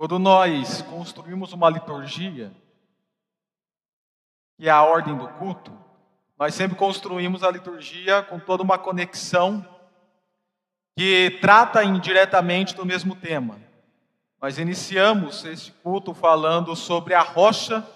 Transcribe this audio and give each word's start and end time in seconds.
Quando 0.00 0.18
nós 0.18 0.80
construímos 0.80 1.52
uma 1.52 1.68
liturgia, 1.68 2.50
que 4.56 4.66
é 4.66 4.70
a 4.70 4.82
ordem 4.82 5.14
do 5.14 5.28
culto, 5.28 5.78
nós 6.38 6.54
sempre 6.54 6.74
construímos 6.74 7.44
a 7.44 7.50
liturgia 7.50 8.22
com 8.22 8.40
toda 8.40 8.62
uma 8.62 8.78
conexão 8.78 9.62
que 10.96 11.36
trata 11.42 11.84
indiretamente 11.84 12.74
do 12.74 12.86
mesmo 12.86 13.14
tema. 13.14 13.60
Nós 14.40 14.56
iniciamos 14.56 15.44
este 15.44 15.70
culto 15.70 16.14
falando 16.14 16.74
sobre 16.74 17.12
a 17.12 17.20
rocha 17.20 17.86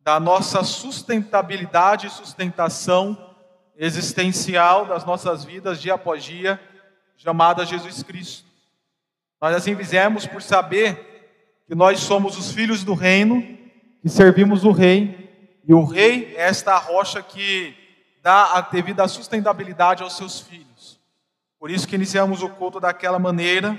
da 0.00 0.20
nossa 0.20 0.62
sustentabilidade 0.64 2.08
e 2.08 2.10
sustentação 2.10 3.34
existencial 3.74 4.84
das 4.84 5.06
nossas 5.06 5.46
vidas 5.46 5.80
dia 5.80 5.94
após 5.94 6.22
dia, 6.22 6.60
chamada 7.16 7.64
Jesus 7.64 8.02
Cristo. 8.02 8.55
Nós 9.40 9.54
assim 9.54 9.76
fizemos 9.76 10.26
por 10.26 10.42
saber 10.42 11.64
que 11.66 11.74
nós 11.74 12.00
somos 12.00 12.38
os 12.38 12.52
filhos 12.52 12.84
do 12.84 12.94
reino, 12.94 13.42
que 14.00 14.08
servimos 14.08 14.64
o 14.64 14.70
rei, 14.70 15.60
e 15.66 15.74
o 15.74 15.84
rei 15.84 16.34
é 16.36 16.42
esta 16.42 16.76
rocha 16.78 17.22
que 17.22 17.74
dá 18.22 18.54
a 18.54 18.60
devida 18.60 19.06
sustentabilidade 19.08 20.02
aos 20.02 20.16
seus 20.16 20.40
filhos. 20.40 21.00
Por 21.58 21.70
isso 21.70 21.88
que 21.88 21.96
iniciamos 21.96 22.42
o 22.42 22.48
culto 22.48 22.78
daquela 22.78 23.18
maneira, 23.18 23.78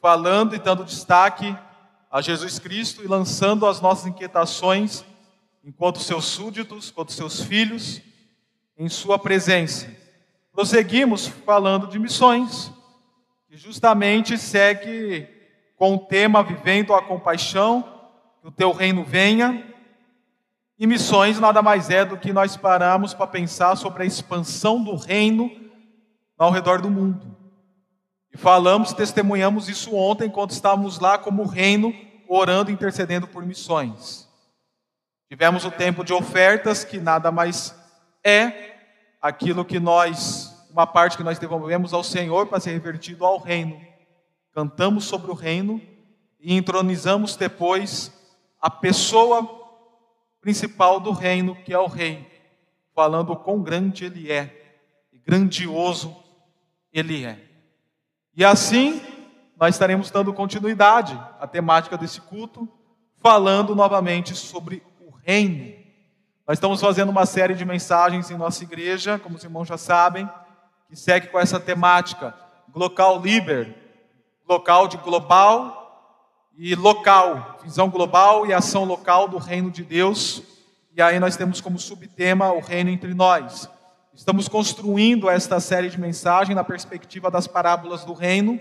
falando 0.00 0.54
e 0.54 0.58
dando 0.58 0.84
destaque 0.84 1.56
a 2.10 2.20
Jesus 2.20 2.58
Cristo 2.58 3.02
e 3.04 3.06
lançando 3.06 3.66
as 3.66 3.80
nossas 3.80 4.06
inquietações 4.06 5.04
enquanto 5.64 6.00
seus 6.00 6.24
súditos, 6.24 6.90
enquanto 6.90 7.12
seus 7.12 7.40
filhos, 7.40 8.02
em 8.76 8.88
sua 8.88 9.18
presença. 9.18 9.88
Prosseguimos 10.52 11.28
falando 11.28 11.86
de 11.86 11.98
missões, 11.98 12.72
que 13.52 13.58
justamente 13.58 14.38
segue 14.38 15.28
com 15.76 15.94
o 15.94 15.98
tema 15.98 16.42
Vivendo 16.42 16.94
a 16.94 17.02
Compaixão, 17.02 17.82
que 18.40 18.48
o 18.48 18.50
teu 18.50 18.72
reino 18.72 19.04
venha. 19.04 19.62
E 20.78 20.86
missões 20.86 21.38
nada 21.38 21.60
mais 21.60 21.90
é 21.90 22.02
do 22.02 22.16
que 22.16 22.32
nós 22.32 22.56
paramos 22.56 23.12
para 23.12 23.26
pensar 23.26 23.76
sobre 23.76 24.04
a 24.04 24.06
expansão 24.06 24.82
do 24.82 24.96
reino 24.96 25.50
ao 26.38 26.50
redor 26.50 26.80
do 26.80 26.88
mundo. 26.88 27.36
E 28.32 28.38
falamos, 28.38 28.94
testemunhamos 28.94 29.68
isso 29.68 29.94
ontem, 29.94 30.28
enquanto 30.28 30.52
estávamos 30.52 30.98
lá 30.98 31.18
como 31.18 31.44
reino, 31.44 31.94
orando 32.26 32.70
e 32.70 32.74
intercedendo 32.74 33.28
por 33.28 33.44
missões. 33.44 34.26
Tivemos 35.28 35.66
o 35.66 35.70
tempo 35.70 36.02
de 36.02 36.14
ofertas, 36.14 36.84
que 36.84 36.98
nada 36.98 37.30
mais 37.30 37.78
é 38.24 38.76
aquilo 39.20 39.62
que 39.62 39.78
nós 39.78 40.51
uma 40.72 40.86
parte 40.86 41.18
que 41.18 41.22
nós 41.22 41.38
devolvemos 41.38 41.92
ao 41.92 42.02
Senhor 42.02 42.46
para 42.46 42.58
ser 42.58 42.72
revertido 42.72 43.26
ao 43.26 43.38
reino. 43.38 43.78
Cantamos 44.54 45.04
sobre 45.04 45.30
o 45.30 45.34
reino 45.34 45.80
e 46.40 46.56
entronizamos 46.56 47.36
depois 47.36 48.10
a 48.60 48.70
pessoa 48.70 49.48
principal 50.40 50.98
do 50.98 51.12
reino, 51.12 51.54
que 51.54 51.74
é 51.74 51.78
o 51.78 51.86
rei, 51.86 52.26
falando 52.94 53.36
quão 53.36 53.62
grande 53.62 54.06
ele 54.06 54.32
é 54.32 54.74
e 55.12 55.18
grandioso 55.18 56.16
ele 56.92 57.24
é. 57.24 57.38
E 58.34 58.42
assim, 58.42 59.00
nós 59.58 59.74
estaremos 59.74 60.10
dando 60.10 60.32
continuidade 60.32 61.12
à 61.38 61.46
temática 61.46 61.98
desse 61.98 62.20
culto, 62.22 62.66
falando 63.18 63.74
novamente 63.74 64.34
sobre 64.34 64.82
o 65.00 65.10
reino. 65.10 65.74
Nós 66.48 66.56
estamos 66.56 66.80
fazendo 66.80 67.10
uma 67.10 67.26
série 67.26 67.54
de 67.54 67.64
mensagens 67.64 68.30
em 68.30 68.36
nossa 68.36 68.64
igreja, 68.64 69.18
como 69.18 69.36
os 69.36 69.44
irmãos 69.44 69.68
já 69.68 69.76
sabem, 69.78 70.28
que 70.92 70.96
segue 70.98 71.28
com 71.28 71.40
essa 71.40 71.58
temática, 71.58 72.34
Glocal 72.68 73.18
Liber, 73.18 73.74
local 74.46 74.86
de 74.86 74.98
global 74.98 76.28
e 76.54 76.74
local, 76.74 77.56
visão 77.64 77.88
global 77.88 78.46
e 78.46 78.52
ação 78.52 78.84
local 78.84 79.26
do 79.26 79.38
reino 79.38 79.70
de 79.70 79.82
Deus. 79.82 80.42
E 80.94 81.00
aí 81.00 81.18
nós 81.18 81.34
temos 81.34 81.62
como 81.62 81.78
subtema 81.78 82.52
o 82.52 82.60
reino 82.60 82.90
entre 82.90 83.14
nós. 83.14 83.70
Estamos 84.12 84.48
construindo 84.48 85.30
esta 85.30 85.58
série 85.60 85.88
de 85.88 85.98
mensagens 85.98 86.54
na 86.54 86.62
perspectiva 86.62 87.30
das 87.30 87.46
parábolas 87.46 88.04
do 88.04 88.12
reino. 88.12 88.60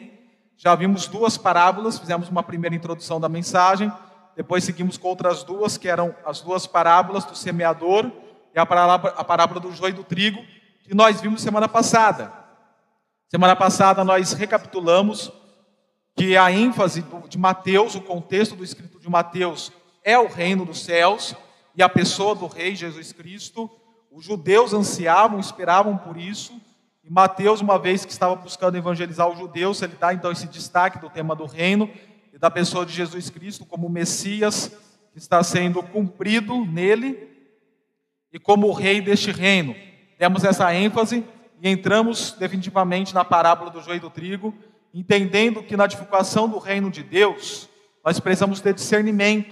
Já 0.56 0.74
vimos 0.74 1.08
duas 1.08 1.38
parábolas, 1.38 2.00
fizemos 2.00 2.30
uma 2.30 2.44
primeira 2.44 2.74
introdução 2.74 3.20
da 3.20 3.28
mensagem, 3.28 3.92
depois 4.38 4.64
seguimos 4.64 4.98
com 4.98 5.10
outras 5.10 5.44
duas, 5.44 5.78
que 5.78 5.90
eram 5.90 6.16
as 6.26 6.40
duas 6.40 6.66
parábolas 6.66 7.26
do 7.26 7.36
semeador 7.36 8.10
e 8.56 8.58
a 8.58 8.66
parábola, 8.66 9.14
a 9.18 9.24
parábola 9.26 9.60
do 9.60 9.74
joio 9.74 9.90
e 9.90 9.96
do 9.96 10.04
trigo, 10.06 10.42
que 10.84 10.94
nós 10.94 11.22
vimos 11.22 11.42
semana 11.42 11.68
passada. 11.68 12.32
Semana 13.30 13.56
passada 13.56 14.04
nós 14.04 14.34
recapitulamos 14.34 15.32
que 16.16 16.36
a 16.36 16.52
ênfase 16.52 17.06
de 17.30 17.38
Mateus, 17.38 17.96
o 17.96 18.02
contexto 18.02 18.56
do 18.56 18.64
escrito 18.64 19.00
de 19.00 19.10
Mateus, 19.10 19.72
é 20.04 20.18
o 20.18 20.28
reino 20.28 20.66
dos 20.66 20.84
céus 20.84 21.36
e 21.76 21.82
a 21.82 21.88
pessoa 21.88 22.36
do 22.36 22.48
rei 22.48 22.76
Jesus 22.76 23.14
Cristo. 23.14 23.70
Os 24.12 24.26
judeus 24.26 24.74
ansiavam, 24.74 25.40
esperavam 25.40 25.98
por 25.98 26.18
isso. 26.18 26.60
E 27.04 27.10
Mateus, 27.10 27.62
uma 27.62 27.80
vez 27.80 28.04
que 28.04 28.12
estava 28.12 28.36
buscando 28.36 28.78
evangelizar 28.78 29.30
os 29.30 29.40
judeus, 29.40 29.82
ele 29.82 29.96
dá 29.96 30.14
então 30.14 30.32
esse 30.32 30.48
destaque 30.48 31.00
do 31.00 31.10
tema 31.10 31.36
do 31.36 31.46
reino 31.46 31.90
e 32.34 32.38
da 32.38 32.52
pessoa 32.52 32.86
de 32.86 32.92
Jesus 32.92 33.30
Cristo 33.30 33.66
como 33.66 33.90
Messias 33.90 34.72
que 35.14 35.20
está 35.20 35.42
sendo 35.44 35.82
cumprido 35.84 36.66
nele 36.66 37.30
e 38.34 38.40
como 38.40 38.68
o 38.68 38.74
rei 38.74 39.02
deste 39.02 39.32
reino 39.32 39.76
demos 40.22 40.44
essa 40.44 40.72
ênfase 40.72 41.26
e 41.60 41.68
entramos 41.68 42.34
definitivamente 42.34 43.12
na 43.12 43.26
parábola 43.26 43.72
do 43.72 43.82
joio 43.82 43.98
e 43.98 44.00
do 44.00 44.10
trigo, 44.12 44.54
entendendo 44.94 45.64
que 45.64 45.76
na 45.76 45.88
divulgação 45.88 46.48
do 46.48 46.60
reino 46.60 46.92
de 46.92 47.02
Deus, 47.02 47.68
nós 48.06 48.20
precisamos 48.20 48.62
ter 48.62 48.72
discernimento, 48.72 49.52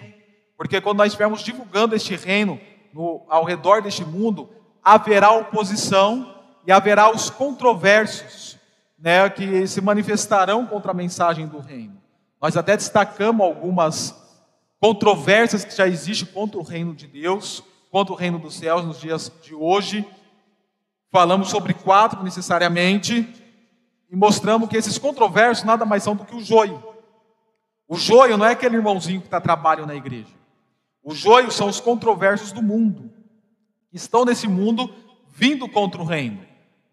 porque 0.55 0.79
quando 0.79 0.99
nós 0.99 1.07
estivermos 1.07 1.41
divulgando 1.41 1.95
este 1.95 2.15
reino 2.15 2.61
no, 2.93 3.25
ao 3.29 3.43
redor 3.45 3.81
deste 3.81 4.05
mundo, 4.05 4.47
haverá 4.83 5.31
oposição 5.31 6.35
e 6.67 6.71
haverá 6.71 7.09
os 7.11 7.31
controversos 7.31 8.55
né, 8.99 9.27
que 9.27 9.65
se 9.65 9.81
manifestarão 9.81 10.67
contra 10.67 10.91
a 10.91 10.93
mensagem 10.93 11.47
do 11.47 11.57
reino. 11.57 11.99
Nós 12.39 12.55
até 12.55 12.77
destacamos 12.77 13.43
algumas 13.43 14.15
controvérsias 14.79 15.65
que 15.65 15.75
já 15.75 15.87
existem 15.87 16.31
contra 16.31 16.59
o 16.59 16.63
reino 16.63 16.93
de 16.93 17.07
Deus, 17.07 17.63
contra 17.89 18.13
o 18.13 18.15
reino 18.15 18.37
dos 18.37 18.53
céus 18.53 18.85
nos 18.85 19.01
dias 19.01 19.31
de 19.41 19.55
hoje. 19.55 20.05
Falamos 21.11 21.49
sobre 21.49 21.73
quatro 21.73 22.23
necessariamente 22.23 23.27
e 24.09 24.15
mostramos 24.15 24.69
que 24.69 24.77
esses 24.77 24.97
controversos 24.97 25.63
nada 25.63 25.85
mais 25.85 26.03
são 26.03 26.15
do 26.15 26.23
que 26.23 26.35
o 26.35 26.39
joio. 26.39 26.83
O 27.87 27.95
joio 27.95 28.37
não 28.37 28.45
é 28.45 28.51
aquele 28.51 28.75
irmãozinho 28.75 29.19
que 29.19 29.27
está 29.27 29.41
trabalhando 29.41 29.87
na 29.87 29.95
igreja. 29.95 30.29
O 31.03 31.15
joio 31.15 31.51
são 31.51 31.67
os 31.67 31.79
controversos 31.79 32.51
do 32.51 32.61
mundo, 32.61 33.11
que 33.89 33.97
estão 33.97 34.23
nesse 34.23 34.47
mundo 34.47 34.93
vindo 35.33 35.67
contra 35.67 35.99
o 35.99 36.05
reino. 36.05 36.45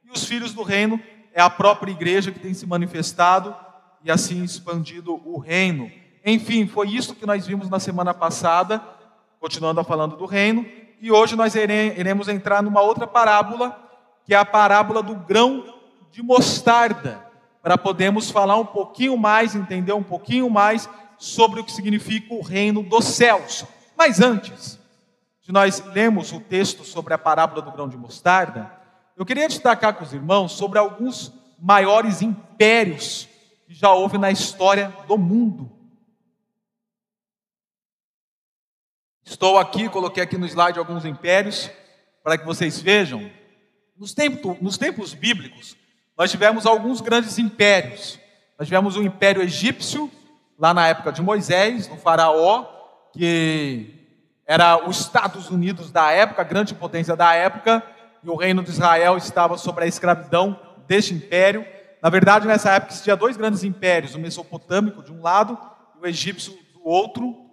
E 0.05 0.11
os 0.11 0.25
filhos 0.25 0.55
do 0.55 0.63
reino 0.63 0.99
é 1.35 1.41
a 1.43 1.51
própria 1.51 1.91
igreja 1.91 2.33
que 2.33 2.39
tem 2.39 2.55
se 2.55 2.67
manifestado 2.67 3.55
e 4.03 4.11
assim 4.11 4.43
expandido 4.43 5.21
o 5.25 5.39
reino. 5.39 5.91
Enfim, 6.25 6.67
foi 6.67 6.89
isso 6.89 7.15
que 7.15 7.27
nós 7.27 7.47
vimos 7.47 7.69
na 7.69 7.79
semana 7.79 8.15
passada, 8.15 8.83
continuando 9.39 9.85
falando 9.85 10.17
do 10.17 10.25
reino, 10.25 10.65
e 11.01 11.13
hoje 11.13 11.37
nós 11.37 11.55
iremos 11.55 12.29
entrar 12.29 12.63
numa 12.63 12.81
outra 12.81 13.07
parábola 13.07 13.86
que 14.27 14.35
é 14.35 14.37
a 14.37 14.45
parábola 14.45 15.03
do 15.03 15.15
grão 15.15 15.75
de 16.11 16.23
mostarda, 16.23 17.25
para 17.63 17.79
podermos 17.79 18.31
falar 18.31 18.57
um 18.57 18.67
pouquinho 18.67 19.17
mais, 19.17 19.55
entender 19.55 19.93
um 19.93 20.03
pouquinho 20.03 20.51
mais 20.51 20.89
sobre 21.19 21.61
o 21.61 21.65
que 21.65 21.73
significa 21.73 22.35
o 22.35 22.43
reino 22.43 22.83
dos 22.83 23.05
céus. 23.05 23.65
Mas 23.97 24.21
antes 24.21 24.79
de 25.43 25.53
nós 25.53 25.85
lermos 25.87 26.33
o 26.33 26.41
texto 26.41 26.85
sobre 26.85 27.15
a 27.15 27.19
parábola 27.19 27.63
do 27.63 27.73
grão 27.73 27.89
de 27.89 27.97
mostarda, 27.97 28.71
eu 29.17 29.25
queria 29.25 29.49
destacar 29.49 29.95
com 29.95 30.05
os 30.05 30.13
irmãos 30.13 30.53
sobre 30.53 30.79
alguns 30.79 31.33
maiores 31.59 32.21
impérios 32.21 33.29
que 33.67 33.75
já 33.75 33.93
houve 33.93 34.19
na 34.19 34.31
história 34.31 34.95
do 35.09 35.17
mundo. 35.17 35.71
Estou 39.25 39.59
aqui, 39.59 39.89
coloquei 39.89 40.23
aqui 40.23 40.39
no 40.39 40.47
slide 40.47 40.79
alguns 40.79 41.05
impérios 41.05 41.71
para 42.23 42.39
que 42.39 42.45
vocês 42.45 42.81
vejam. 42.81 43.29
Nos 43.99 44.13
tempos, 44.13 44.61
nos 44.61 44.77
tempos 44.77 45.15
bíblicos, 45.15 45.75
nós 46.19 46.31
tivemos 46.31 46.67
alguns 46.67 47.01
grandes 47.01 47.39
impérios. 47.39 48.19
Nós 48.59 48.69
tivemos 48.69 48.95
o 48.95 49.03
Império 49.03 49.41
Egípcio, 49.41 50.11
lá 50.59 50.75
na 50.75 50.87
época 50.87 51.11
de 51.11 51.23
Moisés, 51.23 51.89
no 51.89 51.97
Faraó, 51.97 52.67
que 53.13 53.95
era 54.47 54.87
os 54.87 55.01
Estados 55.01 55.51
Unidos 55.51 55.91
da 55.91 56.11
época, 56.11 56.43
a 56.43 56.45
grande 56.45 56.75
potência 56.75 57.17
da 57.17 57.35
época, 57.35 57.83
e 58.23 58.29
o 58.29 58.37
reino 58.37 58.63
de 58.63 58.71
Israel 58.71 59.17
estava 59.17 59.57
sob 59.57 59.83
a 59.83 59.87
escravidão 59.87 60.61
deste 60.87 61.15
império. 61.15 61.67
Na 62.03 62.11
verdade, 62.11 62.47
nessa 62.47 62.73
época 62.73 62.93
existia 62.93 63.17
dois 63.17 63.37
grandes 63.37 63.65
impérios, 63.65 64.15
o 64.15 64.19
mesopotâmico 64.19 65.03
de 65.03 65.11
um 65.11 65.23
lado 65.23 65.59
e 65.97 66.05
o 66.05 66.07
egípcio 66.07 66.53
do 66.75 66.87
outro. 66.87 67.46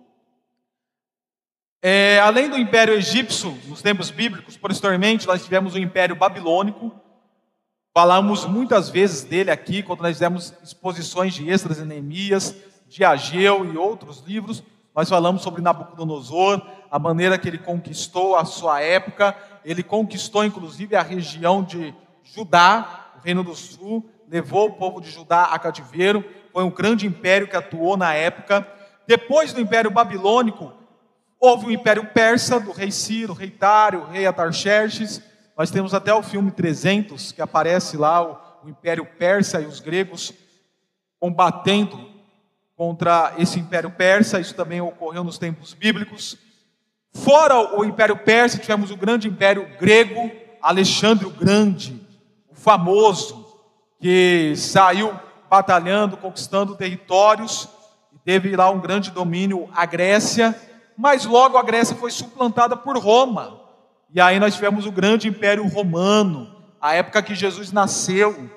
É, 1.85 2.17
além 2.21 2.49
do 2.49 2.57
Império 2.57 2.93
Egípcio, 2.93 3.59
nos 3.67 3.81
tempos 3.81 4.09
bíblicos, 4.09 4.55
posteriormente, 4.55 5.27
nós 5.27 5.43
tivemos 5.43 5.75
o 5.75 5.77
Império 5.77 6.15
Babilônico. 6.15 6.93
Falamos 7.93 8.45
muitas 8.45 8.89
vezes 8.89 9.25
dele 9.25 9.51
aqui, 9.51 9.83
quando 9.83 9.99
nós 9.99 10.13
fizemos 10.13 10.53
exposições 10.63 11.33
de 11.33 11.49
Extras 11.49 11.79
e 11.79 11.83
Neemias, 11.83 12.55
de 12.87 13.03
Ageu 13.03 13.65
e 13.65 13.75
outros 13.75 14.23
livros, 14.25 14.63
nós 14.95 15.09
falamos 15.09 15.41
sobre 15.41 15.61
Nabucodonosor, 15.61 16.65
a 16.89 16.97
maneira 16.97 17.37
que 17.37 17.49
ele 17.49 17.57
conquistou 17.57 18.37
a 18.37 18.45
sua 18.45 18.79
época, 18.79 19.35
ele 19.65 19.83
conquistou 19.83 20.45
inclusive 20.45 20.95
a 20.95 21.01
região 21.01 21.61
de 21.61 21.93
Judá, 22.23 23.11
o 23.17 23.25
Reino 23.25 23.43
do 23.43 23.55
Sul, 23.55 24.09
levou 24.29 24.69
o 24.69 24.73
povo 24.73 25.01
de 25.01 25.11
Judá 25.11 25.47
a 25.51 25.59
cativeiro, 25.59 26.23
foi 26.53 26.63
um 26.63 26.71
grande 26.71 27.05
império 27.05 27.45
que 27.45 27.57
atuou 27.57 27.97
na 27.97 28.13
época. 28.13 28.65
Depois 29.05 29.51
do 29.51 29.59
Império 29.59 29.91
Babilônico, 29.91 30.71
houve 31.43 31.65
o 31.65 31.71
Império 31.71 32.05
Persa, 32.05 32.57
do 32.57 32.71
rei 32.71 32.89
Ciro, 32.89 33.33
rei 33.33 33.49
Tário, 33.49 34.05
rei 34.05 34.25
Atarxerxes. 34.25 35.21
Nós 35.57 35.69
temos 35.69 35.93
até 35.93 36.13
o 36.13 36.23
filme 36.23 36.49
300, 36.49 37.33
que 37.33 37.41
aparece 37.41 37.97
lá 37.97 38.23
o, 38.23 38.37
o 38.63 38.69
Império 38.69 39.05
Persa 39.05 39.59
e 39.59 39.65
os 39.65 39.81
gregos 39.81 40.31
combatendo 41.19 41.99
contra 42.77 43.33
esse 43.37 43.59
Império 43.59 43.91
Persa. 43.91 44.39
Isso 44.39 44.55
também 44.55 44.79
ocorreu 44.79 45.21
nos 45.21 45.37
tempos 45.37 45.73
bíblicos. 45.73 46.37
Fora 47.13 47.77
o 47.77 47.83
Império 47.83 48.15
Persa, 48.15 48.57
tivemos 48.57 48.89
o 48.89 48.95
grande 48.95 49.27
Império 49.27 49.67
Grego, 49.77 50.31
Alexandre 50.61 51.25
o 51.25 51.29
Grande, 51.29 52.07
o 52.49 52.55
famoso, 52.55 53.45
que 53.99 54.53
saiu 54.55 55.13
batalhando, 55.49 56.15
conquistando 56.15 56.77
territórios, 56.77 57.67
e 58.13 58.17
teve 58.19 58.55
lá 58.55 58.69
um 58.69 58.79
grande 58.79 59.11
domínio, 59.11 59.69
a 59.75 59.85
Grécia, 59.85 60.57
mas 60.97 61.25
logo 61.25 61.57
a 61.57 61.63
Grécia 61.63 61.95
foi 61.95 62.11
suplantada 62.11 62.75
por 62.75 62.97
Roma. 62.97 63.59
E 64.13 64.21
aí 64.21 64.39
nós 64.39 64.55
tivemos 64.55 64.85
o 64.85 64.91
grande 64.91 65.27
Império 65.27 65.67
Romano, 65.67 66.47
a 66.79 66.93
época 66.93 67.21
que 67.21 67.33
Jesus 67.33 67.71
nasceu, 67.71 68.49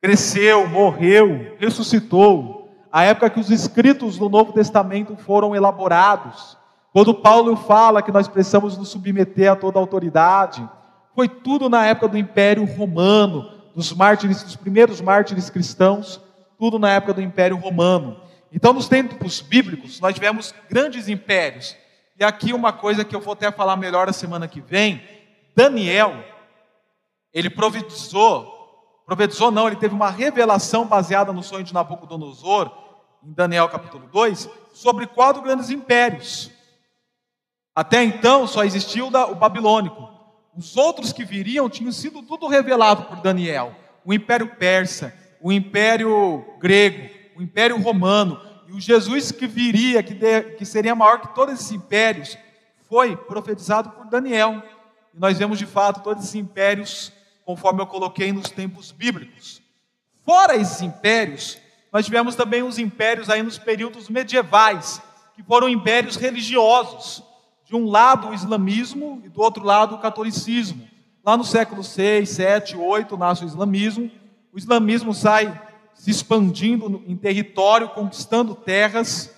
cresceu, 0.00 0.68
morreu, 0.68 1.56
ressuscitou, 1.58 2.70
a 2.92 3.04
época 3.04 3.30
que 3.30 3.40
os 3.40 3.50
escritos 3.50 4.18
do 4.18 4.28
Novo 4.28 4.52
Testamento 4.52 5.16
foram 5.16 5.56
elaborados. 5.56 6.56
Quando 6.92 7.14
Paulo 7.14 7.56
fala 7.56 8.02
que 8.02 8.12
nós 8.12 8.28
precisamos 8.28 8.76
nos 8.76 8.90
submeter 8.90 9.50
a 9.50 9.56
toda 9.56 9.78
autoridade, 9.78 10.68
foi 11.14 11.28
tudo 11.28 11.68
na 11.68 11.86
época 11.86 12.08
do 12.08 12.18
Império 12.18 12.64
Romano, 12.64 13.50
dos 13.74 13.92
mártires, 13.92 14.42
dos 14.42 14.56
primeiros 14.56 15.00
mártires 15.00 15.48
cristãos, 15.48 16.20
tudo 16.58 16.78
na 16.78 16.90
época 16.90 17.14
do 17.14 17.22
Império 17.22 17.56
Romano. 17.56 18.16
Então, 18.52 18.72
nos 18.72 18.86
tempos 18.86 19.40
bíblicos, 19.40 19.98
nós 20.00 20.14
tivemos 20.14 20.54
grandes 20.68 21.08
impérios. 21.08 21.74
E 22.18 22.22
aqui 22.22 22.52
uma 22.52 22.72
coisa 22.72 23.04
que 23.04 23.16
eu 23.16 23.20
vou 23.20 23.32
até 23.32 23.50
falar 23.50 23.76
melhor 23.76 24.08
a 24.08 24.12
semana 24.12 24.46
que 24.46 24.60
vem, 24.60 25.02
Daniel, 25.56 26.22
ele 27.32 27.48
profetizou, 27.48 29.02
profetizou 29.06 29.50
não, 29.50 29.66
ele 29.66 29.76
teve 29.76 29.94
uma 29.94 30.10
revelação 30.10 30.86
baseada 30.86 31.32
no 31.32 31.42
sonho 31.42 31.64
de 31.64 31.72
Nabucodonosor, 31.72 32.70
em 33.24 33.32
Daniel 33.32 33.68
capítulo 33.70 34.06
2, 34.12 34.48
sobre 34.74 35.06
quatro 35.06 35.40
grandes 35.40 35.70
impérios. 35.70 36.50
Até 37.74 38.04
então 38.04 38.46
só 38.46 38.64
existiu 38.64 39.06
o 39.06 39.34
babilônico. 39.34 40.10
Os 40.54 40.76
outros 40.76 41.10
que 41.10 41.24
viriam 41.24 41.70
tinham 41.70 41.90
sido 41.90 42.22
tudo 42.22 42.46
revelado 42.46 43.04
por 43.04 43.16
Daniel: 43.22 43.74
o 44.04 44.12
Império 44.12 44.54
Persa, 44.56 45.14
o 45.40 45.50
Império 45.50 46.44
Grego, 46.60 47.21
Império 47.42 47.80
Romano 47.80 48.40
e 48.68 48.72
o 48.72 48.80
Jesus 48.80 49.30
que 49.30 49.46
viria, 49.46 50.02
que, 50.02 50.14
de, 50.14 50.42
que 50.56 50.64
seria 50.64 50.94
maior 50.94 51.20
que 51.20 51.34
todos 51.34 51.54
esses 51.54 51.72
impérios, 51.72 52.38
foi 52.88 53.16
profetizado 53.16 53.90
por 53.90 54.06
Daniel. 54.06 54.62
E 55.14 55.18
nós 55.18 55.38
vemos 55.38 55.58
de 55.58 55.66
fato 55.66 56.02
todos 56.02 56.22
esses 56.22 56.34
impérios, 56.34 57.12
conforme 57.44 57.82
eu 57.82 57.86
coloquei 57.86 58.32
nos 58.32 58.50
tempos 58.50 58.92
bíblicos. 58.92 59.60
Fora 60.24 60.56
esses 60.56 60.80
impérios, 60.80 61.58
nós 61.92 62.04
tivemos 62.04 62.34
também 62.34 62.62
os 62.62 62.78
impérios 62.78 63.28
aí 63.28 63.42
nos 63.42 63.58
períodos 63.58 64.08
medievais, 64.08 65.02
que 65.34 65.42
foram 65.42 65.68
impérios 65.68 66.16
religiosos 66.16 67.22
de 67.66 67.74
um 67.74 67.86
lado 67.86 68.28
o 68.28 68.34
islamismo 68.34 69.20
e 69.24 69.28
do 69.28 69.40
outro 69.40 69.64
lado 69.64 69.94
o 69.94 69.98
catolicismo. 69.98 70.88
Lá 71.24 71.36
no 71.36 71.44
século 71.44 71.82
6, 71.82 72.28
7, 72.28 72.76
8 72.76 73.16
nasce 73.16 73.44
o 73.44 73.46
islamismo. 73.46 74.10
O 74.52 74.58
islamismo 74.58 75.14
sai 75.14 75.60
se 76.02 76.10
expandindo 76.10 77.00
em 77.06 77.16
território, 77.16 77.88
conquistando 77.90 78.56
terras, 78.56 79.32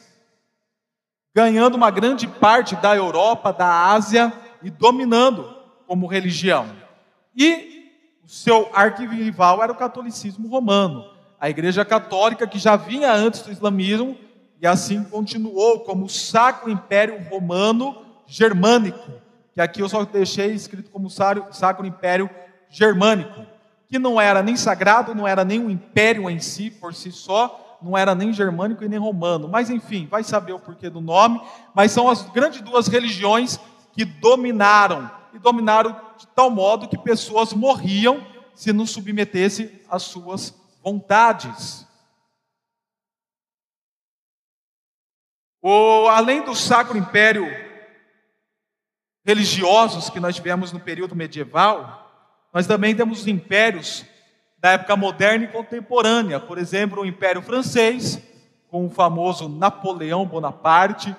ganhando 1.35 1.75
uma 1.75 1.91
grande 1.91 2.27
parte 2.27 2.75
da 2.77 2.97
Europa, 2.97 3.53
da 3.53 3.93
Ásia 3.93 4.33
e 4.63 4.71
dominando 4.71 5.55
como 5.87 6.07
religião. 6.07 6.67
E 7.37 7.91
o 8.25 8.29
seu 8.31 8.71
arquirrival 8.73 9.63
era 9.63 9.73
o 9.73 9.77
catolicismo 9.77 10.49
romano, 10.49 11.05
a 11.39 11.51
Igreja 11.51 11.85
Católica 11.85 12.47
que 12.47 12.59
já 12.59 12.77
vinha 12.77 13.13
antes 13.13 13.43
do 13.43 13.53
islamismo 13.53 14.17
e 14.59 14.67
assim 14.67 15.05
continuou 15.05 15.81
como 15.81 16.07
o 16.07 16.09
Sacro 16.09 16.71
Império 16.71 17.23
Romano 17.29 18.07
germânico, 18.27 19.13
que 19.53 19.61
aqui 19.61 19.83
eu 19.83 19.89
só 19.91 20.03
deixei 20.07 20.53
escrito 20.53 20.91
como 20.91 21.11
Sacro 21.11 21.85
Império 21.85 22.31
Germânico, 22.71 23.53
que 23.95 23.99
não 24.01 24.21
era 24.21 24.43
nem 24.43 24.57
sagrado, 24.57 25.15
não 25.15 25.25
era 25.25 25.45
nem 25.45 25.61
um 25.61 25.71
império 25.71 26.29
em 26.29 26.41
si, 26.41 26.69
por 26.69 26.93
si 26.93 27.13
só, 27.13 27.79
não 27.81 27.97
era 27.97 28.13
nem 28.13 28.33
germânico 28.33 28.83
e 28.83 28.89
nem 28.89 28.99
romano, 28.99 29.47
mas 29.47 29.71
enfim, 29.71 30.09
vai 30.11 30.25
saber 30.25 30.53
o 30.53 30.59
porquê 30.59 30.91
do 30.91 31.01
nome, 31.01 31.41
mas 31.73 31.93
são 31.93 32.11
as 32.11 32.29
grandes 32.31 32.61
duas 32.61 32.89
religiões 32.89 33.57
que 33.93 34.05
dominaram, 34.05 35.09
e 35.33 35.39
dominaram 35.39 35.93
de 36.19 36.27
tal 36.27 36.51
modo 36.51 36.89
que 36.89 36.99
pessoas 36.99 37.53
morriam 37.53 38.21
se 38.53 38.73
não 38.73 38.85
submetesse 38.85 39.81
às 39.89 40.03
suas 40.03 40.53
vontades. 40.83 41.87
O, 45.63 46.09
além 46.09 46.43
do 46.43 46.57
Sacro 46.57 46.99
Império 46.99 47.47
religiosos 49.25 50.11
que 50.11 50.19
nós 50.19 50.35
tivemos 50.35 50.73
no 50.73 50.81
período 50.81 51.15
medieval, 51.15 52.04
nós 52.55 52.69
também 52.69 52.95
temos 52.95 53.23
os 53.23 53.27
impérios 53.27 54.05
da 54.59 54.71
época 54.71 54.95
moderna 54.95 55.45
e 55.45 55.49
contemporânea. 55.49 56.39
Por 56.39 56.57
exemplo, 56.57 57.03
o 57.03 57.07
Império 57.07 57.43
Francês, 57.43 58.23
com 58.71 58.87
o 58.87 58.91
famoso 58.91 59.49
Napoleão 59.49 60.25
Bonaparte, 60.25 61.15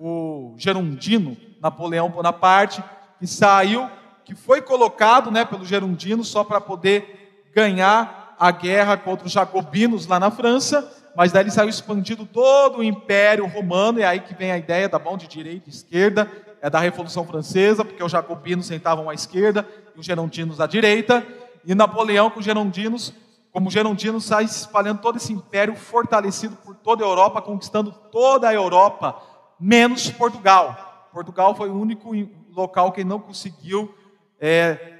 o 0.00 0.54
gerundino 0.56 1.36
Napoleão 1.60 2.08
Bonaparte, 2.08 2.82
que 3.20 3.26
saiu, 3.26 3.86
que 4.24 4.34
foi 4.34 4.62
colocado 4.62 5.30
né, 5.30 5.44
pelo 5.44 5.66
gerundino 5.66 6.24
só 6.24 6.42
para 6.42 6.60
poder 6.60 7.44
ganhar 7.54 8.34
a 8.38 8.50
guerra 8.50 8.96
contra 8.96 9.26
os 9.26 9.32
jacobinos 9.32 10.06
lá 10.06 10.18
na 10.18 10.30
França, 10.30 10.90
mas 11.14 11.32
daí 11.32 11.50
saiu 11.50 11.68
expandido 11.68 12.24
todo 12.24 12.78
o 12.78 12.84
Império 12.84 13.46
Romano, 13.46 13.98
e 13.98 14.04
aí 14.04 14.20
que 14.20 14.34
vem 14.34 14.52
a 14.52 14.56
ideia 14.56 14.88
da 14.88 14.98
mão 14.98 15.18
de 15.18 15.26
direita 15.26 15.68
e 15.68 15.72
esquerda, 15.72 16.30
é 16.60 16.68
da 16.68 16.78
Revolução 16.78 17.24
Francesa, 17.24 17.84
porque 17.84 18.02
os 18.02 18.12
jacobinos 18.12 18.66
sentavam 18.66 19.08
à 19.08 19.14
esquerda 19.14 19.66
e 19.94 20.00
os 20.00 20.06
gerondinos 20.06 20.60
à 20.60 20.66
direita, 20.66 21.26
e 21.64 21.74
Napoleão 21.74 22.30
com 22.30 22.40
os 22.40 22.44
gerondinos, 22.44 23.12
como 23.52 23.70
gerondinos 23.70 24.24
sai 24.24 24.44
espalhando 24.44 25.00
todo 25.00 25.16
esse 25.16 25.32
império 25.32 25.74
fortalecido 25.76 26.56
por 26.56 26.74
toda 26.76 27.04
a 27.04 27.08
Europa, 27.08 27.42
conquistando 27.42 27.92
toda 28.12 28.48
a 28.48 28.54
Europa, 28.54 29.20
menos 29.58 30.10
Portugal. 30.10 31.08
Portugal 31.12 31.54
foi 31.54 31.68
o 31.68 31.80
único 31.80 32.12
local 32.50 32.92
que 32.92 33.04
não 33.04 33.18
conseguiu 33.18 33.94
é, 34.40 34.98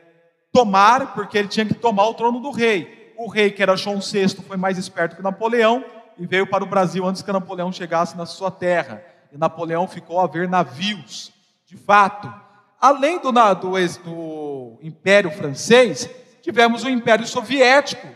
tomar, 0.52 1.14
porque 1.14 1.38
ele 1.38 1.48
tinha 1.48 1.66
que 1.66 1.74
tomar 1.74 2.08
o 2.08 2.14
trono 2.14 2.40
do 2.40 2.50
rei. 2.50 3.14
O 3.16 3.28
rei, 3.28 3.50
que 3.50 3.62
era 3.62 3.76
João 3.76 4.00
VI, 4.00 4.28
foi 4.46 4.56
mais 4.56 4.78
esperto 4.78 5.16
que 5.16 5.22
Napoleão 5.22 5.84
e 6.18 6.26
veio 6.26 6.46
para 6.46 6.64
o 6.64 6.66
Brasil 6.66 7.06
antes 7.06 7.22
que 7.22 7.32
Napoleão 7.32 7.72
chegasse 7.72 8.16
na 8.16 8.26
sua 8.26 8.50
terra. 8.50 9.02
E 9.32 9.38
Napoleão 9.38 9.86
ficou 9.86 10.20
a 10.20 10.26
ver 10.26 10.48
navios 10.48 11.32
de 11.68 11.76
fato. 11.76 12.32
Além 12.80 13.20
do, 13.20 13.30
do, 13.30 13.98
do 14.04 14.78
Império 14.82 15.30
Francês, 15.30 16.08
tivemos 16.40 16.82
o 16.82 16.88
Império 16.88 17.26
Soviético. 17.26 18.08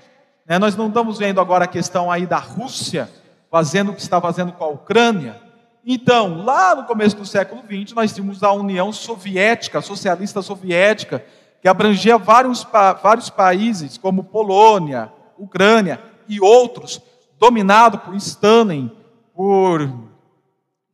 Né? 0.46 0.58
Nós 0.58 0.74
não 0.74 0.88
estamos 0.88 1.18
vendo 1.18 1.38
agora 1.40 1.66
a 1.66 1.68
questão 1.68 2.10
aí 2.10 2.26
da 2.26 2.38
Rússia 2.38 3.10
fazendo 3.50 3.90
o 3.90 3.94
que 3.94 4.00
está 4.00 4.18
fazendo 4.20 4.52
com 4.52 4.64
a 4.64 4.68
Ucrânia. 4.68 5.38
Então, 5.84 6.42
lá 6.42 6.74
no 6.74 6.84
começo 6.84 7.14
do 7.14 7.26
século 7.26 7.60
XX, 7.62 7.94
nós 7.94 8.14
tínhamos 8.14 8.42
a 8.42 8.52
União 8.52 8.90
Soviética, 8.90 9.80
a 9.80 9.82
Socialista 9.82 10.40
Soviética, 10.40 11.22
que 11.60 11.68
abrangia 11.68 12.16
vários, 12.16 12.66
vários 13.02 13.28
países, 13.28 13.98
como 13.98 14.24
Polônia, 14.24 15.12
Ucrânia 15.36 16.00
e 16.26 16.40
outros, 16.40 17.02
dominado 17.38 17.98
por 17.98 18.14
Stalin, 18.14 18.90
por. 19.34 19.92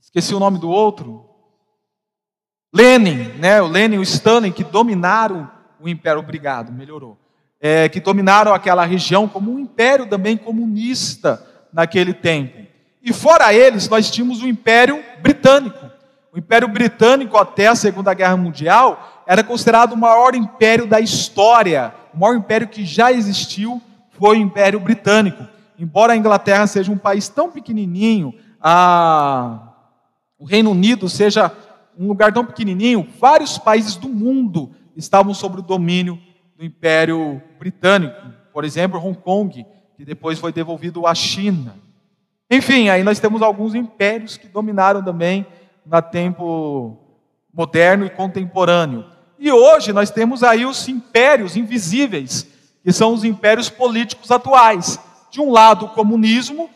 Esqueci 0.01 0.35
o 0.35 0.41
nome 0.41 0.59
do 0.59 0.69
outro. 0.69 1.28
Lenin, 2.79 3.33
né? 3.41 3.61
O 3.61 3.67
Lenin 3.67 3.97
e 3.97 3.99
o 3.99 4.03
Stalin 4.05 4.53
que 4.53 4.63
dominaram 4.63 5.51
o 5.81 5.89
império, 5.89 6.21
obrigado, 6.21 6.73
melhorou. 6.73 7.19
É, 7.61 7.89
que 7.89 7.99
dominaram 7.99 8.55
aquela 8.55 8.85
região 8.85 9.27
como 9.27 9.53
um 9.53 9.59
império 9.59 10.07
também 10.07 10.37
comunista 10.37 11.45
naquele 11.73 12.15
tempo. 12.15 12.57
E 13.03 13.13
fora 13.13 13.53
eles, 13.53 13.89
nós 13.89 14.09
tínhamos 14.09 14.43
o 14.43 14.47
Império 14.47 15.03
Britânico. 15.21 15.91
O 16.33 16.39
Império 16.39 16.69
Britânico, 16.69 17.37
até 17.37 17.67
a 17.67 17.75
Segunda 17.75 18.15
Guerra 18.15 18.37
Mundial, 18.37 19.25
era 19.27 19.43
considerado 19.43 19.95
o 19.95 19.97
maior 19.97 20.37
império 20.37 20.87
da 20.87 21.01
história. 21.01 21.93
O 22.15 22.19
maior 22.19 22.37
império 22.37 22.69
que 22.69 22.85
já 22.85 23.11
existiu 23.11 23.83
foi 24.13 24.39
o 24.39 24.41
Império 24.41 24.79
Britânico. 24.79 25.45
embora 25.77 26.13
a 26.13 26.17
Inglaterra 26.17 26.67
seja 26.69 26.93
um 26.93 26.99
país 26.99 27.29
tão 27.29 27.51
pequenininho, 27.51 28.33
a... 28.61 29.73
o 30.39 30.45
Reino 30.45 30.71
Unido 30.71 31.09
seja 31.09 31.53
um 31.99 32.07
lugar 32.07 32.33
tão 32.33 32.45
pequenininho, 32.45 33.07
vários 33.19 33.59
países 33.59 33.97
do 33.97 34.09
mundo 34.09 34.71
estavam 34.97 35.35
sob 35.35 35.59
o 35.59 35.63
domínio 35.63 36.19
do 36.57 36.65
Império 36.65 37.43
Britânico. 37.59 38.15
Por 38.53 38.65
exemplo, 38.65 39.05
Hong 39.05 39.19
Kong, 39.19 39.67
que 39.97 40.05
depois 40.05 40.39
foi 40.39 40.53
devolvido 40.53 41.07
à 41.07 41.15
China. 41.15 41.75
Enfim, 42.51 42.89
aí 42.89 43.03
nós 43.03 43.19
temos 43.19 43.43
alguns 43.43 43.75
impérios 43.75 44.37
que 44.37 44.47
dominaram 44.47 45.03
também 45.03 45.45
no 45.85 46.03
tempo 46.03 46.97
moderno 47.53 48.07
e 48.07 48.11
contemporâneo. 48.11 49.05
E 49.39 49.51
hoje 49.51 49.93
nós 49.93 50.11
temos 50.11 50.43
aí 50.43 50.65
os 50.65 50.89
impérios 50.89 51.57
invisíveis, 51.57 52.47
que 52.83 52.93
são 52.93 53.13
os 53.13 53.25
impérios 53.25 53.69
políticos 53.69 54.31
atuais. 54.31 54.99
De 55.31 55.41
um 55.41 55.51
lado, 55.51 55.87
o 55.87 55.89
comunismo, 55.91 56.71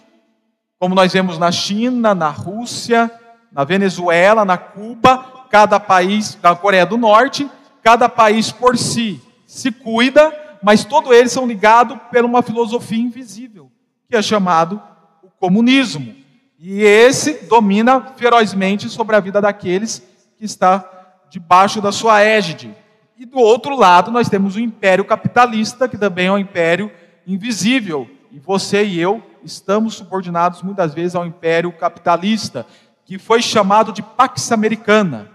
como 0.78 0.94
nós 0.94 1.12
vemos 1.12 1.38
na 1.38 1.52
China, 1.52 2.14
na 2.14 2.28
Rússia, 2.28 3.10
na 3.52 3.64
Venezuela, 3.64 4.44
na 4.44 4.56
Cuba, 4.56 5.46
cada 5.50 5.78
país, 5.78 6.38
na 6.42 6.56
Coreia 6.56 6.86
do 6.86 6.96
Norte, 6.96 7.48
cada 7.82 8.08
país 8.08 8.50
por 8.50 8.78
si 8.78 9.20
se 9.46 9.70
cuida, 9.70 10.32
mas 10.62 10.84
todos 10.84 11.12
eles 11.12 11.32
são 11.32 11.46
ligados 11.46 11.98
por 12.10 12.24
uma 12.24 12.42
filosofia 12.42 12.98
invisível, 12.98 13.70
que 14.08 14.16
é 14.16 14.22
chamado 14.22 14.80
o 15.22 15.28
comunismo. 15.28 16.14
E 16.58 16.82
esse 16.82 17.44
domina 17.48 18.00
ferozmente 18.16 18.88
sobre 18.88 19.16
a 19.16 19.20
vida 19.20 19.40
daqueles 19.40 20.02
que 20.38 20.44
está 20.44 20.88
debaixo 21.28 21.80
da 21.80 21.92
sua 21.92 22.22
égide. 22.22 22.74
E 23.18 23.26
do 23.26 23.38
outro 23.38 23.76
lado, 23.76 24.10
nós 24.10 24.28
temos 24.28 24.56
o 24.56 24.60
império 24.60 25.04
capitalista, 25.04 25.88
que 25.88 25.98
também 25.98 26.28
é 26.28 26.32
um 26.32 26.38
império 26.38 26.90
invisível. 27.26 28.08
E 28.30 28.38
você 28.38 28.84
e 28.84 28.98
eu 28.98 29.22
estamos 29.44 29.94
subordinados 29.94 30.62
muitas 30.62 30.94
vezes 30.94 31.14
ao 31.14 31.26
império 31.26 31.72
capitalista, 31.72 32.64
que 33.12 33.18
foi 33.18 33.42
chamado 33.42 33.92
de 33.92 34.00
Pax 34.00 34.50
Americana, 34.52 35.30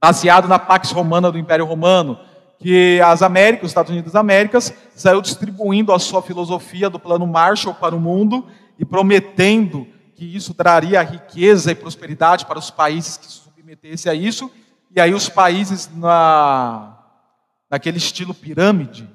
baseado 0.00 0.48
na 0.48 0.58
Pax 0.58 0.90
Romana 0.90 1.30
do 1.30 1.36
Império 1.36 1.66
Romano 1.66 2.18
que 2.58 2.98
as 3.04 3.20
Américas, 3.20 3.64
os 3.64 3.70
Estados 3.72 3.90
Unidos 3.90 4.10
das 4.10 4.18
Américas, 4.18 4.72
saiu 4.94 5.20
distribuindo 5.20 5.92
a 5.92 5.98
sua 5.98 6.22
filosofia 6.22 6.88
do 6.88 6.98
plano 6.98 7.26
Marshall 7.26 7.74
para 7.74 7.94
o 7.94 8.00
mundo 8.00 8.46
e 8.78 8.86
prometendo 8.86 9.86
que 10.14 10.24
isso 10.24 10.54
traria 10.54 11.02
riqueza 11.02 11.72
e 11.72 11.74
prosperidade 11.74 12.46
para 12.46 12.58
os 12.58 12.70
países 12.70 13.18
que 13.18 13.26
se 13.26 13.32
submetessem 13.32 14.10
a 14.10 14.14
isso. 14.14 14.50
E 14.96 14.98
aí 14.98 15.12
os 15.12 15.28
países 15.28 15.90
na, 15.94 16.96
naquele 17.68 17.98
estilo 17.98 18.32
pirâmide 18.32 19.06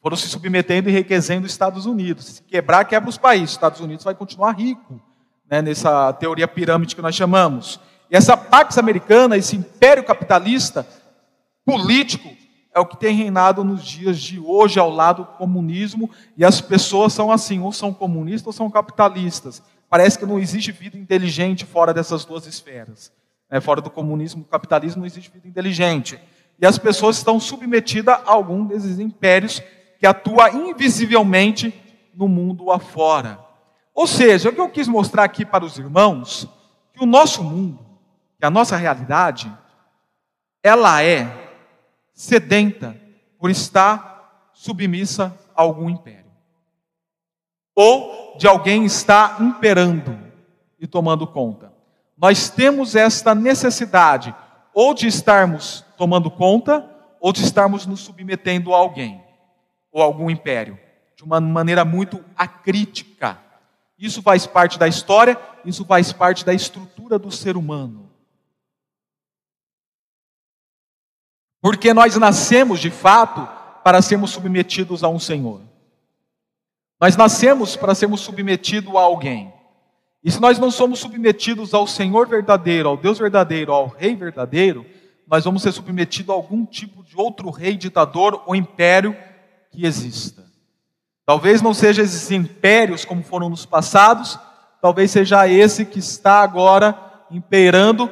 foram 0.00 0.16
se 0.16 0.28
submetendo 0.28 0.88
e 0.88 0.92
enriquecendo 0.92 1.46
os 1.46 1.52
Estados 1.52 1.84
Unidos. 1.84 2.26
Se 2.26 2.42
quebrar, 2.44 2.84
quebra 2.84 3.10
os 3.10 3.18
países. 3.18 3.48
Os 3.48 3.56
Estados 3.56 3.80
Unidos 3.80 4.04
vai 4.04 4.14
continuar 4.14 4.52
rico, 4.52 5.00
né, 5.52 5.60
nessa 5.60 6.10
teoria 6.14 6.48
pirâmide 6.48 6.96
que 6.96 7.02
nós 7.02 7.14
chamamos. 7.14 7.78
E 8.10 8.16
essa 8.16 8.38
Pax 8.38 8.78
Americana, 8.78 9.36
esse 9.36 9.54
império 9.54 10.02
capitalista 10.02 10.86
político, 11.62 12.26
é 12.74 12.80
o 12.80 12.86
que 12.86 12.96
tem 12.96 13.14
reinado 13.14 13.62
nos 13.62 13.84
dias 13.84 14.18
de 14.18 14.40
hoje 14.40 14.80
ao 14.80 14.88
lado 14.88 15.24
do 15.24 15.32
comunismo, 15.32 16.08
e 16.38 16.42
as 16.42 16.62
pessoas 16.62 17.12
são 17.12 17.30
assim, 17.30 17.60
ou 17.60 17.70
são 17.70 17.92
comunistas 17.92 18.46
ou 18.46 18.52
são 18.54 18.70
capitalistas. 18.70 19.62
Parece 19.90 20.18
que 20.18 20.24
não 20.24 20.38
existe 20.38 20.72
vida 20.72 20.96
inteligente 20.96 21.66
fora 21.66 21.92
dessas 21.92 22.24
duas 22.24 22.46
esferas. 22.46 23.12
É, 23.50 23.60
fora 23.60 23.82
do 23.82 23.90
comunismo 23.90 24.44
do 24.44 24.48
capitalismo 24.48 25.00
não 25.00 25.06
existe 25.06 25.30
vida 25.30 25.46
inteligente. 25.46 26.18
E 26.58 26.64
as 26.64 26.78
pessoas 26.78 27.18
estão 27.18 27.38
submetidas 27.38 28.14
a 28.14 28.32
algum 28.32 28.64
desses 28.64 28.98
impérios 28.98 29.62
que 29.98 30.06
atua 30.06 30.48
invisivelmente 30.48 31.74
no 32.14 32.26
mundo 32.26 32.70
afora. 32.70 33.51
Ou 33.94 34.06
seja, 34.06 34.48
o 34.48 34.52
que 34.52 34.60
eu 34.60 34.70
quis 34.70 34.88
mostrar 34.88 35.24
aqui 35.24 35.44
para 35.44 35.64
os 35.64 35.78
irmãos, 35.78 36.48
que 36.92 37.02
o 37.02 37.06
nosso 37.06 37.44
mundo, 37.44 37.84
que 38.38 38.46
a 38.46 38.50
nossa 38.50 38.76
realidade, 38.76 39.52
ela 40.62 41.02
é 41.02 41.50
sedenta 42.12 42.96
por 43.38 43.50
estar 43.50 44.50
submissa 44.54 45.36
a 45.54 45.62
algum 45.62 45.90
império. 45.90 46.30
Ou 47.74 48.36
de 48.38 48.46
alguém 48.46 48.84
estar 48.84 49.40
imperando 49.40 50.18
e 50.78 50.86
tomando 50.86 51.26
conta. 51.26 51.72
Nós 52.16 52.48
temos 52.48 52.94
esta 52.94 53.34
necessidade 53.34 54.34
ou 54.72 54.94
de 54.94 55.06
estarmos 55.06 55.84
tomando 55.96 56.30
conta 56.30 56.88
ou 57.20 57.32
de 57.32 57.42
estarmos 57.42 57.86
nos 57.86 58.00
submetendo 58.00 58.74
a 58.74 58.78
alguém 58.78 59.22
ou 59.90 60.00
a 60.00 60.04
algum 60.04 60.30
império, 60.30 60.78
de 61.16 61.22
uma 61.22 61.40
maneira 61.40 61.84
muito 61.84 62.24
acrítica. 62.36 63.38
Isso 64.02 64.20
faz 64.20 64.48
parte 64.48 64.80
da 64.80 64.88
história, 64.88 65.38
isso 65.64 65.84
faz 65.84 66.12
parte 66.12 66.44
da 66.44 66.52
estrutura 66.52 67.20
do 67.20 67.30
ser 67.30 67.56
humano. 67.56 68.10
Porque 71.60 71.94
nós 71.94 72.16
nascemos 72.16 72.80
de 72.80 72.90
fato 72.90 73.48
para 73.84 74.02
sermos 74.02 74.32
submetidos 74.32 75.04
a 75.04 75.08
um 75.08 75.20
Senhor. 75.20 75.60
Nós 77.00 77.16
nascemos 77.16 77.76
para 77.76 77.94
sermos 77.94 78.22
submetidos 78.22 78.92
a 78.96 78.98
alguém. 78.98 79.54
E 80.24 80.32
se 80.32 80.40
nós 80.40 80.58
não 80.58 80.72
somos 80.72 80.98
submetidos 80.98 81.72
ao 81.72 81.86
Senhor 81.86 82.26
verdadeiro, 82.26 82.88
ao 82.88 82.96
Deus 82.96 83.20
verdadeiro, 83.20 83.72
ao 83.72 83.86
Rei 83.86 84.16
verdadeiro, 84.16 84.84
nós 85.28 85.44
vamos 85.44 85.62
ser 85.62 85.70
submetidos 85.70 86.30
a 86.30 86.32
algum 86.32 86.66
tipo 86.66 87.04
de 87.04 87.16
outro 87.16 87.50
rei, 87.50 87.76
ditador 87.76 88.42
ou 88.46 88.56
império 88.56 89.16
que 89.70 89.86
exista. 89.86 90.51
Talvez 91.24 91.62
não 91.62 91.72
seja 91.72 92.02
esses 92.02 92.30
impérios 92.30 93.04
como 93.04 93.22
foram 93.22 93.48
nos 93.48 93.64
passados, 93.64 94.38
talvez 94.80 95.10
seja 95.10 95.46
esse 95.46 95.84
que 95.84 96.00
está 96.00 96.42
agora 96.42 96.98
imperando 97.30 98.10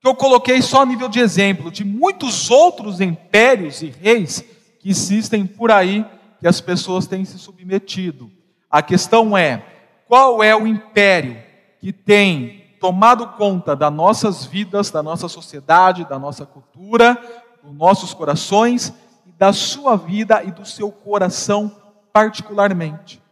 que 0.00 0.06
eu 0.06 0.14
coloquei 0.14 0.60
só 0.60 0.82
a 0.82 0.86
nível 0.86 1.08
de 1.08 1.18
exemplo 1.20 1.70
de 1.70 1.84
muitos 1.84 2.50
outros 2.50 3.00
impérios 3.00 3.82
e 3.82 3.86
reis 3.86 4.44
que 4.78 4.90
existem 4.90 5.46
por 5.46 5.70
aí 5.70 6.04
que 6.38 6.46
as 6.46 6.60
pessoas 6.60 7.06
têm 7.06 7.24
se 7.24 7.38
submetido. 7.38 8.30
A 8.70 8.82
questão 8.82 9.36
é: 9.36 9.64
qual 10.06 10.42
é 10.42 10.54
o 10.54 10.66
império 10.66 11.42
que 11.80 11.92
tem 11.92 12.76
tomado 12.78 13.26
conta 13.38 13.74
das 13.74 13.92
nossas 13.92 14.44
vidas, 14.44 14.90
da 14.90 15.02
nossa 15.02 15.28
sociedade, 15.28 16.06
da 16.08 16.18
nossa 16.18 16.44
cultura, 16.44 17.18
dos 17.64 17.74
nossos 17.74 18.12
corações 18.12 18.92
da 19.38 19.52
sua 19.52 19.96
vida 19.96 20.42
e 20.44 20.50
do 20.50 20.64
seu 20.64 20.90
coração 20.90 21.70
particularmente? 22.16 23.22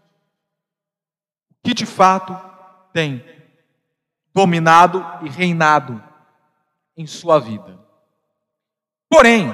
O 1.51 1.55
que 1.65 1.73
de 1.73 1.87
fato 1.87 2.39
tem 2.93 3.25
dominado 4.35 5.03
e 5.23 5.31
reinado 5.31 6.05
em 6.95 7.07
sua 7.07 7.39
vida. 7.39 7.81
Porém, 9.09 9.51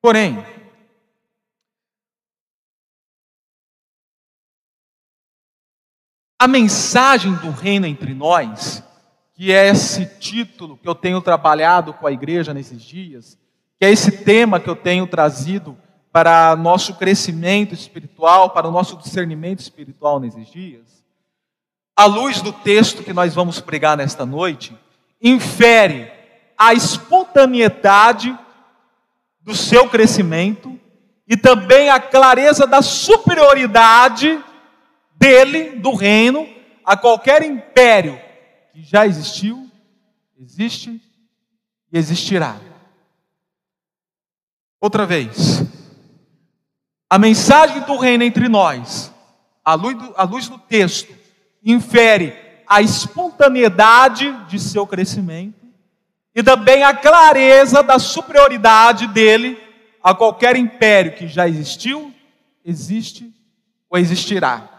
porém, 0.00 0.42
a 6.38 6.48
mensagem 6.48 7.34
do 7.34 7.50
reino 7.50 7.84
entre 7.84 8.14
nós, 8.14 8.82
que 9.34 9.52
é 9.52 9.68
esse 9.68 10.06
título 10.18 10.78
que 10.78 10.88
eu 10.88 10.94
tenho 10.94 11.20
trabalhado 11.20 11.92
com 11.92 12.06
a 12.06 12.12
igreja 12.12 12.54
nesses 12.54 12.80
dias, 12.82 13.38
que 13.78 13.84
é 13.84 13.90
esse 13.90 14.24
tema 14.24 14.58
que 14.58 14.70
eu 14.70 14.76
tenho 14.76 15.06
trazido 15.06 15.76
para 16.12 16.54
nosso 16.54 16.94
crescimento 16.94 17.72
espiritual, 17.72 18.50
para 18.50 18.68
o 18.68 18.70
nosso 18.70 18.96
discernimento 18.98 19.60
espiritual 19.60 20.20
nesses 20.20 20.50
dias, 20.50 21.02
à 21.96 22.04
luz 22.04 22.42
do 22.42 22.52
texto 22.52 23.02
que 23.02 23.12
nós 23.12 23.34
vamos 23.34 23.60
pregar 23.60 23.96
nesta 23.96 24.26
noite, 24.26 24.76
infere 25.20 26.12
a 26.56 26.74
espontaneidade 26.74 28.38
do 29.40 29.54
seu 29.54 29.88
crescimento 29.88 30.78
e 31.26 31.36
também 31.36 31.88
a 31.88 31.98
clareza 31.98 32.66
da 32.66 32.82
superioridade 32.82 34.38
dele, 35.16 35.76
do 35.76 35.94
reino, 35.94 36.46
a 36.84 36.96
qualquer 36.96 37.42
império 37.42 38.20
que 38.72 38.82
já 38.82 39.06
existiu, 39.06 39.70
existe 40.38 41.00
e 41.90 41.98
existirá. 41.98 42.60
Outra 44.80 45.06
vez, 45.06 45.62
a 47.12 47.18
mensagem 47.18 47.82
do 47.82 47.98
reino 47.98 48.24
entre 48.24 48.48
nós, 48.48 49.12
à 49.62 49.74
luz 49.74 49.94
do, 49.98 50.14
à 50.16 50.22
luz 50.22 50.48
do 50.48 50.56
texto, 50.56 51.14
infere 51.62 52.34
a 52.66 52.80
espontaneidade 52.80 54.32
de 54.48 54.58
seu 54.58 54.86
crescimento 54.86 55.60
e 56.34 56.42
também 56.42 56.82
a 56.82 56.94
clareza 56.94 57.82
da 57.82 57.98
superioridade 57.98 59.08
dele 59.08 59.60
a 60.02 60.14
qualquer 60.14 60.56
império 60.56 61.14
que 61.14 61.28
já 61.28 61.46
existiu, 61.46 62.14
existe 62.64 63.30
ou 63.90 63.98
existirá. 63.98 64.70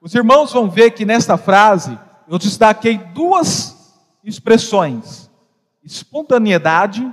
Os 0.00 0.14
irmãos 0.14 0.52
vão 0.52 0.70
ver 0.70 0.92
que 0.92 1.04
nesta 1.04 1.36
frase 1.36 1.98
eu 2.28 2.38
destaquei 2.38 2.98
duas 2.98 3.98
expressões: 4.22 5.28
espontaneidade 5.82 7.12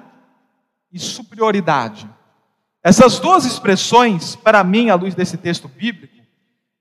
e 0.94 1.00
superioridade. 1.00 2.08
Essas 2.88 3.20
duas 3.20 3.44
expressões, 3.44 4.38
para 4.38 4.63
mim, 4.63 4.89
à 4.89 4.96
luz 4.96 5.13
desse 5.13 5.38
texto 5.38 5.67
bíblico, 5.67 6.15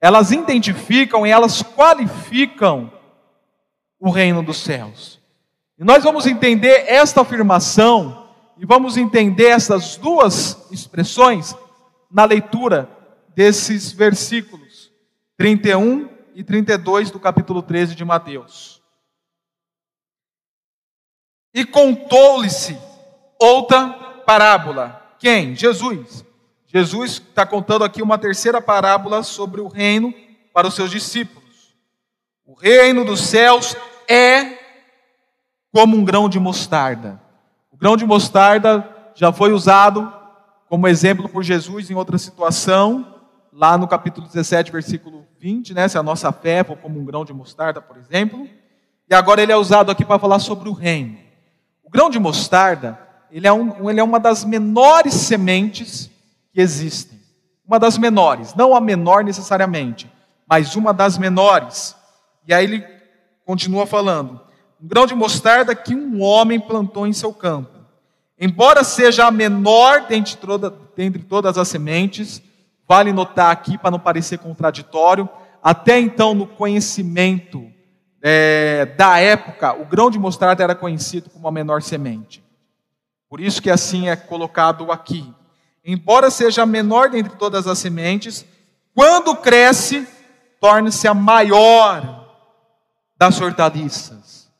elas 0.00 0.30
identificam 0.30 1.26
e 1.26 1.30
elas 1.32 1.64
qualificam 1.64 2.92
o 3.98 4.08
reino 4.08 4.40
dos 4.40 4.58
céus. 4.58 5.20
E 5.76 5.82
nós 5.82 6.04
vamos 6.04 6.24
entender 6.24 6.84
esta 6.86 7.22
afirmação 7.22 8.28
e 8.56 8.64
vamos 8.64 8.96
entender 8.96 9.46
essas 9.46 9.96
duas 9.96 10.70
expressões 10.70 11.56
na 12.08 12.24
leitura 12.24 12.88
desses 13.34 13.90
versículos 13.90 14.92
31 15.36 16.08
e 16.36 16.44
32 16.44 17.10
do 17.10 17.18
capítulo 17.18 17.60
13 17.62 17.96
de 17.96 18.04
Mateus. 18.04 18.80
E 21.52 21.64
contou-lhe-se 21.64 22.78
outra 23.40 23.88
parábola. 24.24 25.04
Quem? 25.26 25.56
Jesus. 25.56 26.24
Jesus 26.68 27.14
está 27.14 27.44
contando 27.44 27.82
aqui 27.82 28.00
uma 28.00 28.16
terceira 28.16 28.62
parábola 28.62 29.24
sobre 29.24 29.60
o 29.60 29.66
reino 29.66 30.14
para 30.54 30.68
os 30.68 30.74
seus 30.74 30.88
discípulos. 30.88 31.74
O 32.46 32.54
reino 32.54 33.04
dos 33.04 33.22
céus 33.22 33.76
é 34.08 34.56
como 35.72 35.96
um 35.96 36.04
grão 36.04 36.28
de 36.28 36.38
mostarda. 36.38 37.20
O 37.72 37.76
grão 37.76 37.96
de 37.96 38.06
mostarda 38.06 38.88
já 39.16 39.32
foi 39.32 39.52
usado 39.52 40.12
como 40.68 40.86
exemplo 40.86 41.28
por 41.28 41.42
Jesus 41.42 41.90
em 41.90 41.94
outra 41.94 42.18
situação, 42.18 43.12
lá 43.52 43.76
no 43.76 43.88
capítulo 43.88 44.28
17, 44.28 44.70
versículo 44.70 45.26
20, 45.40 45.74
né? 45.74 45.88
Se 45.88 45.98
a 45.98 46.04
nossa 46.04 46.30
fé 46.30 46.62
for 46.62 46.76
como 46.76 47.00
um 47.00 47.04
grão 47.04 47.24
de 47.24 47.32
mostarda, 47.32 47.80
por 47.80 47.96
exemplo. 47.96 48.48
E 49.10 49.12
agora 49.12 49.42
ele 49.42 49.50
é 49.50 49.56
usado 49.56 49.90
aqui 49.90 50.04
para 50.04 50.20
falar 50.20 50.38
sobre 50.38 50.68
o 50.68 50.72
reino. 50.72 51.18
O 51.82 51.90
grão 51.90 52.08
de 52.08 52.20
mostarda, 52.20 53.05
ele 53.30 53.46
é, 53.46 53.52
um, 53.52 53.90
ele 53.90 54.00
é 54.00 54.04
uma 54.04 54.20
das 54.20 54.44
menores 54.44 55.14
sementes 55.14 56.10
que 56.52 56.60
existem. 56.60 57.18
Uma 57.66 57.78
das 57.78 57.98
menores, 57.98 58.54
não 58.54 58.74
a 58.74 58.80
menor 58.80 59.24
necessariamente, 59.24 60.10
mas 60.48 60.76
uma 60.76 60.94
das 60.94 61.18
menores. 61.18 61.96
E 62.46 62.54
aí 62.54 62.64
ele 62.64 62.84
continua 63.44 63.86
falando: 63.86 64.40
um 64.80 64.86
grão 64.86 65.06
de 65.06 65.14
mostarda 65.14 65.74
que 65.74 65.94
um 65.94 66.22
homem 66.22 66.60
plantou 66.60 67.06
em 67.06 67.12
seu 67.12 67.32
campo. 67.32 67.70
Embora 68.38 68.84
seja 68.84 69.26
a 69.26 69.30
menor 69.30 70.06
dentre, 70.06 70.36
toda, 70.36 70.72
dentre 70.94 71.22
todas 71.22 71.58
as 71.58 71.66
sementes, 71.66 72.42
vale 72.86 73.12
notar 73.12 73.50
aqui, 73.50 73.76
para 73.78 73.90
não 73.90 73.98
parecer 73.98 74.38
contraditório, 74.38 75.28
até 75.62 75.98
então 75.98 76.34
no 76.34 76.46
conhecimento 76.46 77.66
é, 78.22 78.86
da 78.96 79.18
época, 79.18 79.72
o 79.72 79.84
grão 79.84 80.10
de 80.10 80.18
mostarda 80.18 80.62
era 80.62 80.74
conhecido 80.74 81.30
como 81.30 81.48
a 81.48 81.52
menor 81.52 81.82
semente. 81.82 82.45
Por 83.28 83.40
isso 83.40 83.60
que 83.60 83.70
assim 83.70 84.08
é 84.08 84.16
colocado 84.16 84.90
aqui. 84.92 85.32
Embora 85.84 86.30
seja 86.30 86.62
a 86.62 86.66
menor 86.66 87.10
dentre 87.10 87.36
todas 87.36 87.66
as 87.66 87.78
sementes, 87.78 88.44
quando 88.94 89.36
cresce, 89.36 90.06
torna-se 90.60 91.06
a 91.06 91.14
maior 91.14 92.26
das 93.16 93.40
hortaliças. 93.40 94.50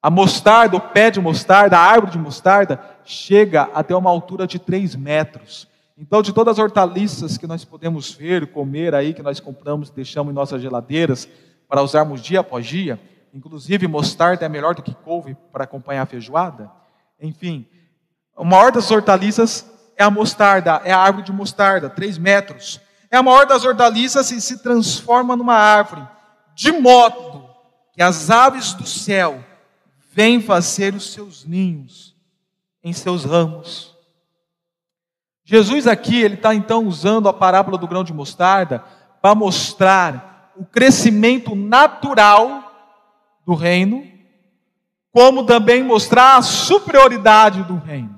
A 0.00 0.10
mostarda, 0.10 0.76
o 0.76 0.80
pé 0.80 1.10
de 1.10 1.20
mostarda, 1.20 1.76
a 1.76 1.82
árvore 1.82 2.12
de 2.12 2.18
mostarda, 2.18 2.80
chega 3.04 3.68
até 3.74 3.94
uma 3.96 4.10
altura 4.10 4.46
de 4.46 4.58
3 4.58 4.94
metros. 4.94 5.66
Então, 5.96 6.22
de 6.22 6.32
todas 6.32 6.52
as 6.52 6.58
hortaliças 6.62 7.36
que 7.36 7.46
nós 7.46 7.64
podemos 7.64 8.12
ver, 8.12 8.52
comer 8.52 8.94
aí, 8.94 9.12
que 9.12 9.22
nós 9.22 9.40
compramos 9.40 9.88
e 9.88 9.92
deixamos 9.92 10.30
em 10.30 10.34
nossas 10.34 10.62
geladeiras 10.62 11.28
para 11.68 11.82
usarmos 11.82 12.22
dia 12.22 12.40
após 12.40 12.64
dia, 12.64 13.00
inclusive 13.34 13.88
mostarda 13.88 14.46
é 14.46 14.48
melhor 14.48 14.74
do 14.76 14.82
que 14.82 14.94
couve 14.94 15.36
para 15.52 15.64
acompanhar 15.64 16.02
a 16.02 16.06
feijoada. 16.06 16.70
Enfim, 17.20 17.66
a 18.38 18.44
maior 18.44 18.70
das 18.70 18.88
hortaliças 18.90 19.66
é 19.96 20.04
a 20.04 20.10
mostarda, 20.10 20.80
é 20.84 20.92
a 20.92 20.98
árvore 20.98 21.24
de 21.24 21.32
mostarda, 21.32 21.90
3 21.90 22.18
metros. 22.18 22.80
É 23.10 23.16
a 23.16 23.22
maior 23.22 23.46
das 23.46 23.64
hortaliças 23.64 24.30
e 24.30 24.40
se 24.40 24.62
transforma 24.62 25.34
numa 25.34 25.56
árvore, 25.56 26.06
de 26.54 26.70
modo 26.70 27.48
que 27.92 28.00
as 28.00 28.30
aves 28.30 28.74
do 28.74 28.86
céu 28.86 29.44
vêm 30.12 30.40
fazer 30.40 30.94
os 30.94 31.12
seus 31.12 31.44
ninhos 31.44 32.14
em 32.82 32.92
seus 32.92 33.24
ramos. 33.24 33.96
Jesus 35.44 35.86
aqui, 35.86 36.20
ele 36.20 36.34
está 36.34 36.54
então 36.54 36.86
usando 36.86 37.28
a 37.28 37.32
parábola 37.32 37.76
do 37.76 37.88
grão 37.88 38.04
de 38.04 38.12
mostarda 38.12 38.84
para 39.20 39.34
mostrar 39.34 40.52
o 40.54 40.64
crescimento 40.64 41.56
natural 41.56 42.70
do 43.44 43.54
reino, 43.54 44.06
como 45.10 45.44
também 45.44 45.82
mostrar 45.82 46.36
a 46.36 46.42
superioridade 46.42 47.64
do 47.64 47.76
reino. 47.76 48.17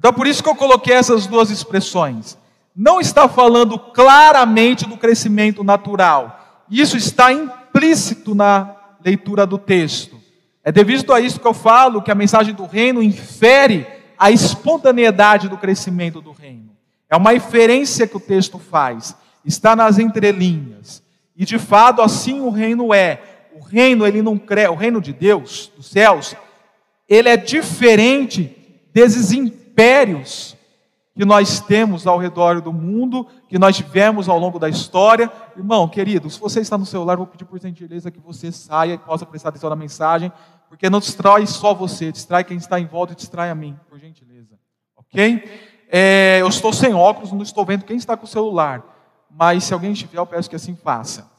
Então, 0.00 0.14
por 0.14 0.26
isso 0.26 0.42
que 0.42 0.48
eu 0.48 0.54
coloquei 0.56 0.94
essas 0.94 1.26
duas 1.26 1.50
expressões. 1.50 2.38
Não 2.74 3.02
está 3.02 3.28
falando 3.28 3.78
claramente 3.78 4.88
do 4.88 4.96
crescimento 4.96 5.62
natural. 5.62 6.64
Isso 6.70 6.96
está 6.96 7.30
implícito 7.30 8.34
na 8.34 8.74
leitura 9.04 9.44
do 9.44 9.58
texto. 9.58 10.18
É 10.64 10.72
devido 10.72 11.12
a 11.12 11.20
isso 11.20 11.38
que 11.38 11.46
eu 11.46 11.52
falo 11.52 12.00
que 12.00 12.10
a 12.10 12.14
mensagem 12.14 12.54
do 12.54 12.64
reino 12.64 13.02
infere 13.02 13.86
a 14.18 14.30
espontaneidade 14.30 15.50
do 15.50 15.58
crescimento 15.58 16.22
do 16.22 16.32
reino. 16.32 16.70
É 17.10 17.14
uma 17.14 17.34
inferência 17.34 18.06
que 18.06 18.16
o 18.16 18.20
texto 18.20 18.58
faz, 18.58 19.14
está 19.44 19.76
nas 19.76 19.98
entrelinhas. 19.98 21.02
E 21.36 21.44
de 21.44 21.58
fato 21.58 22.00
assim 22.00 22.40
o 22.40 22.48
reino 22.48 22.94
é. 22.94 23.20
O 23.54 23.62
reino 23.62 24.06
ele 24.06 24.22
não 24.22 24.38
cresce, 24.38 24.70
o 24.70 24.76
reino 24.76 24.98
de 24.98 25.12
Deus, 25.12 25.70
dos 25.76 25.88
céus, 25.88 26.34
ele 27.06 27.28
é 27.28 27.36
diferente 27.36 28.56
desses 28.94 29.30
impérios 29.70 30.56
que 31.14 31.24
nós 31.24 31.60
temos 31.60 32.06
ao 32.06 32.18
redor 32.18 32.60
do 32.60 32.72
mundo, 32.72 33.26
que 33.48 33.58
nós 33.58 33.76
tivemos 33.76 34.28
ao 34.28 34.38
longo 34.38 34.58
da 34.58 34.68
história. 34.68 35.30
Irmão, 35.56 35.88
querido, 35.88 36.30
se 36.30 36.40
você 36.40 36.60
está 36.60 36.78
no 36.78 36.86
celular, 36.86 37.16
vou 37.16 37.26
pedir 37.26 37.44
por 37.44 37.60
gentileza 37.60 38.10
que 38.10 38.20
você 38.20 38.50
saia 38.50 38.94
e 38.94 38.98
possa 38.98 39.26
prestar 39.26 39.50
atenção 39.50 39.70
na 39.70 39.76
mensagem, 39.76 40.32
porque 40.68 40.88
não 40.88 41.00
distrai 41.00 41.46
só 41.46 41.74
você, 41.74 42.12
distrai 42.12 42.44
quem 42.44 42.56
está 42.56 42.78
em 42.78 42.86
volta 42.86 43.12
e 43.12 43.16
distrai 43.16 43.50
a 43.50 43.54
mim, 43.54 43.76
por 43.88 43.98
gentileza. 43.98 44.58
Ok? 44.96 45.44
É, 45.90 46.38
eu 46.40 46.48
estou 46.48 46.72
sem 46.72 46.94
óculos, 46.94 47.32
não 47.32 47.42
estou 47.42 47.64
vendo 47.64 47.84
quem 47.84 47.96
está 47.96 48.16
com 48.16 48.24
o 48.24 48.28
celular, 48.28 48.82
mas 49.28 49.64
se 49.64 49.74
alguém 49.74 49.92
estiver, 49.92 50.18
eu 50.18 50.26
peço 50.26 50.48
que 50.48 50.56
assim 50.56 50.76
faça. 50.76 51.30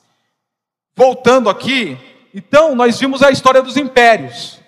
Voltando 0.95 1.49
aqui, 1.49 1.97
então 2.33 2.75
nós 2.75 2.99
vimos 2.99 3.23
a 3.23 3.31
história 3.31 3.61
dos 3.61 3.77
impérios. 3.77 4.59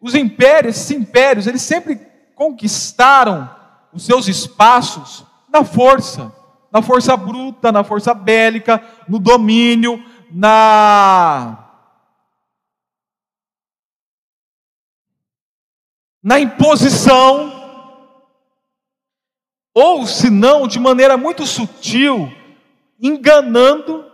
Os 0.00 0.14
impérios, 0.14 0.76
esses 0.76 0.90
impérios, 0.92 1.46
eles 1.46 1.62
sempre 1.62 2.00
conquistaram 2.36 3.50
os 3.92 4.04
seus 4.04 4.28
espaços 4.28 5.24
na 5.48 5.64
força, 5.64 6.30
na 6.70 6.82
força 6.82 7.16
bruta, 7.16 7.72
na 7.72 7.82
força 7.82 8.12
bélica, 8.12 8.80
no 9.08 9.18
domínio, 9.18 10.04
na 10.30 11.62
na 16.22 16.40
imposição, 16.40 17.52
ou 19.72 20.06
se 20.08 20.28
não, 20.28 20.66
de 20.66 20.80
maneira 20.80 21.16
muito 21.16 21.46
sutil, 21.46 22.32
enganando 23.00 24.04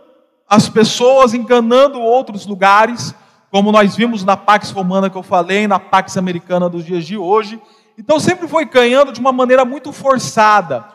as 0.47 0.69
pessoas, 0.69 1.33
enganando 1.33 1.99
outros 1.99 2.45
lugares, 2.45 3.15
como 3.49 3.71
nós 3.71 3.95
vimos 3.95 4.23
na 4.23 4.37
Pax 4.37 4.69
Romana 4.69 5.09
que 5.09 5.17
eu 5.17 5.23
falei, 5.23 5.67
na 5.67 5.79
Pax 5.79 6.15
Americana 6.15 6.69
dos 6.69 6.85
dias 6.85 7.03
de 7.03 7.17
hoje, 7.17 7.59
então 7.97 8.19
sempre 8.19 8.47
foi 8.47 8.65
ganhando 8.65 9.11
de 9.11 9.19
uma 9.19 9.31
maneira 9.31 9.63
muito 9.63 9.91
forçada. 9.91 10.85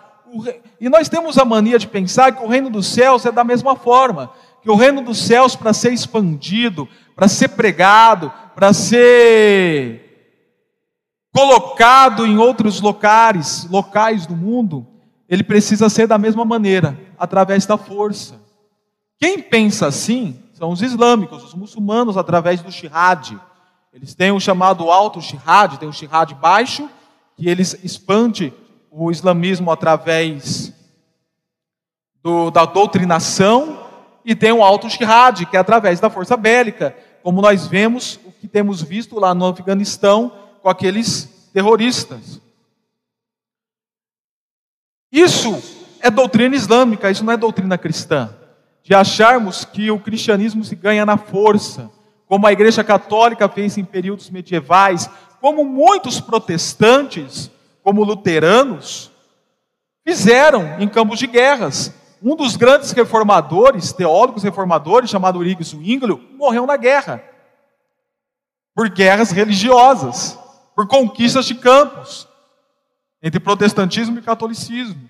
E 0.81 0.89
nós 0.89 1.09
temos 1.09 1.39
a 1.39 1.45
mania 1.45 1.79
de 1.79 1.87
pensar 1.87 2.33
que 2.33 2.45
o 2.45 2.49
reino 2.49 2.69
dos 2.69 2.87
céus 2.87 3.25
é 3.25 3.33
da 3.33 3.45
mesma 3.45 3.77
forma, 3.77 4.31
que 4.63 4.71
o 4.71 4.77
reino 4.77 5.03
dos 5.03 5.19
céus 5.19 5.57
para 5.57 5.73
ser 5.73 5.93
expandido, 5.93 6.89
para 7.15 7.29
ser 7.29 7.49
pregado, 7.49 8.33
para 8.55 8.73
ser 8.73 10.09
colocado 11.33 12.27
em 12.27 12.37
outros 12.37 12.81
locais, 12.81 13.67
locais 13.71 14.27
do 14.27 14.37
mundo, 14.37 14.87
ele 15.29 15.45
precisa 15.45 15.89
ser 15.89 16.07
da 16.07 16.19
mesma 16.19 16.45
maneira, 16.45 16.99
através 17.19 17.65
da 17.67 17.77
força. 17.77 18.41
Quem 19.19 19.41
pensa 19.41 19.87
assim 19.87 20.39
são 20.53 20.71
os 20.71 20.83
islâmicos, 20.83 21.45
os 21.45 21.55
muçulmanos 21.55 22.17
através 22.17 22.61
do 22.61 22.73
shihad. 22.73 23.39
Eles 23.93 24.15
têm 24.15 24.33
o 24.33 24.41
chamado 24.41 24.91
alto 24.91 25.21
shihad, 25.21 25.79
tem 25.79 25.89
o 25.89 25.93
shihad 25.93 26.35
baixo, 26.35 26.89
que 27.37 27.49
eles 27.49 27.79
expande 27.83 28.53
o 28.91 29.11
islamismo 29.11 29.71
através 29.71 30.73
do, 32.23 32.51
da 32.51 32.65
doutrinação, 32.65 33.87
e 34.25 34.35
tem 34.35 34.53
o 34.53 34.63
alto 34.63 34.91
shihad, 34.91 35.47
que 35.47 35.57
é 35.57 35.61
através 35.61 36.01
da 36.01 36.11
força 36.11 36.37
bélica, 36.37 36.95
como 37.23 37.41
nós 37.41 37.67
vemos, 37.67 38.21
o 38.25 38.33
que 38.33 38.47
temos 38.47 38.83
visto 38.83 39.19
lá 39.19 39.35
no 39.35 39.47
Afeganistão 39.47 40.33
com 40.63 40.69
aqueles 40.69 41.51
terroristas. 41.53 42.41
Isso 45.11 45.63
é 46.01 46.11
doutrina 46.11 46.55
islâmica, 46.55 47.11
isso 47.11 47.25
não 47.25 47.33
é 47.33 47.37
doutrina 47.37 47.79
cristã. 47.79 48.35
De 48.83 48.95
acharmos 48.95 49.65
que 49.65 49.91
o 49.91 49.99
cristianismo 49.99 50.65
se 50.65 50.77
ganha 50.77 51.05
na 51.05 51.17
força, 51.17 51.91
como 52.29 52.47
a 52.47 52.53
Igreja 52.53 52.85
Católica 52.85 53.49
fez 53.49 53.79
em 53.79 53.85
períodos 53.85 54.29
medievais, 54.29 55.09
como 55.41 55.65
muitos 55.65 56.21
protestantes, 56.21 57.51
como 57.83 58.05
luteranos, 58.05 59.11
fizeram 60.07 60.79
em 60.79 60.89
campos 60.89 61.19
de 61.19 61.27
guerras, 61.27 61.93
um 62.23 62.37
dos 62.37 62.57
grandes 62.57 62.91
reformadores, 62.93 63.93
teólogos 63.93 64.43
reformadores, 64.43 65.09
chamado 65.09 65.39
Urigo 65.39 65.63
Zwinglio, 65.63 66.23
morreu 66.37 66.67
na 66.67 66.77
guerra. 66.77 67.23
Por 68.75 68.91
guerras 68.91 69.31
religiosas, 69.31 70.39
por 70.75 70.87
conquistas 70.87 71.47
de 71.47 71.55
campos, 71.55 72.29
entre 73.23 73.41
protestantismo 73.41 74.19
e 74.19 74.23
catolicismo. 74.23 75.09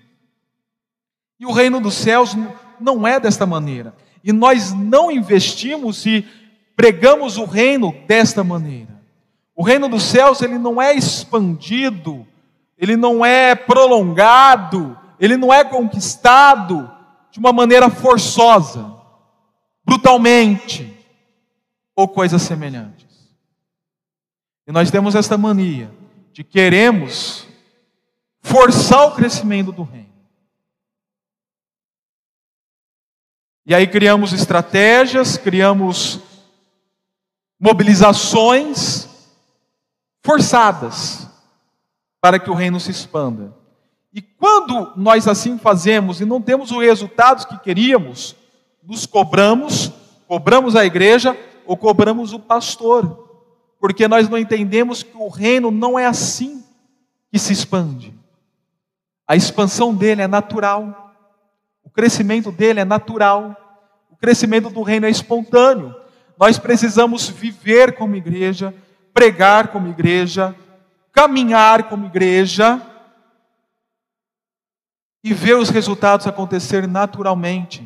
E 1.39 1.45
o 1.45 1.51
reino 1.51 1.79
dos 1.79 1.93
céus 1.95 2.35
não 2.79 3.07
é 3.07 3.19
desta 3.19 3.45
maneira. 3.45 3.93
E 4.23 4.31
nós 4.31 4.73
não 4.73 5.11
investimos 5.11 6.05
e 6.05 6.27
pregamos 6.79 7.35
o 7.35 7.43
reino 7.43 7.93
desta 8.07 8.41
maneira. 8.41 9.03
O 9.53 9.61
reino 9.61 9.89
dos 9.89 10.01
céus, 10.03 10.41
ele 10.41 10.57
não 10.57 10.81
é 10.81 10.93
expandido, 10.93 12.25
ele 12.77 12.95
não 12.95 13.25
é 13.25 13.53
prolongado, 13.53 14.97
ele 15.19 15.35
não 15.35 15.53
é 15.53 15.61
conquistado 15.61 16.89
de 17.31 17.37
uma 17.37 17.51
maneira 17.51 17.89
forçosa, 17.89 18.95
brutalmente, 19.83 20.97
ou 21.93 22.07
coisas 22.07 22.43
semelhantes. 22.43 23.29
E 24.65 24.71
nós 24.71 24.89
temos 24.89 25.15
esta 25.15 25.37
mania 25.37 25.91
de 26.31 26.45
queremos 26.45 27.45
forçar 28.39 29.05
o 29.05 29.15
crescimento 29.15 29.73
do 29.73 29.83
reino. 29.83 30.07
E 33.65 33.75
aí 33.75 33.85
criamos 33.85 34.31
estratégias, 34.31 35.35
criamos 35.35 36.28
mobilizações 37.59 39.07
forçadas 40.23 41.27
para 42.21 42.39
que 42.39 42.49
o 42.49 42.53
reino 42.53 42.79
se 42.79 42.91
expanda. 42.91 43.53
E 44.13 44.21
quando 44.21 44.93
nós 44.95 45.27
assim 45.27 45.57
fazemos 45.57 46.19
e 46.19 46.25
não 46.25 46.41
temos 46.41 46.71
os 46.71 46.77
resultados 46.77 47.45
que 47.45 47.57
queríamos, 47.59 48.35
nos 48.83 49.05
cobramos, 49.05 49.91
cobramos 50.27 50.75
a 50.75 50.85
igreja 50.85 51.37
ou 51.65 51.77
cobramos 51.77 52.33
o 52.33 52.39
pastor, 52.39 53.27
porque 53.79 54.07
nós 54.07 54.27
não 54.27 54.37
entendemos 54.37 55.03
que 55.03 55.15
o 55.15 55.27
reino 55.27 55.69
não 55.69 55.97
é 55.97 56.05
assim 56.05 56.63
que 57.31 57.37
se 57.37 57.53
expande. 57.53 58.13
A 59.27 59.35
expansão 59.35 59.93
dele 59.93 60.23
é 60.23 60.27
natural, 60.27 61.13
o 61.83 61.89
crescimento 61.89 62.51
dele 62.51 62.79
é 62.79 62.85
natural, 62.85 63.55
o 64.09 64.17
crescimento 64.17 64.69
do 64.69 64.81
reino 64.81 65.05
é 65.05 65.09
espontâneo. 65.09 65.95
Nós 66.39 66.57
precisamos 66.57 67.27
viver 67.27 67.97
como 67.97 68.15
igreja, 68.15 68.73
pregar 69.13 69.73
como 69.73 69.89
igreja, 69.89 70.55
caminhar 71.11 71.89
como 71.89 72.05
igreja 72.05 72.81
e 75.21 75.33
ver 75.33 75.57
os 75.57 75.69
resultados 75.69 76.25
acontecer 76.27 76.87
naturalmente. 76.87 77.85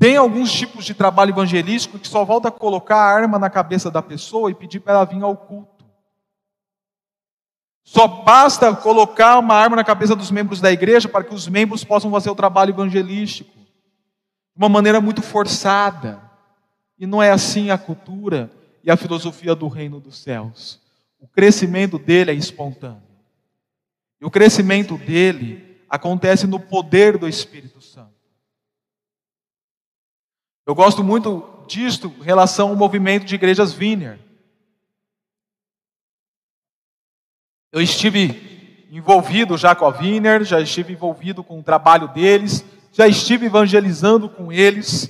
Tem 0.00 0.16
alguns 0.16 0.50
tipos 0.50 0.84
de 0.84 0.94
trabalho 0.94 1.30
evangelístico 1.30 1.96
que 1.96 2.08
só 2.08 2.24
volta 2.24 2.48
a 2.48 2.52
colocar 2.52 2.96
a 2.96 3.14
arma 3.14 3.38
na 3.38 3.48
cabeça 3.48 3.88
da 3.88 4.02
pessoa 4.02 4.50
e 4.50 4.54
pedir 4.54 4.80
para 4.80 4.94
ela 4.94 5.04
vir 5.04 5.22
ao 5.22 5.36
culto. 5.36 5.84
Só 7.84 8.08
basta 8.08 8.74
colocar 8.74 9.38
uma 9.38 9.54
arma 9.54 9.76
na 9.76 9.84
cabeça 9.84 10.16
dos 10.16 10.32
membros 10.32 10.60
da 10.60 10.72
igreja 10.72 11.08
para 11.08 11.22
que 11.22 11.34
os 11.34 11.46
membros 11.46 11.84
possam 11.84 12.10
fazer 12.10 12.30
o 12.30 12.34
trabalho 12.34 12.70
evangelístico. 12.70 13.59
De 14.54 14.62
uma 14.62 14.68
maneira 14.68 15.00
muito 15.00 15.22
forçada. 15.22 16.20
E 16.98 17.06
não 17.06 17.22
é 17.22 17.30
assim 17.30 17.70
a 17.70 17.78
cultura 17.78 18.50
e 18.82 18.90
a 18.90 18.96
filosofia 18.96 19.54
do 19.54 19.68
reino 19.68 20.00
dos 20.00 20.18
céus. 20.18 20.80
O 21.18 21.26
crescimento 21.26 21.98
dele 21.98 22.30
é 22.30 22.34
espontâneo. 22.34 23.02
E 24.20 24.24
o 24.24 24.30
crescimento 24.30 24.98
dele 24.98 25.80
acontece 25.88 26.46
no 26.46 26.60
poder 26.60 27.18
do 27.18 27.28
Espírito 27.28 27.80
Santo. 27.80 28.14
Eu 30.66 30.74
gosto 30.74 31.02
muito 31.02 31.64
disto 31.66 32.14
em 32.20 32.22
relação 32.22 32.68
ao 32.68 32.76
movimento 32.76 33.24
de 33.24 33.34
igrejas 33.34 33.72
Vineyard. 33.72 34.22
Eu 37.72 37.80
estive 37.80 38.86
envolvido 38.90 39.56
já 39.56 39.74
com 39.74 39.86
a 39.86 39.90
Vineyard, 39.90 40.44
já 40.44 40.60
estive 40.60 40.92
envolvido 40.92 41.42
com 41.42 41.60
o 41.60 41.62
trabalho 41.62 42.08
deles, 42.08 42.64
já 42.92 43.06
estive 43.06 43.46
evangelizando 43.46 44.28
com 44.28 44.52
eles, 44.52 45.08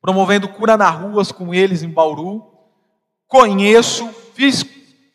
promovendo 0.00 0.48
cura 0.48 0.76
nas 0.76 0.94
ruas 0.94 1.30
com 1.30 1.54
eles 1.54 1.82
em 1.82 1.90
Bauru. 1.90 2.42
Conheço, 3.26 4.08
fiz 4.34 4.64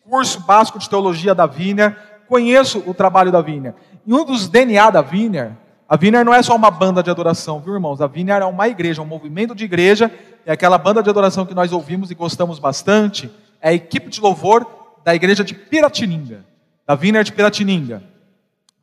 curso 0.08 0.40
básico 0.42 0.80
de 0.80 0.90
teologia 0.90 1.34
da 1.34 1.46
Vineyard, 1.46 1.98
conheço 2.28 2.84
o 2.86 2.94
trabalho 2.94 3.32
da 3.32 3.42
Vineyard. 3.42 3.78
E 4.06 4.14
um 4.14 4.24
dos 4.24 4.48
DNA 4.48 4.90
da 4.90 5.02
Vineyard, 5.02 5.58
a 5.90 5.98
Vineyard 5.98 6.26
não 6.26 6.34
é 6.34 6.42
só 6.42 6.56
uma 6.56 6.72
banda 6.72 7.02
de 7.02 7.10
adoração, 7.10 7.60
viu 7.60 7.74
irmãos? 7.74 8.02
A 8.02 8.08
Vineyard 8.08 8.44
é 8.44 8.48
uma 8.48 8.68
igreja, 8.68 9.02
um 9.02 9.06
movimento 9.06 9.56
de 9.56 9.66
igreja, 9.66 10.12
é 10.46 10.52
aquela 10.52 10.78
banda 10.78 11.02
de 11.02 11.10
adoração 11.10 11.46
que 11.46 11.54
nós 11.54 11.72
ouvimos 11.72 12.12
e 12.12 12.16
gostamos 12.16 12.60
bastante, 12.60 13.30
é 13.60 13.70
a 13.70 13.74
equipe 13.74 14.10
de 14.10 14.22
louvor 14.22 14.66
da 15.04 15.14
igreja 15.14 15.44
de 15.44 15.54
Piratininga, 15.54 16.46
da 16.88 16.96
Vineyard 16.96 17.30
de 17.30 17.36
Piratininga. 17.36 18.04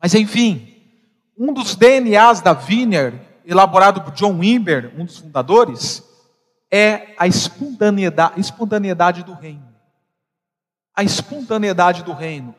Mas 0.01 0.13
enfim, 0.13 0.72
um 1.37 1.53
dos 1.53 1.75
DNAs 1.75 2.41
da 2.41 2.53
Vineyard, 2.53 3.19
elaborado 3.45 4.01
por 4.01 4.13
John 4.13 4.39
Wimber, 4.39 4.93
um 4.97 5.05
dos 5.05 5.17
fundadores, 5.17 6.03
é 6.71 7.13
a 7.17 7.27
espontaneidade, 7.27 8.39
espontaneidade 8.39 9.23
do 9.23 9.33
reino. 9.33 9.67
A 10.95 11.03
espontaneidade 11.03 12.03
do 12.03 12.13
reino 12.13 12.55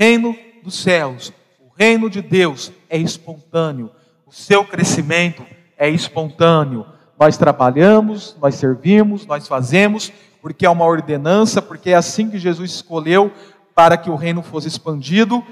reino 0.00 0.34
dos 0.62 0.76
céus, 0.76 1.30
o 1.60 1.68
reino 1.76 2.08
de 2.08 2.22
Deus 2.22 2.72
é 2.88 2.96
espontâneo, 2.96 3.90
o 4.26 4.32
seu 4.32 4.64
crescimento 4.64 5.44
é 5.76 5.90
espontâneo. 5.90 6.86
Nós 7.18 7.36
trabalhamos, 7.36 8.34
nós 8.40 8.54
servimos, 8.54 9.26
nós 9.26 9.46
fazemos, 9.46 10.10
porque 10.40 10.64
é 10.64 10.70
uma 10.70 10.86
ordenança, 10.86 11.60
porque 11.60 11.90
é 11.90 11.96
assim 11.96 12.30
que 12.30 12.38
Jesus 12.38 12.76
escolheu 12.76 13.30
para 13.74 13.98
que 13.98 14.08
o 14.08 14.16
reino 14.16 14.42
fosse 14.42 14.68
expandido. 14.68 15.44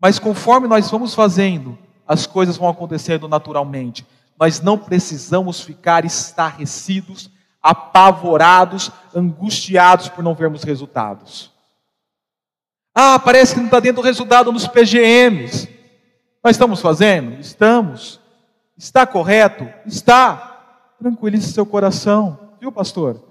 Mas 0.00 0.18
conforme 0.18 0.68
nós 0.68 0.90
vamos 0.90 1.14
fazendo, 1.14 1.78
as 2.06 2.26
coisas 2.26 2.56
vão 2.56 2.68
acontecendo 2.68 3.28
naturalmente. 3.28 4.06
Nós 4.38 4.60
não 4.60 4.78
precisamos 4.78 5.60
ficar 5.60 6.04
estarrecidos, 6.04 7.30
apavorados, 7.62 8.90
angustiados 9.14 10.08
por 10.08 10.22
não 10.22 10.34
vermos 10.34 10.62
resultados. 10.62 11.50
Ah, 12.94 13.18
parece 13.18 13.54
que 13.54 13.58
não 13.60 13.66
está 13.66 13.80
dando 13.80 14.00
resultado 14.00 14.52
nos 14.52 14.66
PGMs. 14.66 15.68
Nós 16.42 16.56
estamos 16.56 16.80
fazendo? 16.80 17.40
Estamos. 17.40 18.20
Está 18.76 19.06
correto? 19.06 19.68
Está. 19.84 20.94
Tranquilize 20.98 21.52
seu 21.52 21.66
coração, 21.66 22.54
viu, 22.58 22.72
pastor? 22.72 23.22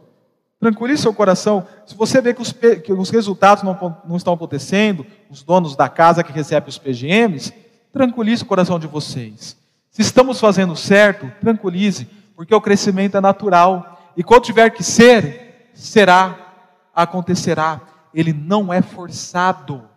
Tranquilize 0.65 1.03
seu 1.03 1.13
coração. 1.13 1.67
Se 1.85 1.93
você 1.93 2.19
vê 2.19 2.33
que 2.33 2.41
os, 2.41 2.51
que 2.51 2.91
os 2.91 3.11
resultados 3.11 3.63
não, 3.63 3.95
não 4.03 4.17
estão 4.17 4.33
acontecendo, 4.33 5.05
os 5.29 5.43
donos 5.43 5.75
da 5.75 5.87
casa 5.87 6.23
que 6.23 6.31
recebem 6.31 6.67
os 6.67 6.79
PGMs, 6.79 7.53
tranquilize 7.93 8.41
o 8.41 8.47
coração 8.47 8.79
de 8.79 8.87
vocês. 8.87 9.55
Se 9.91 10.01
estamos 10.01 10.39
fazendo 10.39 10.75
certo, 10.75 11.31
tranquilize, 11.39 12.09
porque 12.35 12.55
o 12.55 12.59
crescimento 12.59 13.15
é 13.15 13.21
natural. 13.21 14.11
E 14.17 14.23
quando 14.23 14.45
tiver 14.45 14.71
que 14.71 14.83
ser, 14.83 15.69
será, 15.75 16.35
acontecerá 16.95 17.79
ele 18.11 18.33
não 18.33 18.73
é 18.73 18.81
forçado. 18.81 19.87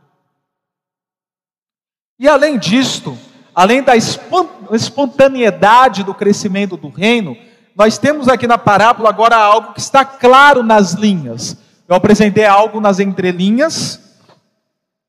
E 2.18 2.28
além 2.28 2.58
disto, 2.58 3.16
além 3.54 3.82
da 3.82 3.94
espontaneidade 3.96 6.04
do 6.04 6.12
crescimento 6.12 6.76
do 6.76 6.90
reino, 6.90 7.34
nós 7.78 7.96
temos 7.96 8.26
aqui 8.26 8.44
na 8.44 8.58
parábola 8.58 9.08
agora 9.08 9.36
algo 9.36 9.72
que 9.72 9.78
está 9.78 10.04
claro 10.04 10.64
nas 10.64 10.94
linhas. 10.94 11.56
Eu 11.86 11.94
apresentei 11.94 12.44
algo 12.44 12.80
nas 12.80 12.98
entrelinhas, 12.98 14.00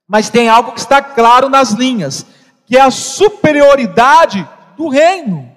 mas 0.08 0.30
tem 0.30 0.48
algo 0.48 0.74
que 0.74 0.80
está 0.80 1.02
claro 1.02 1.50
nas 1.50 1.72
linhas, 1.72 2.28
que 2.68 2.78
é 2.78 2.82
a 2.82 2.92
superioridade 2.92 4.48
do 4.78 4.88
reino 4.88 5.52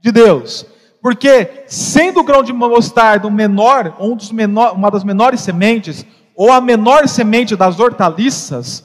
de 0.00 0.10
Deus. 0.10 0.66
Porque, 1.00 1.62
sendo 1.68 2.18
o 2.18 2.24
grão 2.24 2.42
de 2.42 2.52
mostarda 2.52 3.28
o 3.28 3.30
menor, 3.30 3.96
um 4.00 4.16
dos 4.16 4.32
menor, 4.32 4.74
uma 4.74 4.90
das 4.90 5.04
menores 5.04 5.40
sementes, 5.42 6.04
ou 6.34 6.50
a 6.50 6.60
menor 6.60 7.06
semente 7.06 7.54
das 7.54 7.78
hortaliças, 7.78 8.84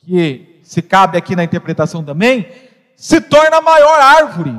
que 0.00 0.60
se 0.62 0.82
cabe 0.82 1.16
aqui 1.16 1.34
na 1.34 1.44
interpretação 1.44 2.04
também, 2.04 2.46
se 2.94 3.22
torna 3.22 3.56
a 3.56 3.62
maior 3.62 4.00
árvore, 4.00 4.54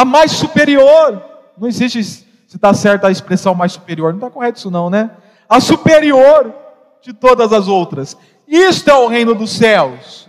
a 0.00 0.04
mais 0.04 0.32
superior. 0.32 1.22
Não 1.58 1.68
existe 1.68 2.02
se 2.02 2.24
está 2.46 2.72
certa 2.72 3.08
a 3.08 3.10
expressão 3.10 3.54
mais 3.54 3.72
superior, 3.72 4.12
não 4.12 4.18
está 4.18 4.30
correto 4.30 4.58
isso 4.58 4.70
não, 4.70 4.88
né? 4.88 5.10
A 5.46 5.60
superior 5.60 6.54
de 7.02 7.12
todas 7.12 7.52
as 7.52 7.68
outras. 7.68 8.16
Isto 8.48 8.88
é 8.88 8.94
o 8.94 9.08
reino 9.08 9.34
dos 9.34 9.52
céus. 9.52 10.26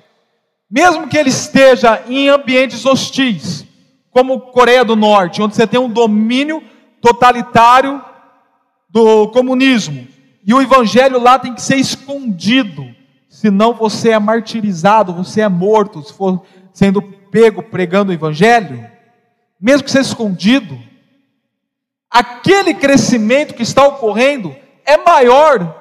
Mesmo 0.70 1.08
que 1.08 1.18
ele 1.18 1.30
esteja 1.30 2.04
em 2.06 2.28
ambientes 2.28 2.86
hostis, 2.86 3.66
como 4.12 4.42
Coreia 4.42 4.84
do 4.84 4.98
Norte, 4.98 5.42
onde 5.42 5.56
você 5.56 5.66
tem 5.66 5.80
um 5.80 5.90
domínio 5.90 6.62
totalitário 7.00 8.04
do 8.90 9.30
comunismo, 9.30 10.06
e 10.46 10.54
o 10.54 10.62
evangelho 10.62 11.18
lá 11.18 11.40
tem 11.40 11.54
que 11.54 11.62
ser 11.62 11.78
escondido, 11.78 12.86
senão 13.30 13.74
você 13.74 14.10
é 14.10 14.20
martirizado, 14.20 15.14
você 15.14 15.40
é 15.40 15.48
morto, 15.48 16.04
se 16.04 16.12
for 16.12 16.42
sendo 16.74 17.02
pego 17.02 17.64
pregando 17.64 18.12
o 18.12 18.14
evangelho, 18.14 18.92
mesmo 19.62 19.84
que 19.84 19.92
seja 19.92 20.10
escondido, 20.10 20.78
aquele 22.10 22.74
crescimento 22.74 23.54
que 23.54 23.62
está 23.62 23.86
ocorrendo 23.86 24.56
é 24.84 24.98
maior 24.98 25.80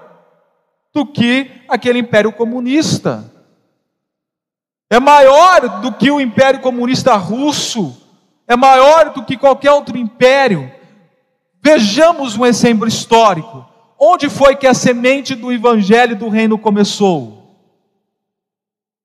do 0.92 1.06
que 1.06 1.50
aquele 1.66 2.00
império 2.00 2.30
comunista. 2.32 3.32
É 4.90 5.00
maior 5.00 5.80
do 5.80 5.92
que 5.92 6.10
o 6.10 6.20
império 6.20 6.60
comunista 6.60 7.16
russo, 7.16 7.96
é 8.46 8.56
maior 8.56 9.14
do 9.14 9.24
que 9.24 9.36
qualquer 9.36 9.70
outro 9.70 9.96
império. 9.96 10.70
Vejamos 11.62 12.36
um 12.36 12.44
exemplo 12.44 12.86
histórico. 12.86 13.66
Onde 13.98 14.28
foi 14.28 14.56
que 14.56 14.66
a 14.66 14.74
semente 14.74 15.34
do 15.34 15.52
evangelho 15.52 16.16
do 16.16 16.28
reino 16.28 16.58
começou? 16.58 17.56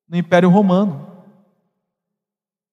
No 0.08 0.16
Império 0.16 0.48
Romano. 0.48 1.24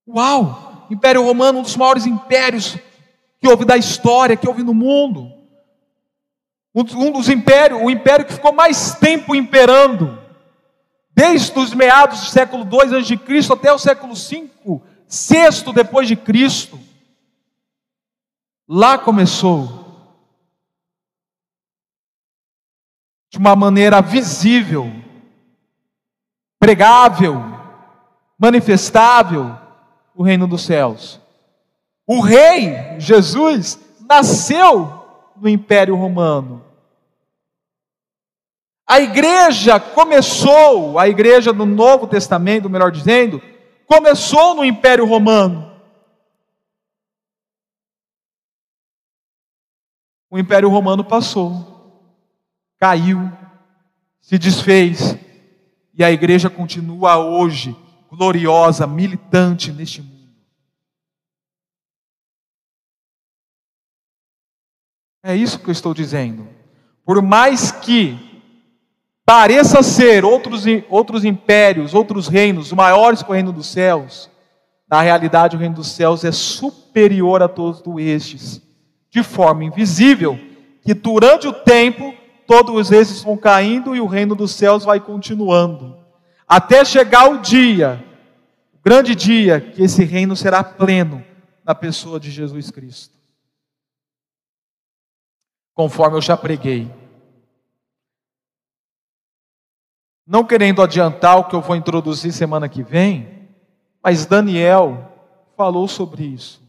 Uau! 0.07 0.72
Império 0.93 1.23
Romano, 1.23 1.60
um 1.60 1.63
dos 1.63 1.75
maiores 1.75 2.06
impérios 2.06 2.77
que 3.39 3.47
houve 3.47 3.65
da 3.65 3.75
história, 3.75 4.38
que 4.38 4.47
houve 4.47 4.63
no 4.63 4.73
mundo. 4.73 5.32
Um 6.73 7.12
dos 7.12 7.29
impérios, 7.29 7.82
o 7.82 7.89
império 7.89 8.25
que 8.25 8.34
ficou 8.34 8.53
mais 8.53 8.95
tempo 8.95 9.36
imperando, 9.36 10.17
desde 11.13 11.58
os 11.60 11.73
meados 11.73 12.19
do 12.21 12.25
século 12.27 12.63
II 12.63 12.97
a.C. 12.97 13.53
até 13.53 13.71
o 13.71 13.77
século 13.77 14.15
V, 14.15 14.49
sexto 15.08 15.73
depois 15.73 16.08
de 16.08 16.15
Cristo. 16.15 16.79
Lá 18.67 18.97
começou. 18.97 19.82
De 23.32 23.39
uma 23.39 23.56
maneira 23.56 23.99
visível, 23.99 24.91
pregável, 26.60 27.41
manifestável, 28.38 29.58
o 30.15 30.23
reino 30.23 30.47
dos 30.47 30.63
céus. 30.63 31.19
O 32.06 32.19
rei 32.19 32.99
Jesus 32.99 33.80
nasceu 34.08 35.04
no 35.36 35.47
Império 35.49 35.95
Romano. 35.95 36.63
A 38.86 38.99
igreja 38.99 39.80
começou, 39.80 40.99
a 40.99 41.08
igreja 41.08 41.54
do 41.54 41.65
Novo 41.65 42.06
Testamento, 42.06 42.69
melhor 42.69 42.91
dizendo, 42.91 43.41
começou 43.88 44.54
no 44.54 44.65
Império 44.65 45.06
Romano. 45.06 45.71
O 50.30 50.38
Império 50.38 50.69
Romano 50.69 51.04
passou, 51.06 52.02
caiu, 52.80 53.32
se 54.19 54.38
desfez, 54.38 55.15
e 55.93 56.04
a 56.04 56.12
igreja 56.12 56.49
continua 56.49 57.17
hoje 57.17 57.76
gloriosa, 58.15 58.86
militante 58.86 59.71
neste 59.71 60.02
mundo. 60.02 60.13
É 65.23 65.36
isso 65.36 65.60
que 65.60 65.69
eu 65.69 65.71
estou 65.71 65.93
dizendo. 65.93 66.47
Por 67.06 67.21
mais 67.21 67.71
que 67.71 68.17
pareça 69.26 69.82
ser 69.82 70.26
outros, 70.26 70.63
outros 70.89 71.23
impérios, 71.23 71.93
outros 71.93 72.28
reinos, 72.28 72.71
maiores 72.73 73.23
que 73.23 73.30
o 73.30 73.34
reino 73.34 73.54
dos 73.54 73.67
céus, 73.67 74.30
na 74.89 75.02
realidade 75.02 75.56
o 75.56 75.60
reino 75.60 75.76
dos 75.76 75.91
céus 75.91 76.23
é 76.26 76.32
superior 76.32 77.41
a 77.41 77.47
todos 77.47 77.82
estes, 77.99 78.62
de 79.10 79.23
forma 79.23 79.63
invisível, 79.63 80.38
que 80.82 80.93
durante 80.93 81.47
o 81.47 81.54
tempo 81.54 82.13
todos 82.45 82.91
esses 82.91 83.23
vão 83.23 83.38
caindo 83.38 83.95
e 83.95 84.02
o 84.02 84.06
reino 84.06 84.36
dos 84.36 84.52
céus 84.52 84.84
vai 84.84 84.99
continuando, 84.99 86.02
até 86.55 86.85
chegar 86.85 87.31
o 87.31 87.39
dia, 87.39 88.05
o 88.75 88.77
grande 88.83 89.15
dia, 89.15 89.59
que 89.59 89.81
esse 89.81 90.03
reino 90.03 90.35
será 90.35 90.63
pleno 90.63 91.25
na 91.65 91.73
pessoa 91.73 92.19
de 92.19 92.29
Jesus 92.29 92.69
Cristo. 92.69 93.17
Conforme 95.73 96.17
eu 96.17 96.21
já 96.21 96.37
preguei. 96.37 96.93
Não 100.27 100.43
querendo 100.43 100.83
adiantar 100.83 101.39
o 101.39 101.45
que 101.45 101.55
eu 101.55 101.61
vou 101.61 101.75
introduzir 101.75 102.31
semana 102.31 102.69
que 102.69 102.83
vem, 102.83 103.49
mas 104.03 104.27
Daniel 104.27 105.11
falou 105.57 105.87
sobre 105.87 106.23
isso. 106.23 106.61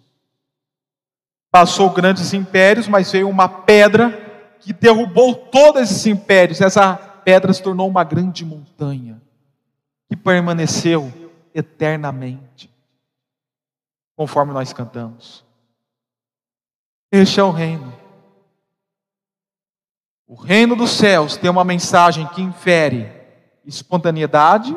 Passou 1.51 1.91
grandes 1.91 2.33
impérios, 2.33 2.89
mas 2.89 3.13
veio 3.13 3.29
uma 3.29 3.51
pedra 3.51 4.57
que 4.61 4.73
derrubou 4.73 5.35
todos 5.35 5.83
esses 5.83 6.07
impérios. 6.07 6.63
Essa 6.63 6.97
pedra 6.97 7.53
se 7.53 7.63
tornou 7.63 7.87
uma 7.87 8.03
grande 8.03 8.47
montanha 8.47 9.23
que 10.15 10.17
permaneceu 10.17 11.13
eternamente, 11.53 12.71
conforme 14.17 14.53
nós 14.53 14.73
cantamos. 14.73 15.45
Este 17.11 17.41
é 17.41 17.43
o 17.43 17.51
reino. 17.51 17.93
O 20.25 20.37
reino 20.37 20.77
dos 20.77 20.93
céus 20.93 21.37
tem 21.37 21.51
uma 21.51 21.65
mensagem 21.65 22.29
que 22.29 22.41
infere 22.41 23.11
espontaneidade, 23.67 24.77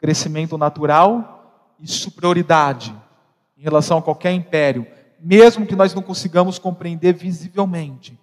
crescimento 0.00 0.58
natural 0.58 1.74
e 1.78 1.86
superioridade 1.86 2.92
em 3.56 3.62
relação 3.62 3.98
a 3.98 4.02
qualquer 4.02 4.32
império, 4.32 4.84
mesmo 5.20 5.64
que 5.64 5.76
nós 5.76 5.94
não 5.94 6.02
consigamos 6.02 6.58
compreender 6.58 7.14
visivelmente, 7.14 8.18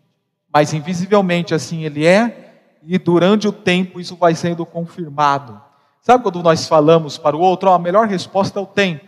mas 0.53 0.73
invisivelmente 0.73 1.53
assim 1.53 1.85
ele 1.85 2.05
é, 2.05 2.79
e 2.83 2.97
durante 2.97 3.47
o 3.47 3.53
tempo 3.53 3.97
isso 3.97 4.17
vai 4.17 4.35
sendo 4.35 4.65
confirmado. 4.65 5.72
Sabe 6.03 6.21
quando 6.21 6.43
nós 6.43 6.67
falamos 6.67 7.17
para 7.17 7.35
o 7.35 7.39
outro, 7.39 7.69
oh, 7.69 7.73
a 7.73 7.79
melhor 7.79 8.07
resposta 8.07 8.59
é 8.59 8.61
o 8.61 8.65
tempo? 8.65 9.07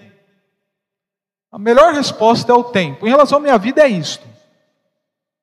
A 1.51 1.59
melhor 1.59 1.93
resposta 1.93 2.53
é 2.53 2.55
o 2.55 2.63
tempo. 2.63 3.05
Em 3.05 3.09
relação 3.09 3.37
à 3.37 3.41
minha 3.41 3.57
vida 3.57 3.81
é 3.81 3.87
isto. 3.89 4.25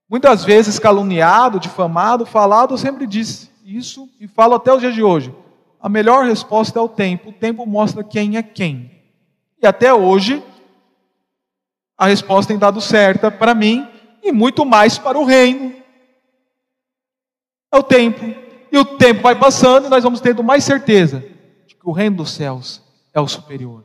Muitas 0.08 0.44
vezes 0.44 0.78
caluniado, 0.78 1.60
difamado, 1.60 2.24
falado, 2.24 2.72
eu 2.72 2.78
sempre 2.78 3.06
disse: 3.06 3.50
isso 3.66 4.08
e 4.18 4.26
falo 4.26 4.54
até 4.54 4.72
os 4.72 4.80
dias 4.80 4.94
de 4.94 5.02
hoje. 5.02 5.34
A 5.78 5.90
melhor 5.90 6.24
resposta 6.24 6.78
é 6.78 6.82
o 6.82 6.88
tempo. 6.88 7.28
O 7.28 7.34
tempo 7.34 7.66
mostra 7.66 8.02
quem 8.02 8.38
é 8.38 8.42
quem. 8.42 8.90
E 9.60 9.66
até 9.66 9.92
hoje, 9.92 10.42
a 11.98 12.06
resposta 12.06 12.48
tem 12.48 12.58
dado 12.58 12.80
certa 12.80 13.30
para 13.30 13.54
mim 13.54 13.86
e 14.22 14.32
muito 14.32 14.64
mais 14.64 14.96
para 14.96 15.18
o 15.18 15.24
reino. 15.24 15.74
É 17.70 17.76
o 17.76 17.82
tempo. 17.82 18.24
E 18.70 18.78
o 18.78 18.86
tempo 18.86 19.20
vai 19.20 19.34
passando 19.34 19.86
e 19.86 19.90
nós 19.90 20.02
vamos 20.02 20.22
tendo 20.22 20.42
mais 20.42 20.64
certeza 20.64 21.31
que 21.82 21.88
o 21.88 21.92
reino 21.92 22.18
dos 22.18 22.30
céus 22.30 22.80
é 23.12 23.20
o 23.20 23.26
superior 23.26 23.82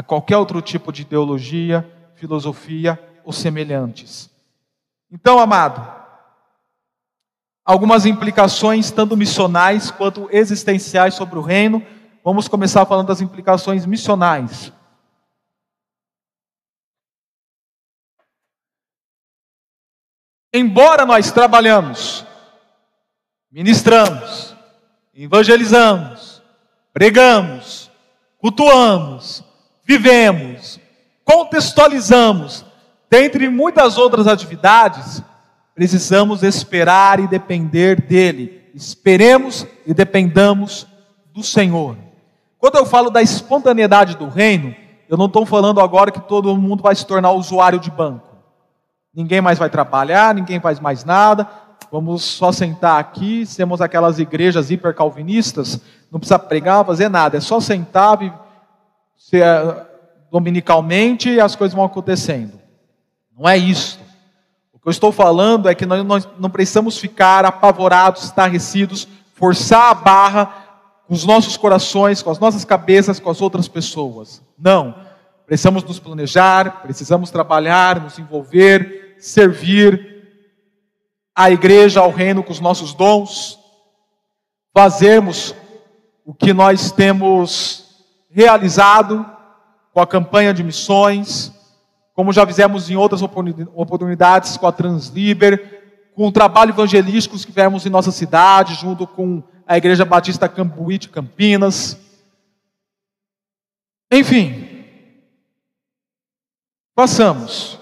a 0.00 0.02
qualquer 0.02 0.38
outro 0.38 0.62
tipo 0.62 0.90
de 0.90 1.02
ideologia, 1.02 1.86
filosofia 2.14 2.98
ou 3.22 3.34
semelhantes. 3.34 4.30
Então, 5.12 5.38
amado, 5.38 5.86
algumas 7.62 8.06
implicações, 8.06 8.90
tanto 8.90 9.14
missionais 9.14 9.90
quanto 9.90 10.26
existenciais, 10.32 11.12
sobre 11.12 11.38
o 11.38 11.42
reino. 11.42 11.84
Vamos 12.24 12.48
começar 12.48 12.86
falando 12.86 13.08
das 13.08 13.20
implicações 13.20 13.84
missionais. 13.84 14.72
Embora 20.50 21.04
nós 21.04 21.30
trabalhamos, 21.30 22.24
ministramos, 23.50 24.56
evangelizamos, 25.12 26.29
pregamos, 26.92 27.90
cultuamos, 28.38 29.44
vivemos, 29.84 30.80
contextualizamos, 31.24 32.64
dentre 33.08 33.48
muitas 33.48 33.98
outras 33.98 34.26
atividades, 34.26 35.22
precisamos 35.74 36.42
esperar 36.42 37.20
e 37.20 37.26
depender 37.26 38.00
dele. 38.00 38.70
Esperemos 38.74 39.66
e 39.86 39.92
dependamos 39.92 40.86
do 41.32 41.42
Senhor. 41.42 41.96
Quando 42.58 42.76
eu 42.76 42.86
falo 42.86 43.10
da 43.10 43.22
espontaneidade 43.22 44.16
do 44.16 44.28
reino, 44.28 44.74
eu 45.08 45.16
não 45.16 45.26
estou 45.26 45.44
falando 45.44 45.80
agora 45.80 46.10
que 46.10 46.20
todo 46.20 46.56
mundo 46.56 46.82
vai 46.82 46.94
se 46.94 47.06
tornar 47.06 47.32
usuário 47.32 47.80
de 47.80 47.90
banco. 47.90 48.28
Ninguém 49.12 49.40
mais 49.40 49.58
vai 49.58 49.68
trabalhar, 49.68 50.34
ninguém 50.34 50.60
faz 50.60 50.78
mais 50.78 51.04
nada. 51.04 51.48
Vamos 51.90 52.22
só 52.22 52.52
sentar 52.52 53.00
aqui, 53.00 53.44
temos 53.56 53.80
aquelas 53.80 54.18
igrejas 54.18 54.70
hipercalvinistas, 54.70 55.80
não 56.10 56.20
precisa 56.20 56.38
pregar, 56.38 56.84
fazer 56.84 57.08
nada, 57.08 57.36
é 57.36 57.40
só 57.40 57.60
sentar, 57.60 58.18
ser, 59.16 59.42
eh, 59.42 59.86
dominicalmente 60.30 61.30
e 61.30 61.40
as 61.40 61.56
coisas 61.56 61.74
vão 61.74 61.84
acontecendo. 61.84 62.60
Não 63.36 63.48
é 63.48 63.56
isso. 63.56 63.98
O 64.72 64.78
que 64.78 64.88
eu 64.88 64.90
estou 64.90 65.12
falando 65.12 65.68
é 65.68 65.74
que 65.74 65.84
nós, 65.84 66.04
nós 66.04 66.28
não 66.38 66.48
precisamos 66.48 66.98
ficar 66.98 67.44
apavorados, 67.44 68.24
estarrecidos, 68.24 69.08
forçar 69.34 69.90
a 69.90 69.94
barra 69.94 70.46
com 71.06 71.14
os 71.14 71.24
nossos 71.24 71.56
corações, 71.56 72.22
com 72.22 72.30
as 72.30 72.38
nossas 72.38 72.64
cabeças, 72.64 73.18
com 73.18 73.30
as 73.30 73.42
outras 73.42 73.66
pessoas. 73.66 74.40
Não. 74.58 74.94
Precisamos 75.44 75.82
nos 75.82 75.98
planejar, 75.98 76.82
precisamos 76.82 77.30
trabalhar, 77.30 78.00
nos 78.00 78.18
envolver, 78.18 79.16
servir 79.18 80.09
a 81.40 81.50
igreja, 81.50 82.00
ao 82.00 82.10
reino 82.10 82.42
com 82.42 82.52
os 82.52 82.60
nossos 82.60 82.92
dons, 82.92 83.58
fazermos 84.74 85.54
o 86.22 86.34
que 86.34 86.52
nós 86.52 86.92
temos 86.92 88.04
realizado 88.28 89.24
com 89.90 90.02
a 90.02 90.06
campanha 90.06 90.52
de 90.52 90.62
missões, 90.62 91.50
como 92.12 92.30
já 92.30 92.46
fizemos 92.46 92.90
em 92.90 92.96
outras 92.96 93.22
oportunidades 93.22 94.58
com 94.58 94.66
a 94.66 94.72
Transliber, 94.72 96.12
com 96.14 96.28
o 96.28 96.32
trabalho 96.32 96.72
evangelístico 96.72 97.38
que 97.38 97.46
fizemos 97.46 97.86
em 97.86 97.88
nossa 97.88 98.12
cidade, 98.12 98.74
junto 98.74 99.06
com 99.06 99.42
a 99.66 99.78
Igreja 99.78 100.04
Batista 100.04 100.46
Cambuí 100.46 100.98
de 100.98 101.08
Campinas. 101.08 101.98
Enfim, 104.12 104.84
façamos, 106.94 107.78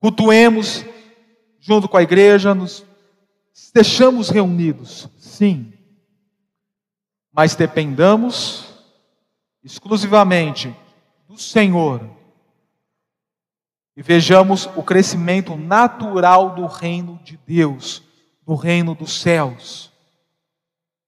cultuemos 0.00 0.84
junto 1.62 1.88
com 1.88 1.96
a 1.96 2.02
igreja, 2.02 2.54
nos 2.54 2.84
deixamos 3.72 4.28
reunidos, 4.28 5.08
sim, 5.16 5.72
mas 7.32 7.54
dependamos 7.54 8.68
exclusivamente 9.62 10.76
do 11.28 11.38
Senhor. 11.38 12.10
E 13.96 14.02
vejamos 14.02 14.66
o 14.74 14.82
crescimento 14.82 15.54
natural 15.54 16.54
do 16.54 16.66
reino 16.66 17.20
de 17.22 17.36
Deus, 17.46 18.02
do 18.44 18.54
reino 18.56 18.94
dos 18.94 19.20
céus, 19.20 19.92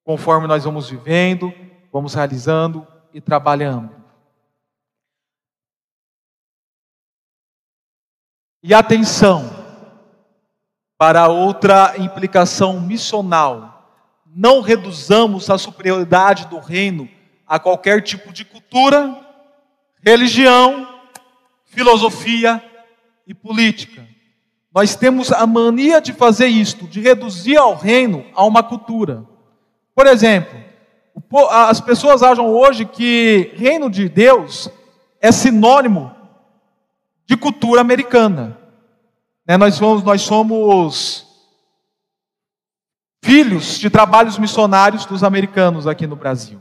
conforme 0.04 0.46
nós 0.46 0.64
vamos 0.64 0.88
vivendo, 0.88 1.52
vamos 1.92 2.14
realizando 2.14 2.86
e 3.12 3.20
trabalhando. 3.20 3.90
E 8.62 8.72
atenção 8.72 9.63
para 10.98 11.28
outra 11.28 11.94
implicação 11.98 12.80
missional. 12.80 13.90
Não 14.26 14.60
reduzamos 14.60 15.50
a 15.50 15.58
superioridade 15.58 16.46
do 16.46 16.58
reino 16.58 17.08
a 17.46 17.58
qualquer 17.58 18.02
tipo 18.02 18.32
de 18.32 18.44
cultura, 18.44 19.16
religião, 20.04 20.88
filosofia 21.66 22.62
e 23.26 23.34
política. 23.34 24.06
Nós 24.74 24.96
temos 24.96 25.30
a 25.30 25.46
mania 25.46 26.00
de 26.00 26.12
fazer 26.12 26.46
isto, 26.46 26.86
de 26.86 27.00
reduzir 27.00 27.56
ao 27.56 27.76
reino 27.76 28.24
a 28.34 28.44
uma 28.44 28.62
cultura. 28.62 29.24
Por 29.94 30.06
exemplo, 30.06 30.58
as 31.50 31.80
pessoas 31.80 32.22
acham 32.22 32.48
hoje 32.48 32.84
que 32.84 33.52
reino 33.54 33.88
de 33.88 34.08
Deus 34.08 34.68
é 35.20 35.30
sinônimo 35.30 36.12
de 37.26 37.36
cultura 37.36 37.80
americana. 37.80 38.58
Né, 39.46 39.56
nós, 39.56 39.74
somos, 39.74 40.02
nós 40.02 40.22
somos 40.22 41.26
filhos 43.22 43.78
de 43.78 43.90
trabalhos 43.90 44.38
missionários 44.38 45.06
dos 45.06 45.22
americanos 45.22 45.86
aqui 45.86 46.06
no 46.06 46.16
Brasil. 46.16 46.60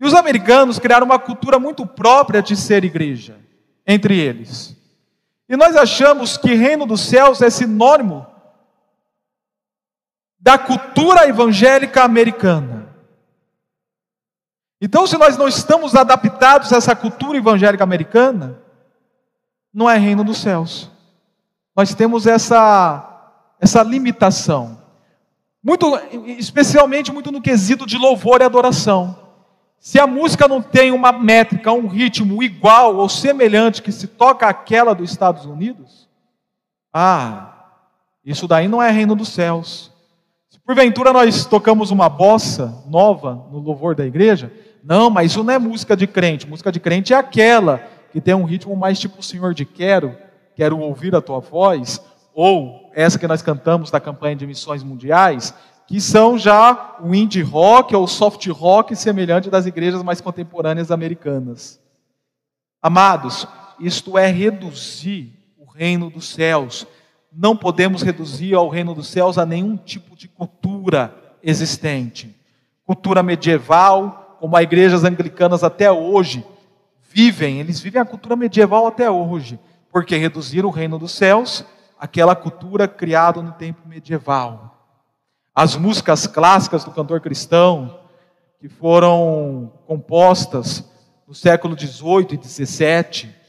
E 0.00 0.06
os 0.06 0.14
americanos 0.14 0.78
criaram 0.78 1.06
uma 1.06 1.18
cultura 1.18 1.58
muito 1.58 1.86
própria 1.86 2.42
de 2.42 2.56
ser 2.56 2.84
igreja, 2.84 3.38
entre 3.86 4.18
eles. 4.18 4.76
E 5.48 5.56
nós 5.56 5.76
achamos 5.76 6.36
que 6.36 6.54
reino 6.54 6.86
dos 6.86 7.00
céus 7.00 7.42
é 7.42 7.50
sinônimo 7.50 8.26
da 10.38 10.56
cultura 10.56 11.28
evangélica 11.28 12.02
americana. 12.02 12.88
Então, 14.80 15.06
se 15.06 15.18
nós 15.18 15.36
não 15.36 15.46
estamos 15.46 15.94
adaptados 15.94 16.72
a 16.72 16.76
essa 16.76 16.96
cultura 16.96 17.36
evangélica 17.36 17.84
americana, 17.84 18.58
não 19.74 19.90
é 19.90 19.98
reino 19.98 20.24
dos 20.24 20.38
céus. 20.38 20.90
Nós 21.80 21.94
temos 21.94 22.26
essa, 22.26 23.32
essa 23.58 23.82
limitação. 23.82 24.82
Muito, 25.64 25.98
especialmente 26.36 27.10
muito 27.10 27.32
no 27.32 27.40
quesito 27.40 27.86
de 27.86 27.96
louvor 27.96 28.42
e 28.42 28.44
adoração. 28.44 29.18
Se 29.78 29.98
a 29.98 30.06
música 30.06 30.46
não 30.46 30.60
tem 30.60 30.92
uma 30.92 31.10
métrica, 31.10 31.72
um 31.72 31.86
ritmo 31.86 32.42
igual 32.42 32.96
ou 32.96 33.08
semelhante 33.08 33.80
que 33.80 33.90
se 33.90 34.06
toca 34.06 34.46
àquela 34.46 34.94
dos 34.94 35.10
Estados 35.10 35.46
Unidos, 35.46 36.06
ah, 36.92 37.50
isso 38.22 38.46
daí 38.46 38.68
não 38.68 38.82
é 38.82 38.90
reino 38.90 39.14
dos 39.14 39.30
céus. 39.30 39.90
Se 40.50 40.60
porventura 40.60 41.14
nós 41.14 41.46
tocamos 41.46 41.90
uma 41.90 42.10
bossa 42.10 42.84
nova 42.86 43.46
no 43.50 43.58
louvor 43.58 43.94
da 43.94 44.04
igreja, 44.04 44.52
não, 44.84 45.08
mas 45.08 45.30
isso 45.30 45.42
não 45.42 45.54
é 45.54 45.58
música 45.58 45.96
de 45.96 46.06
crente. 46.06 46.46
Música 46.46 46.70
de 46.70 46.78
crente 46.78 47.14
é 47.14 47.16
aquela 47.16 47.82
que 48.12 48.20
tem 48.20 48.34
um 48.34 48.44
ritmo 48.44 48.76
mais 48.76 48.98
tipo 48.98 49.20
o 49.20 49.22
Senhor 49.22 49.54
de 49.54 49.64
Quero, 49.64 50.14
quero 50.54 50.78
ouvir 50.78 51.14
a 51.14 51.20
tua 51.20 51.40
voz, 51.40 52.00
ou 52.34 52.90
essa 52.94 53.18
que 53.18 53.26
nós 53.26 53.42
cantamos 53.42 53.90
da 53.90 54.00
campanha 54.00 54.36
de 54.36 54.46
missões 54.46 54.82
mundiais, 54.82 55.54
que 55.86 56.00
são 56.00 56.38
já 56.38 56.96
o 57.00 57.14
indie 57.14 57.42
rock 57.42 57.96
ou 57.96 58.06
soft 58.06 58.46
rock 58.48 58.94
semelhante 58.94 59.50
das 59.50 59.66
igrejas 59.66 60.02
mais 60.02 60.20
contemporâneas 60.20 60.90
americanas. 60.90 61.80
Amados, 62.80 63.46
isto 63.78 64.16
é 64.16 64.28
reduzir 64.28 65.32
o 65.58 65.64
reino 65.64 66.08
dos 66.08 66.28
céus. 66.28 66.86
Não 67.32 67.56
podemos 67.56 68.02
reduzir 68.02 68.54
ao 68.54 68.68
reino 68.68 68.94
dos 68.94 69.08
céus 69.08 69.36
a 69.36 69.44
nenhum 69.44 69.76
tipo 69.76 70.16
de 70.16 70.28
cultura 70.28 71.14
existente. 71.42 72.34
Cultura 72.86 73.22
medieval, 73.22 74.36
como 74.38 74.56
as 74.56 74.62
igrejas 74.62 75.04
anglicanas 75.04 75.64
até 75.64 75.90
hoje 75.90 76.44
vivem, 77.12 77.58
eles 77.58 77.80
vivem 77.80 78.00
a 78.00 78.04
cultura 78.04 78.36
medieval 78.36 78.86
até 78.86 79.10
hoje, 79.10 79.58
porque 79.92 80.16
reduziram 80.16 80.68
o 80.68 80.72
reino 80.72 80.98
dos 80.98 81.12
céus 81.12 81.64
àquela 81.98 82.34
cultura 82.34 82.88
criada 82.88 83.42
no 83.42 83.52
tempo 83.52 83.86
medieval. 83.86 84.76
As 85.54 85.76
músicas 85.76 86.26
clássicas 86.26 86.84
do 86.84 86.90
cantor 86.90 87.20
cristão, 87.20 87.98
que 88.60 88.68
foram 88.68 89.72
compostas 89.86 90.84
no 91.26 91.34
século 91.34 91.78
XVIII 91.78 92.38
e 92.40 92.48
XVII, 92.66 93.40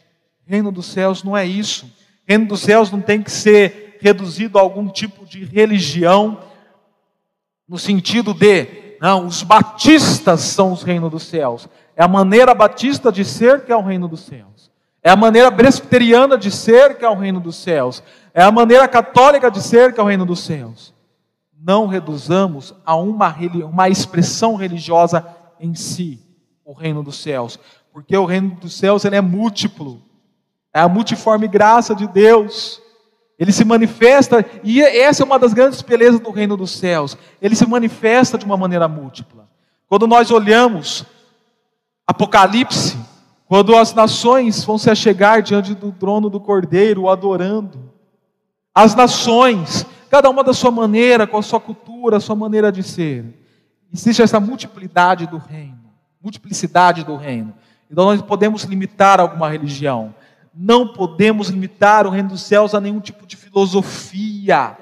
reino 0.46 0.72
dos 0.72 0.88
céus 0.88 1.24
não 1.24 1.36
é 1.38 1.46
isso. 1.46 1.90
Reino 2.28 2.46
dos 2.48 2.62
céus 2.62 2.92
não 2.92 3.02
tem 3.02 3.24
que 3.24 3.32
ser 3.32 3.98
reduzido 4.02 4.58
a 4.58 4.62
algum 4.62 4.90
tipo 4.90 5.26
de 5.26 5.46
religião, 5.46 6.40
no 7.68 7.80
sentido 7.80 8.34
de, 8.34 8.98
não, 9.00 9.28
os 9.28 9.44
batistas 9.44 10.42
são 10.42 10.74
os 10.74 10.84
reinos 10.84 11.10
dos 11.10 11.24
céus. 11.24 11.70
É 11.96 12.04
a 12.04 12.08
maneira 12.08 12.54
batista 12.54 13.12
de 13.12 13.24
ser 13.24 13.64
que 13.64 13.72
é 13.72 13.76
o 13.76 13.82
reino 13.82 14.10
dos 14.10 14.22
céus. 14.22 14.51
É 15.04 15.10
a 15.10 15.16
maneira 15.16 15.52
presbiteriana 15.52 16.38
de 16.38 16.52
ser 16.52 16.98
que 16.98 17.04
é 17.04 17.10
o 17.10 17.16
reino 17.16 17.40
dos 17.40 17.56
céus. 17.56 18.04
É 18.34 18.44
a 18.44 18.52
maneira 18.52 18.88
católica 18.88 19.50
de 19.50 19.62
ser 19.62 19.94
que 19.94 20.00
é 20.00 20.04
o 20.04 20.08
reino 20.08 20.26
dos 20.26 20.42
céus. 20.42 20.94
Não 21.60 21.88
reduzamos 21.88 22.74
a 22.86 22.96
uma, 22.96 23.36
uma 23.70 23.90
expressão 23.90 24.56
religiosa 24.56 25.26
em 25.60 25.74
si, 25.76 26.20
o 26.64 26.74
reino 26.74 27.04
dos 27.04 27.22
céus. 27.22 27.60
Porque 27.92 28.16
o 28.16 28.26
reino 28.26 28.56
dos 28.56 28.74
céus 28.74 29.04
ele 29.04 29.16
é 29.16 29.22
múltiplo. 29.22 30.02
É 30.74 30.80
a 30.80 30.88
multiforme 30.88 31.48
graça 31.48 31.96
de 31.96 32.08
Deus. 32.08 32.82
Ele 33.38 33.52
se 33.52 33.66
manifesta, 33.66 34.46
e 34.64 34.82
essa 34.82 35.24
é 35.24 35.26
uma 35.26 35.40
das 35.40 35.52
grandes 35.52 35.82
belezas 35.82 36.20
do 36.20 36.30
reino 36.30 36.56
dos 36.56 36.72
céus. 36.72 37.18
Ele 37.42 37.56
se 37.56 37.68
manifesta 37.68 38.38
de 38.38 38.46
uma 38.46 38.56
maneira 38.56 38.88
múltipla. 38.88 39.50
Quando 39.88 40.06
nós 40.06 40.30
olhamos 40.30 41.04
Apocalipse, 42.06 42.98
quando 43.52 43.76
as 43.76 43.94
nações 43.94 44.64
vão 44.64 44.78
se 44.78 44.90
achegar 44.90 45.42
diante 45.42 45.76
do 45.76 45.92
trono 45.92 46.30
do 46.30 46.40
Cordeiro, 46.40 47.10
adorando. 47.10 47.92
As 48.74 48.96
nações, 48.96 49.86
cada 50.10 50.30
uma 50.30 50.42
da 50.42 50.54
sua 50.54 50.72
maneira, 50.72 51.28
com 51.28 51.38
a 51.38 51.42
sua 51.42 51.60
cultura, 51.60 52.16
a 52.16 52.22
sua 52.22 52.34
maneira 52.34 52.72
de 52.72 52.82
ser. 52.82 53.26
Existe 53.94 54.22
essa 54.22 54.40
multiplicidade 54.40 55.28
do 55.28 55.38
reino, 55.38 55.84
multiplicidade 56.24 57.04
do 57.04 57.18
reino. 57.18 57.54
Então 57.92 58.06
nós 58.06 58.22
podemos 58.22 58.64
limitar 58.64 59.20
alguma 59.20 59.50
religião. 59.50 60.16
Não 60.56 60.88
podemos 60.88 61.50
limitar 61.50 62.08
o 62.08 62.10
reino 62.10 62.30
dos 62.30 62.44
céus 62.44 62.74
a 62.74 62.80
nenhum 62.80 63.02
tipo 63.02 63.28
de 63.28 63.36
filosofia. 63.36 64.78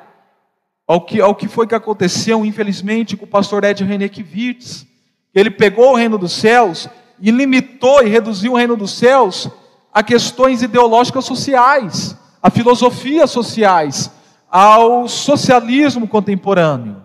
Ao 0.88 1.02
que, 1.02 1.20
ao 1.20 1.34
que 1.34 1.48
foi 1.48 1.66
que 1.66 1.74
aconteceu, 1.74 2.46
infelizmente, 2.46 3.18
com 3.18 3.26
o 3.26 3.28
pastor 3.28 3.64
Ed 3.64 3.84
Renekiewicz. 3.84 4.86
Ele 5.34 5.50
pegou 5.50 5.94
o 5.94 5.96
reino 5.96 6.20
dos 6.20 6.34
céus 6.34 6.88
e 7.22 7.32
limitou 7.32 8.04
e 8.04 8.10
reduziu 8.10 8.54
o 8.54 8.56
reino 8.56 8.76
dos 8.76 8.92
céus 8.92 9.50
a 9.94 10.04
questões 10.04 10.62
ideológicas 10.62 11.26
sociais, 11.26 12.16
a 12.42 12.50
filosofias 12.50 13.32
sociais, 13.32 14.12
ao 14.50 15.08
socialismo 15.08 16.08
contemporâneo, 16.08 17.04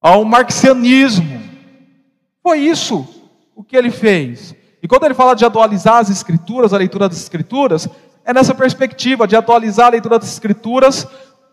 ao 0.00 0.24
marxianismo. 0.24 1.40
Foi 2.42 2.58
isso 2.60 3.06
o 3.54 3.62
que 3.62 3.76
ele 3.76 3.90
fez. 3.90 4.54
E 4.82 4.88
quando 4.88 5.04
ele 5.04 5.14
fala 5.14 5.34
de 5.34 5.44
atualizar 5.44 5.96
as 5.96 6.10
escrituras, 6.10 6.72
a 6.72 6.78
leitura 6.78 7.08
das 7.08 7.18
escrituras, 7.18 7.88
é 8.24 8.32
nessa 8.32 8.54
perspectiva 8.54 9.26
de 9.26 9.36
atualizar 9.36 9.86
a 9.86 9.90
leitura 9.90 10.18
das 10.18 10.32
escrituras 10.32 11.06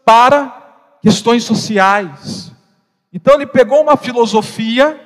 para 0.04 0.98
questões 1.02 1.44
sociais. 1.44 2.52
Então 3.12 3.36
ele 3.36 3.48
pegou 3.48 3.82
uma 3.82 3.98
filosofia 3.98 5.00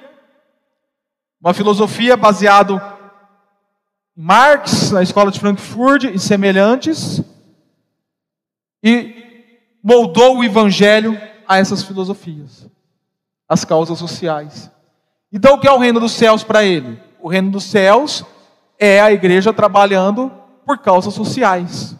uma 1.41 1.53
filosofia 1.53 2.17
baseada 2.17 2.73
em 2.73 4.21
Marx, 4.21 4.91
na 4.91 5.01
escola 5.01 5.31
de 5.31 5.39
Frankfurt 5.39 6.03
e 6.03 6.19
semelhantes, 6.19 7.21
e 8.83 9.15
moldou 9.81 10.37
o 10.37 10.43
evangelho 10.43 11.19
a 11.47 11.57
essas 11.57 11.83
filosofias, 11.83 12.67
as 13.47 13.63
causas 13.63 13.97
sociais. 13.97 14.69
Então, 15.31 15.55
o 15.55 15.59
que 15.59 15.67
é 15.67 15.71
o 15.71 15.77
reino 15.77 15.99
dos 15.99 16.11
céus 16.11 16.43
para 16.43 16.63
ele? 16.63 17.01
O 17.21 17.29
reino 17.29 17.51
dos 17.51 17.63
céus 17.63 18.25
é 18.77 18.99
a 19.01 19.11
igreja 19.11 19.53
trabalhando 19.53 20.31
por 20.65 20.79
causas 20.79 21.13
sociais. 21.13 21.95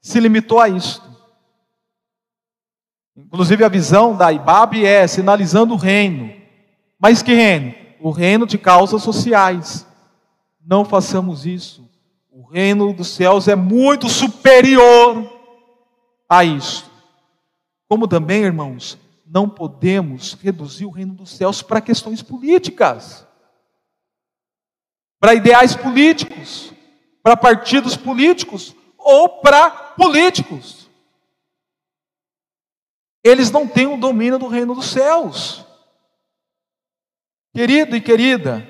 Se 0.00 0.20
limitou 0.20 0.60
a 0.60 0.68
isso. 0.68 1.02
Inclusive 3.16 3.64
a 3.64 3.68
visão 3.68 4.16
da 4.16 4.32
IBAB 4.32 4.84
é 4.84 5.06
sinalizando 5.06 5.74
o 5.74 5.76
reino. 5.76 6.32
Mas 6.98 7.22
que 7.22 7.34
reino? 7.34 7.74
O 8.00 8.10
reino 8.10 8.46
de 8.46 8.58
causas 8.58 9.02
sociais. 9.02 9.86
Não 10.64 10.84
façamos 10.84 11.46
isso. 11.46 11.88
O 12.30 12.42
reino 12.42 12.92
dos 12.92 13.08
céus 13.08 13.48
é 13.48 13.54
muito 13.54 14.08
superior 14.08 15.30
a 16.28 16.44
isso. 16.44 16.90
Como 17.88 18.06
também, 18.06 18.42
irmãos, 18.42 18.98
não 19.26 19.48
podemos 19.48 20.34
reduzir 20.34 20.86
o 20.86 20.90
reino 20.90 21.14
dos 21.14 21.30
céus 21.30 21.62
para 21.62 21.80
questões 21.80 22.22
políticas, 22.22 23.26
para 25.18 25.34
ideais 25.34 25.74
políticos, 25.76 26.72
para 27.22 27.36
partidos 27.36 27.96
políticos 27.96 28.74
ou 28.96 29.28
para 29.40 29.70
políticos. 29.70 30.88
Eles 33.22 33.50
não 33.50 33.68
têm 33.68 33.86
o 33.86 33.96
domínio 33.96 34.38
do 34.38 34.48
reino 34.48 34.74
dos 34.74 34.86
céus. 34.86 35.64
Querido 37.52 37.96
e 37.96 38.00
querida, 38.00 38.66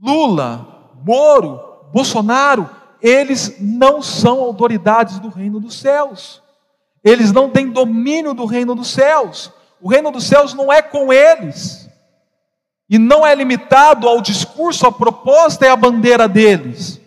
Lula, 0.00 0.92
Moro, 1.04 1.60
Bolsonaro, 1.92 2.70
eles 3.00 3.56
não 3.60 4.00
são 4.00 4.40
autoridades 4.40 5.18
do 5.18 5.28
reino 5.28 5.60
dos 5.60 5.78
céus. 5.78 6.42
Eles 7.02 7.32
não 7.32 7.50
têm 7.50 7.68
domínio 7.68 8.32
do 8.32 8.46
reino 8.46 8.74
dos 8.74 8.88
céus. 8.88 9.52
O 9.80 9.88
reino 9.88 10.10
dos 10.10 10.24
céus 10.24 10.54
não 10.54 10.72
é 10.72 10.80
com 10.80 11.12
eles. 11.12 11.88
E 12.88 12.98
não 12.98 13.26
é 13.26 13.34
limitado 13.34 14.08
ao 14.08 14.20
discurso, 14.20 14.86
à 14.86 14.92
proposta 14.92 15.66
e 15.66 15.68
à 15.68 15.76
bandeira 15.76 16.26
deles. 16.26 17.00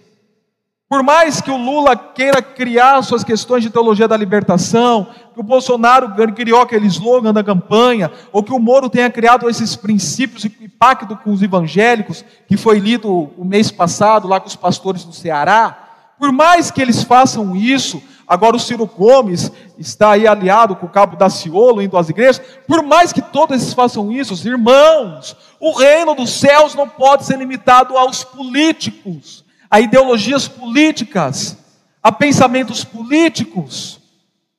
Por 0.89 1.03
mais 1.03 1.41
que 1.41 1.51
o 1.51 1.57
Lula 1.57 1.97
queira 1.97 2.41
criar 2.41 3.01
suas 3.01 3.21
questões 3.21 3.61
de 3.61 3.69
teologia 3.69 4.07
da 4.07 4.15
libertação, 4.15 5.07
que 5.33 5.39
o 5.39 5.43
Bolsonaro 5.43 6.13
criou 6.33 6.61
aquele 6.61 6.87
slogan 6.87 7.33
da 7.33 7.43
campanha, 7.43 8.09
ou 8.31 8.41
que 8.41 8.53
o 8.53 8.59
Moro 8.59 8.89
tenha 8.89 9.09
criado 9.09 9.49
esses 9.49 9.75
princípios 9.75 10.45
e 10.45 10.49
pacto 10.49 11.17
com 11.17 11.33
os 11.33 11.41
evangélicos, 11.41 12.23
que 12.47 12.55
foi 12.55 12.79
lido 12.79 13.29
o 13.37 13.43
mês 13.43 13.69
passado 13.69 14.29
lá 14.29 14.39
com 14.39 14.47
os 14.47 14.55
pastores 14.55 15.03
do 15.03 15.11
Ceará, 15.11 15.77
por 16.17 16.31
mais 16.31 16.71
que 16.71 16.81
eles 16.81 17.03
façam 17.03 17.53
isso, 17.53 18.01
agora 18.25 18.55
o 18.55 18.59
Ciro 18.59 18.85
Gomes 18.85 19.51
está 19.77 20.11
aí 20.11 20.25
aliado 20.25 20.73
com 20.73 20.85
o 20.85 20.89
cabo 20.89 21.17
da 21.17 21.29
Ciolo, 21.29 21.81
indo 21.81 21.97
às 21.97 22.07
igrejas, 22.07 22.41
por 22.65 22.81
mais 22.81 23.11
que 23.11 23.21
todos 23.21 23.61
eles 23.61 23.73
façam 23.73 24.09
isso, 24.09 24.33
os 24.33 24.45
irmãos, 24.45 25.35
o 25.59 25.77
reino 25.77 26.15
dos 26.15 26.29
céus 26.29 26.73
não 26.75 26.87
pode 26.87 27.25
ser 27.25 27.37
limitado 27.37 27.97
aos 27.97 28.23
políticos 28.23 29.45
a 29.69 29.79
ideologias 29.79 30.47
políticas, 30.47 31.57
a 32.01 32.11
pensamentos 32.11 32.83
políticos, 32.83 33.99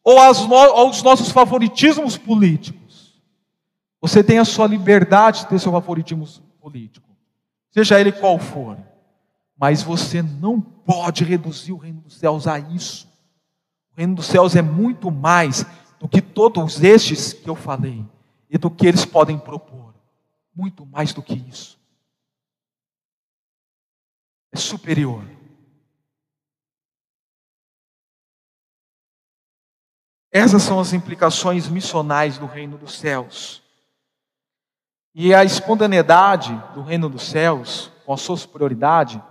ou 0.05 0.19
aos 0.19 1.03
nossos 1.03 1.31
favoritismos 1.31 2.17
políticos. 2.17 3.21
Você 4.01 4.23
tem 4.23 4.39
a 4.39 4.45
sua 4.45 4.67
liberdade 4.67 5.41
de 5.41 5.49
ter 5.49 5.59
seu 5.59 5.73
favoritismo 5.73 6.27
político, 6.61 7.09
seja 7.71 8.01
ele 8.01 8.13
qual 8.13 8.39
for, 8.39 8.79
mas 9.59 9.83
você 9.83 10.23
não 10.23 10.61
pode 10.61 11.25
reduzir 11.25 11.73
o 11.73 11.77
reino 11.77 12.01
dos 12.01 12.17
céus 12.17 12.47
a 12.47 12.59
isso. 12.59 13.09
O 13.93 13.99
reino 13.99 14.15
dos 14.15 14.27
céus 14.27 14.55
é 14.55 14.63
muito 14.63 15.11
mais 15.11 15.67
do 15.99 16.09
que 16.09 16.21
todos 16.21 16.83
estes 16.83 17.33
que 17.33 17.51
eu 17.51 17.57
falei 17.57 18.05
e 18.49 18.57
do 18.57 18.71
que 18.71 18.87
eles 18.87 19.05
podem 19.05 19.37
propor. 19.37 19.95
Muito 20.55 20.87
mais 20.87 21.13
do 21.13 21.23
que 21.23 21.35
isso 21.35 21.78
é 24.53 24.57
superior. 24.57 25.25
Essas 30.31 30.63
são 30.63 30.79
as 30.79 30.93
implicações 30.93 31.69
missionais 31.69 32.39
do 32.39 32.47
reino 32.47 32.77
dos 32.77 32.99
céus. 32.99 33.63
E 35.15 35.35
a 35.35 35.43
espontaneidade 35.43 36.55
do 36.75 36.83
reino 36.83 37.09
dos 37.09 37.23
céus, 37.23 37.91
com 38.05 38.13
a 38.13 38.17
sua 38.17 38.37
superioridade, 38.37 39.23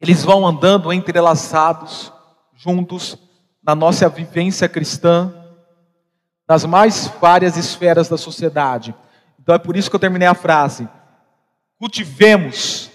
eles 0.00 0.24
vão 0.24 0.46
andando 0.46 0.92
entrelaçados, 0.92 2.12
juntos, 2.54 3.16
na 3.62 3.74
nossa 3.74 4.08
vivência 4.08 4.68
cristã, 4.68 5.32
nas 6.48 6.64
mais 6.64 7.06
várias 7.20 7.56
esferas 7.56 8.08
da 8.08 8.16
sociedade. 8.16 8.94
Então 9.38 9.54
é 9.54 9.58
por 9.58 9.76
isso 9.76 9.88
que 9.88 9.96
eu 9.96 10.00
terminei 10.00 10.26
a 10.26 10.34
frase 10.34 10.88
cultivemos 11.80 12.90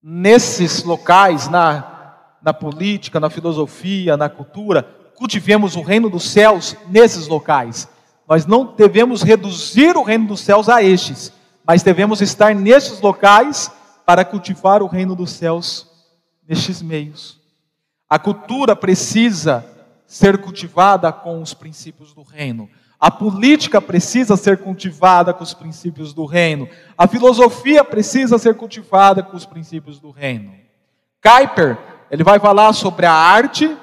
nesses 0.00 0.84
locais, 0.84 1.48
na, 1.48 2.14
na 2.40 2.54
política, 2.54 3.18
na 3.18 3.28
filosofia, 3.28 4.16
na 4.16 4.28
cultura, 4.28 4.84
cultivemos 5.16 5.74
o 5.74 5.82
reino 5.82 6.08
dos 6.08 6.30
céus 6.30 6.76
nesses 6.88 7.26
locais. 7.26 7.88
Nós 8.28 8.46
não 8.46 8.76
devemos 8.76 9.22
reduzir 9.22 9.96
o 9.96 10.04
reino 10.04 10.28
dos 10.28 10.40
céus 10.40 10.68
a 10.68 10.84
estes, 10.84 11.32
mas 11.66 11.82
devemos 11.82 12.20
estar 12.20 12.54
nestes 12.54 13.00
locais 13.00 13.72
para 14.06 14.24
cultivar 14.24 14.80
o 14.80 14.86
reino 14.86 15.16
dos 15.16 15.32
céus 15.32 15.90
nestes 16.48 16.80
meios. 16.80 17.40
A 18.08 18.20
cultura 18.20 18.76
precisa 18.76 19.66
ser 20.06 20.38
cultivada 20.38 21.12
com 21.12 21.42
os 21.42 21.54
princípios 21.54 22.14
do 22.14 22.22
reino. 22.22 22.70
A 23.00 23.10
política 23.10 23.80
precisa 23.80 24.36
ser 24.36 24.58
cultivada 24.58 25.32
com 25.32 25.42
os 25.42 25.54
princípios 25.54 26.12
do 26.12 26.26
reino. 26.26 26.68
A 26.98 27.08
filosofia 27.08 27.82
precisa 27.82 28.36
ser 28.36 28.54
cultivada 28.56 29.22
com 29.22 29.34
os 29.34 29.46
princípios 29.46 29.98
do 29.98 30.10
reino. 30.10 30.52
Kuyper, 31.22 31.78
ele 32.10 32.22
vai 32.22 32.38
falar 32.38 32.74
sobre 32.74 33.06
a 33.06 33.12
arte, 33.12 33.74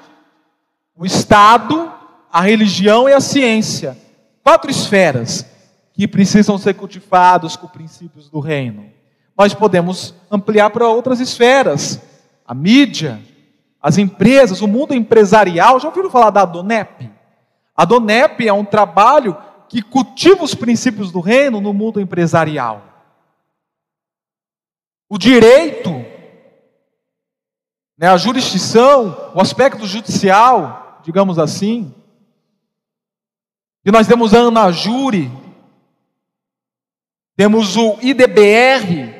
o 0.96 1.04
Estado, 1.04 1.92
a 2.32 2.40
religião 2.40 3.08
e 3.08 3.12
a 3.12 3.20
ciência. 3.20 3.98
Quatro 4.44 4.70
esferas 4.70 5.44
que 5.92 6.06
precisam 6.06 6.56
ser 6.56 6.74
cultivadas 6.74 7.56
com 7.56 7.66
os 7.66 7.72
princípios 7.72 8.30
do 8.30 8.38
reino. 8.38 8.86
Nós 9.36 9.52
podemos 9.52 10.14
ampliar 10.30 10.70
para 10.70 10.86
outras 10.86 11.18
esferas. 11.18 12.00
A 12.46 12.54
mídia, 12.54 13.20
as 13.82 13.98
empresas, 13.98 14.62
o 14.62 14.68
mundo 14.68 14.94
empresarial. 14.94 15.80
Já 15.80 15.88
ouviram 15.88 16.08
falar 16.08 16.30
da 16.30 16.44
Donep? 16.44 17.17
A 17.78 17.84
DONEP 17.84 18.48
é 18.48 18.52
um 18.52 18.64
trabalho 18.64 19.40
que 19.68 19.80
cultiva 19.80 20.42
os 20.42 20.52
princípios 20.52 21.12
do 21.12 21.20
reino 21.20 21.60
no 21.60 21.72
mundo 21.72 22.00
empresarial. 22.00 22.82
O 25.08 25.16
direito, 25.16 25.90
né, 27.96 28.08
a 28.08 28.16
jurisdição, 28.16 29.30
o 29.32 29.40
aspecto 29.40 29.86
judicial, 29.86 31.00
digamos 31.04 31.38
assim. 31.38 31.94
E 33.84 33.92
nós 33.92 34.08
temos 34.08 34.34
a 34.34 34.40
Anajure, 34.40 35.30
temos 37.36 37.76
o 37.76 37.96
IDBR, 38.02 39.14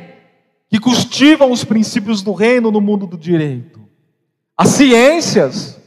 que 0.69 0.81
cultivam 0.81 1.53
os 1.53 1.63
princípios 1.63 2.23
do 2.23 2.33
reino 2.33 2.73
no 2.73 2.81
mundo 2.81 3.07
do 3.07 3.17
direito. 3.17 3.89
As 4.57 4.71
ciências, 4.71 5.78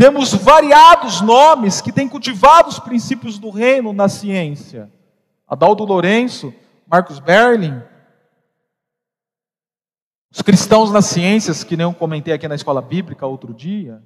temos 0.00 0.32
variados 0.32 1.20
nomes 1.20 1.82
que 1.82 1.92
têm 1.92 2.08
cultivado 2.08 2.70
os 2.70 2.78
princípios 2.78 3.38
do 3.38 3.50
reino 3.50 3.92
na 3.92 4.08
ciência. 4.08 4.90
Adaldo 5.46 5.84
Lourenço, 5.84 6.54
Marcos 6.86 7.18
Berlin, 7.18 7.82
os 10.32 10.40
cristãos 10.40 10.90
nas 10.90 11.04
ciências, 11.04 11.62
que 11.62 11.76
nem 11.76 11.84
eu 11.84 11.92
comentei 11.92 12.32
aqui 12.32 12.48
na 12.48 12.54
escola 12.54 12.80
bíblica 12.80 13.26
outro 13.26 13.52
dia. 13.52 14.02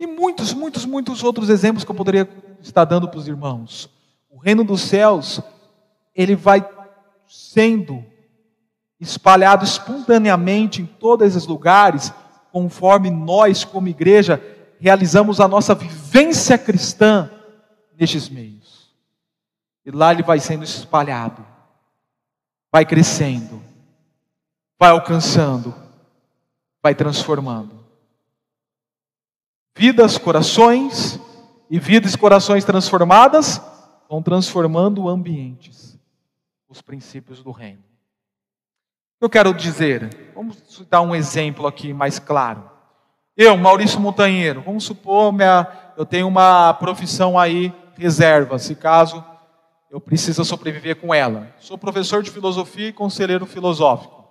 E 0.00 0.04
muitos, 0.04 0.52
muitos, 0.52 0.84
muitos 0.84 1.22
outros 1.22 1.48
exemplos 1.48 1.84
que 1.84 1.90
eu 1.92 1.94
poderia 1.94 2.28
estar 2.60 2.84
dando 2.84 3.08
para 3.08 3.20
os 3.20 3.28
irmãos. 3.28 3.88
O 4.28 4.38
reino 4.38 4.64
dos 4.64 4.80
céus, 4.80 5.40
ele 6.12 6.34
vai 6.34 6.68
sendo 7.28 8.04
espalhado 8.98 9.64
espontaneamente 9.64 10.82
em 10.82 10.86
todos 10.86 11.24
esses 11.24 11.46
lugares, 11.46 12.12
conforme 12.52 13.10
nós, 13.10 13.64
como 13.64 13.88
igreja, 13.88 14.42
realizamos 14.80 15.40
a 15.40 15.48
nossa 15.48 15.74
vivência 15.74 16.56
cristã 16.56 17.30
nestes 17.98 18.28
meios. 18.28 18.92
E 19.84 19.90
lá 19.90 20.12
ele 20.12 20.22
vai 20.22 20.38
sendo 20.38 20.64
espalhado, 20.64 21.44
vai 22.70 22.84
crescendo, 22.84 23.62
vai 24.78 24.90
alcançando, 24.90 25.74
vai 26.82 26.94
transformando. 26.94 27.78
Vidas, 29.74 30.18
corações, 30.18 31.20
e 31.70 31.78
vidas 31.78 32.14
e 32.14 32.18
corações 32.18 32.64
transformadas 32.64 33.60
vão 34.08 34.22
transformando 34.22 35.08
ambientes, 35.08 35.98
os 36.68 36.80
princípios 36.80 37.42
do 37.42 37.50
reino. 37.50 37.82
Eu 39.20 39.28
quero 39.28 39.52
dizer, 39.52 40.30
vamos 40.32 40.86
dar 40.88 41.00
um 41.00 41.12
exemplo 41.12 41.66
aqui 41.66 41.92
mais 41.92 42.20
claro. 42.20 42.70
Eu, 43.36 43.56
Maurício 43.56 43.98
Montanheiro, 43.98 44.62
vamos 44.62 44.84
supor, 44.84 45.32
minha, 45.32 45.66
eu 45.96 46.06
tenho 46.06 46.28
uma 46.28 46.72
profissão 46.74 47.36
aí 47.36 47.72
reserva, 47.96 48.60
se 48.60 48.76
caso 48.76 49.24
eu 49.90 50.00
preciso 50.00 50.44
sobreviver 50.44 50.96
com 50.96 51.12
ela. 51.12 51.52
Sou 51.58 51.76
professor 51.76 52.22
de 52.22 52.30
filosofia 52.30 52.88
e 52.88 52.92
conselheiro 52.92 53.44
filosófico. 53.44 54.24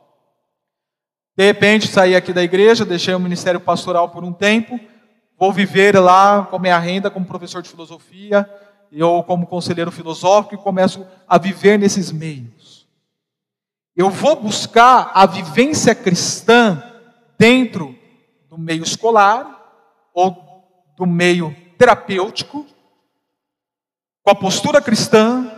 De 1.35 1.43
repente, 1.43 1.87
saí 1.87 2.15
aqui 2.15 2.31
da 2.31 2.43
igreja, 2.43 2.85
deixei 2.85 3.13
o 3.13 3.19
ministério 3.19 3.59
pastoral 3.59 4.09
por 4.09 4.23
um 4.23 4.31
tempo, 4.31 4.79
vou 5.37 5.51
viver 5.51 5.99
lá 5.99 6.45
com 6.45 6.59
minha 6.59 6.79
renda 6.79 7.11
como 7.11 7.25
professor 7.25 7.61
de 7.61 7.69
filosofia, 7.69 8.49
eu 8.89 9.21
como 9.23 9.47
conselheiro 9.47 9.91
filosófico 9.91 10.55
e 10.55 10.57
começo 10.57 11.05
a 11.27 11.37
viver 11.37 11.77
nesses 11.77 12.09
meios. 12.09 12.56
Eu 13.97 14.11
vou 14.11 14.35
buscar 14.35 15.09
a 15.15 15.25
vivência 15.25 15.95
cristã 15.95 16.83
dentro 17.35 17.97
do 18.47 18.55
meio 18.55 18.83
escolar 18.83 19.59
ou 20.13 20.37
do 20.95 21.07
meio 21.07 21.55
terapêutico, 21.79 22.63
com 24.21 24.29
a 24.29 24.35
postura 24.35 24.79
cristã, 24.79 25.51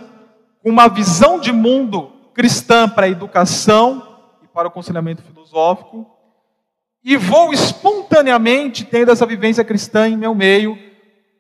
com 0.64 0.70
uma 0.70 0.88
visão 0.88 1.38
de 1.38 1.52
mundo 1.52 2.14
cristã 2.34 2.88
para 2.88 3.08
a 3.08 3.10
educação 3.10 4.22
e 4.42 4.48
para 4.48 4.70
o 4.70 4.72
aconselhamento 4.72 5.22
filosófico, 5.22 6.10
e 7.04 7.18
vou 7.18 7.52
espontaneamente 7.52 8.86
tendo 8.86 9.12
essa 9.12 9.26
vivência 9.26 9.66
cristã 9.66 10.08
em 10.08 10.16
meu 10.16 10.34
meio, 10.34 10.80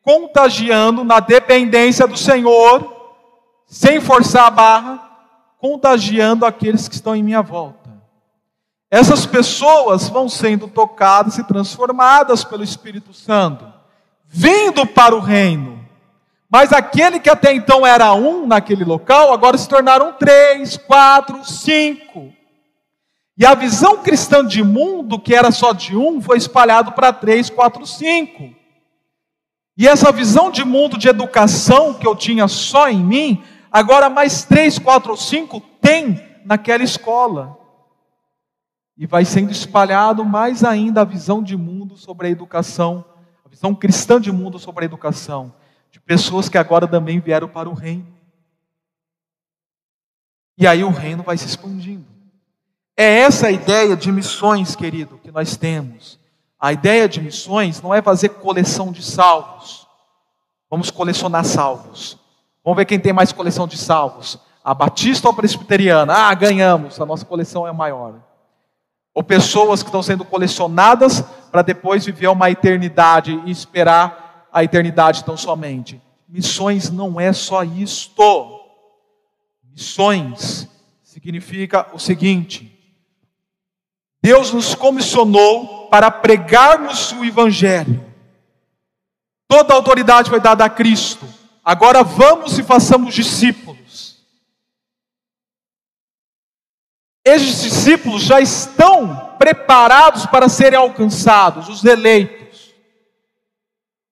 contagiando 0.01 1.05
na 1.05 1.21
dependência 1.21 2.05
do 2.05 2.17
Senhor, 2.17 2.93
sem 3.65 4.01
forçar 4.01 4.47
a 4.47 4.51
barra, 4.51 5.08
contagiando 5.59 6.45
aqueles 6.45 6.87
que 6.87 6.95
estão 6.95 7.15
em 7.15 7.21
minha 7.21 7.41
volta. 7.41 7.89
Essas 8.89 9.25
pessoas 9.25 10.09
vão 10.09 10.27
sendo 10.27 10.67
tocadas 10.67 11.37
e 11.37 11.43
transformadas 11.43 12.43
pelo 12.43 12.63
Espírito 12.63 13.13
Santo, 13.13 13.71
vindo 14.25 14.85
para 14.87 15.15
o 15.15 15.19
reino. 15.19 15.85
Mas 16.49 16.73
aquele 16.73 17.19
que 17.19 17.29
até 17.29 17.53
então 17.53 17.85
era 17.85 18.11
um 18.13 18.47
naquele 18.47 18.83
local, 18.83 19.31
agora 19.31 19.57
se 19.57 19.69
tornaram 19.69 20.13
três, 20.13 20.77
quatro, 20.77 21.45
cinco. 21.45 22.33
E 23.37 23.45
a 23.45 23.53
visão 23.53 23.97
cristã 23.97 24.43
de 24.43 24.63
mundo, 24.63 25.19
que 25.19 25.35
era 25.35 25.51
só 25.51 25.71
de 25.71 25.95
um, 25.95 26.19
foi 26.19 26.37
espalhado 26.37 26.93
para 26.93 27.13
três, 27.13 27.49
quatro, 27.49 27.85
cinco. 27.85 28.49
E 29.77 29.87
essa 29.87 30.11
visão 30.11 30.49
de 30.49 30.65
mundo 30.65 30.97
de 30.97 31.07
educação 31.07 31.93
que 31.93 32.07
eu 32.07 32.15
tinha 32.15 32.47
só 32.47 32.89
em 32.89 33.01
mim, 33.01 33.43
agora 33.71 34.09
mais 34.09 34.43
três, 34.43 34.77
quatro 34.79 35.11
ou 35.11 35.17
cinco 35.17 35.59
tem 35.81 36.21
naquela 36.45 36.83
escola. 36.83 37.57
E 38.97 39.07
vai 39.07 39.23
sendo 39.23 39.51
espalhado 39.51 40.25
mais 40.25 40.63
ainda 40.63 41.01
a 41.01 41.05
visão 41.05 41.41
de 41.41 41.55
mundo 41.55 41.95
sobre 41.95 42.27
a 42.27 42.29
educação, 42.29 43.05
a 43.45 43.49
visão 43.49 43.73
cristã 43.73 44.19
de 44.19 44.31
mundo 44.31 44.59
sobre 44.59 44.83
a 44.83 44.87
educação 44.87 45.53
de 45.91 45.99
pessoas 45.99 46.47
que 46.47 46.57
agora 46.57 46.87
também 46.87 47.19
vieram 47.19 47.47
para 47.47 47.69
o 47.69 47.73
reino. 47.73 48.07
E 50.57 50.67
aí 50.67 50.83
o 50.83 50.89
reino 50.89 51.23
vai 51.23 51.37
se 51.37 51.45
expandindo. 51.45 52.05
É 52.95 53.19
essa 53.19 53.47
a 53.47 53.51
ideia 53.51 53.95
de 53.95 54.11
missões, 54.11 54.75
querido, 54.75 55.17
que 55.23 55.31
nós 55.31 55.55
temos. 55.55 56.19
A 56.59 56.73
ideia 56.73 57.07
de 57.07 57.21
missões 57.21 57.81
não 57.81 57.93
é 57.93 58.01
fazer 58.01 58.29
coleção 58.29 58.91
de 58.91 59.01
salvos. 59.01 59.87
Vamos 60.69 60.91
colecionar 60.91 61.45
salvos. 61.45 62.19
Vamos 62.69 62.81
ver 62.81 62.85
quem 62.85 62.99
tem 62.99 63.11
mais 63.11 63.31
coleção 63.31 63.65
de 63.67 63.75
salvos. 63.75 64.37
A 64.63 64.75
batista 64.75 65.27
ou 65.27 65.31
a 65.33 65.35
presbiteriana? 65.35 66.13
Ah, 66.13 66.33
ganhamos, 66.35 67.01
a 67.01 67.05
nossa 67.05 67.25
coleção 67.25 67.67
é 67.67 67.71
maior. 67.71 68.21
Ou 69.11 69.23
pessoas 69.23 69.81
que 69.81 69.89
estão 69.89 70.03
sendo 70.03 70.23
colecionadas 70.23 71.21
para 71.51 71.63
depois 71.63 72.05
viver 72.05 72.27
uma 72.27 72.47
eternidade 72.51 73.41
e 73.43 73.49
esperar 73.49 74.47
a 74.53 74.63
eternidade 74.63 75.23
tão 75.23 75.35
somente. 75.35 75.99
Missões 76.27 76.91
não 76.91 77.19
é 77.19 77.33
só 77.33 77.63
isto. 77.63 78.61
Missões 79.63 80.69
significa 81.01 81.87
o 81.91 81.97
seguinte: 81.97 82.71
Deus 84.21 84.53
nos 84.53 84.75
comissionou 84.75 85.87
para 85.87 86.11
pregarmos 86.11 87.13
o 87.13 87.25
Evangelho. 87.25 88.05
Toda 89.47 89.73
a 89.73 89.75
autoridade 89.75 90.29
foi 90.29 90.39
dada 90.39 90.63
a 90.63 90.69
Cristo. 90.69 91.38
Agora 91.63 92.03
vamos 92.03 92.57
e 92.57 92.63
façamos 92.63 93.13
discípulos. 93.13 94.17
Esses 97.25 97.61
discípulos 97.61 98.23
já 98.23 98.39
estão 98.39 99.35
preparados 99.37 100.25
para 100.25 100.49
serem 100.49 100.79
alcançados, 100.79 101.69
os 101.69 101.83
eleitos. 101.85 102.73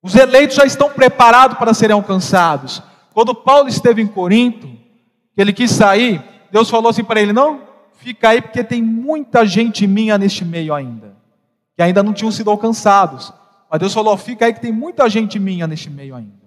Os 0.03 0.15
eleitos 0.15 0.55
já 0.55 0.65
estão 0.65 0.89
preparados 0.89 1.57
para 1.57 1.73
serem 1.73 1.95
alcançados. 1.95 2.81
Quando 3.13 3.33
Paulo 3.33 3.67
esteve 3.67 4.01
em 4.01 4.07
Corinto, 4.07 4.69
ele 5.35 5.51
quis 5.51 5.71
sair, 5.71 6.23
Deus 6.51 6.69
falou 6.69 6.89
assim 6.89 7.03
para 7.03 7.19
ele: 7.19 7.33
Não, 7.33 7.61
fica 7.97 8.29
aí, 8.29 8.41
porque 8.41 8.63
tem 8.63 8.81
muita 8.81 9.45
gente 9.45 9.87
minha 9.87 10.17
neste 10.17 10.45
meio 10.45 10.73
ainda, 10.73 11.17
que 11.75 11.81
ainda 11.81 12.03
não 12.03 12.13
tinham 12.13 12.31
sido 12.31 12.51
alcançados. 12.51 13.33
Mas 13.69 13.79
Deus 13.79 13.93
falou: 13.93 14.15
Fica 14.15 14.45
aí, 14.45 14.53
que 14.53 14.61
tem 14.61 14.71
muita 14.71 15.09
gente 15.09 15.39
minha 15.39 15.67
neste 15.67 15.89
meio 15.89 16.15
ainda. 16.15 16.46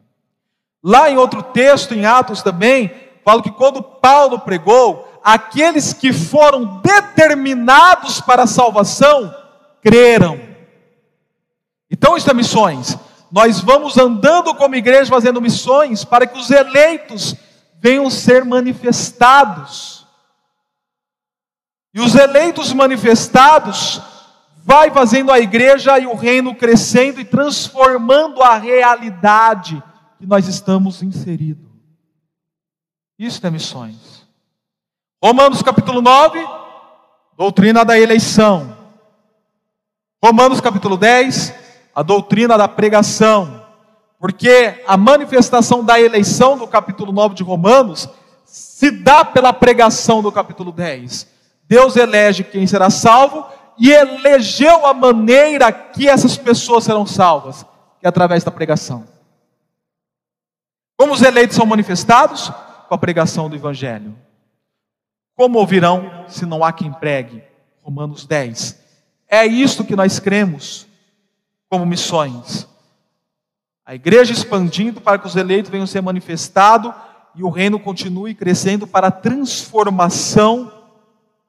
Lá 0.83 1.11
em 1.11 1.17
outro 1.17 1.43
texto, 1.43 1.95
em 1.95 2.07
Atos 2.07 2.43
também, 2.43 2.93
fala 3.25 3.43
que 3.43 3.51
quando 3.51 3.83
Paulo 3.83 4.41
pregou, 4.41 5.07
aqueles 5.23 5.93
que 5.93 6.13
foram 6.13 6.81
determinados 6.81 8.21
para 8.21 8.45
a 8.45 8.47
salvação 8.47 9.35
creram. 9.83 10.41
Então, 11.91 12.17
isso 12.17 12.31
é 12.31 12.35
missões 12.35 12.99
nós 13.31 13.61
vamos 13.61 13.97
andando 13.97 14.55
como 14.55 14.75
igreja 14.75 15.09
fazendo 15.09 15.41
missões 15.41 16.05
para 16.05 16.27
que 16.27 16.37
os 16.37 16.51
eleitos 16.51 17.37
venham 17.81 18.11
ser 18.11 18.45
manifestados. 18.45 20.05
E 21.95 22.01
os 22.01 22.15
eleitos 22.15 22.73
manifestados 22.73 24.01
vai 24.65 24.91
fazendo 24.91 25.31
a 25.31 25.39
igreja 25.39 25.99
e 25.99 26.07
o 26.07 26.15
reino 26.15 26.55
crescendo 26.55 27.21
e 27.21 27.25
transformando 27.25 28.43
a 28.43 28.57
realidade 28.57 29.83
que 30.21 30.27
nós 30.27 30.47
estamos 30.47 31.03
inseridos. 31.03 31.67
Isso 33.19 33.45
é 33.47 33.51
missões. 33.51 34.29
Romanos 35.23 35.63
capítulo 35.63 36.03
9, 36.03 36.47
doutrina 37.39 37.87
da 37.87 37.99
eleição. 37.99 38.77
Romanos 40.23 40.61
capítulo 40.61 40.99
10, 40.99 41.55
a 41.95 42.03
doutrina 42.03 42.59
da 42.59 42.69
pregação, 42.69 43.65
porque 44.19 44.85
a 44.87 44.95
manifestação 44.95 45.83
da 45.83 45.99
eleição 45.99 46.59
do 46.59 46.69
capítulo 46.69 47.13
9 47.13 47.35
de 47.35 47.43
Romanos 47.43 48.07
se 48.45 48.91
dá 48.91 49.25
pela 49.25 49.55
pregação 49.55 50.21
do 50.21 50.31
capítulo 50.31 50.71
10. 50.71 51.27
Deus 51.67 51.97
elege 51.97 52.45
quem 52.45 52.67
será 52.67 52.91
salvo 52.91 53.47
e 53.79 53.91
elegeu 53.91 54.85
a 54.85 54.93
maneira 54.93 55.73
que 55.73 56.07
essas 56.07 56.37
pessoas 56.37 56.85
serão 56.85 57.07
salvas, 57.07 57.65
que 57.99 58.05
é 58.05 58.09
através 58.11 58.45
da 58.45 58.51
pregação. 58.51 59.10
Como 61.01 61.15
os 61.15 61.23
eleitos 61.23 61.57
são 61.57 61.65
manifestados? 61.65 62.51
Com 62.87 62.95
a 62.95 62.99
pregação 62.99 63.49
do 63.49 63.57
Evangelho. 63.57 64.15
Como 65.35 65.59
ouvirão 65.59 66.27
se 66.29 66.45
não 66.45 66.63
há 66.63 66.75
quem 66.75 66.93
pregue? 66.93 67.43
Romanos 67.83 68.27
10. 68.27 68.79
É 69.27 69.47
isto 69.47 69.83
que 69.83 69.97
nós 69.97 70.21
cremos 70.21 70.87
como 71.71 71.87
missões. 71.87 72.69
A 73.83 73.95
igreja 73.95 74.35
expandindo 74.35 75.01
para 75.01 75.19
que 75.19 75.27
os 75.27 75.37
eleitos 75.37 75.71
venham 75.71 75.87
ser 75.87 76.03
manifestados 76.03 76.93
e 77.35 77.43
o 77.43 77.49
reino 77.49 77.81
continue 77.81 78.35
crescendo 78.35 78.87
para 78.87 79.07
a 79.07 79.11
transformação 79.11 80.71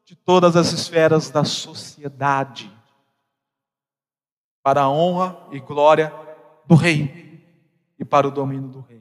de 0.05 0.15
todas 0.15 0.55
as 0.55 0.71
esferas 0.71 1.29
da 1.29 1.43
sociedade, 1.43 2.71
para 4.63 4.83
a 4.83 4.89
honra 4.89 5.37
e 5.51 5.59
glória 5.59 6.13
do 6.65 6.75
Rei 6.75 7.45
e 7.99 8.05
para 8.05 8.25
o 8.25 8.31
domínio 8.31 8.69
do 8.69 8.79
Rei. 8.79 9.00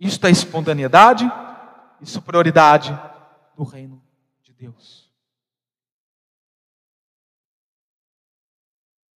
Isto 0.00 0.26
é 0.26 0.30
espontaneidade 0.30 1.30
e 2.00 2.06
superioridade 2.06 2.98
do 3.54 3.62
reino 3.62 4.02
de 4.42 4.54
Deus. 4.54 5.12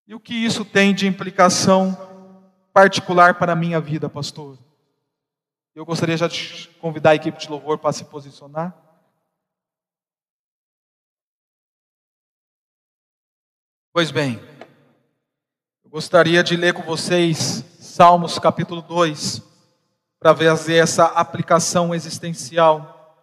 E 0.07 0.13
o 0.13 0.19
que 0.19 0.35
isso 0.35 0.63
tem 0.63 0.93
de 0.93 1.07
implicação 1.07 1.97
particular 2.71 3.39
para 3.39 3.53
a 3.53 3.55
minha 3.55 3.81
vida, 3.81 4.07
pastor? 4.07 4.59
Eu 5.73 5.83
gostaria 5.83 6.15
já 6.15 6.27
de 6.27 6.67
convidar 6.79 7.09
a 7.11 7.15
equipe 7.15 7.39
de 7.39 7.49
louvor 7.49 7.79
para 7.79 7.91
se 7.91 8.05
posicionar. 8.05 8.79
Pois 13.91 14.11
bem, 14.11 14.39
eu 15.83 15.89
gostaria 15.89 16.43
de 16.43 16.55
ler 16.55 16.73
com 16.73 16.83
vocês 16.83 17.65
Salmos 17.79 18.37
capítulo 18.37 18.81
2, 18.81 19.54
para 20.25 20.35
fazer 20.35 20.77
essa 20.77 21.05
aplicação 21.05 21.93
existencial 21.93 23.15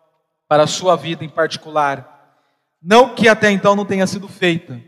para 0.46 0.62
a 0.62 0.68
sua 0.68 0.94
vida 0.94 1.24
em 1.24 1.28
particular. 1.28 2.38
Não 2.80 3.12
que 3.12 3.26
até 3.26 3.50
então 3.50 3.74
não 3.74 3.84
tenha 3.84 4.07
sido 4.07 4.28
feita, 4.28 4.80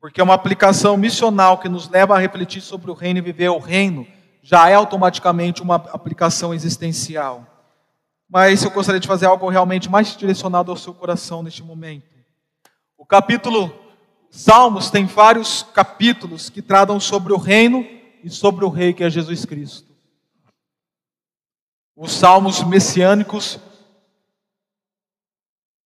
porque 0.00 0.22
é 0.22 0.24
uma 0.24 0.32
aplicação 0.32 0.96
missional 0.96 1.58
que 1.58 1.68
nos 1.68 1.86
leva 1.86 2.16
a 2.16 2.18
refletir 2.18 2.62
sobre 2.62 2.90
o 2.90 2.94
reino 2.94 3.18
e 3.18 3.22
viver 3.22 3.50
o 3.50 3.58
reino 3.58 4.06
já 4.42 4.70
é 4.70 4.74
automaticamente 4.74 5.60
uma 5.60 5.74
aplicação 5.74 6.54
existencial. 6.54 7.46
Mas 8.26 8.64
eu 8.64 8.70
gostaria 8.70 8.98
de 8.98 9.06
fazer 9.06 9.26
algo 9.26 9.46
realmente 9.50 9.90
mais 9.90 10.16
direcionado 10.16 10.70
ao 10.70 10.78
seu 10.78 10.94
coração 10.94 11.42
neste 11.42 11.62
momento. 11.62 12.08
O 12.96 13.04
capítulo 13.04 13.70
Salmos 14.30 14.88
tem 14.88 15.04
vários 15.04 15.62
capítulos 15.74 16.48
que 16.48 16.62
tratam 16.62 16.98
sobre 16.98 17.34
o 17.34 17.36
reino 17.36 17.86
e 18.22 18.30
sobre 18.30 18.64
o 18.64 18.70
rei 18.70 18.94
que 18.94 19.04
é 19.04 19.10
Jesus 19.10 19.44
Cristo. 19.44 19.93
Os 21.96 22.12
salmos 22.12 22.64
messiânicos 22.64 23.60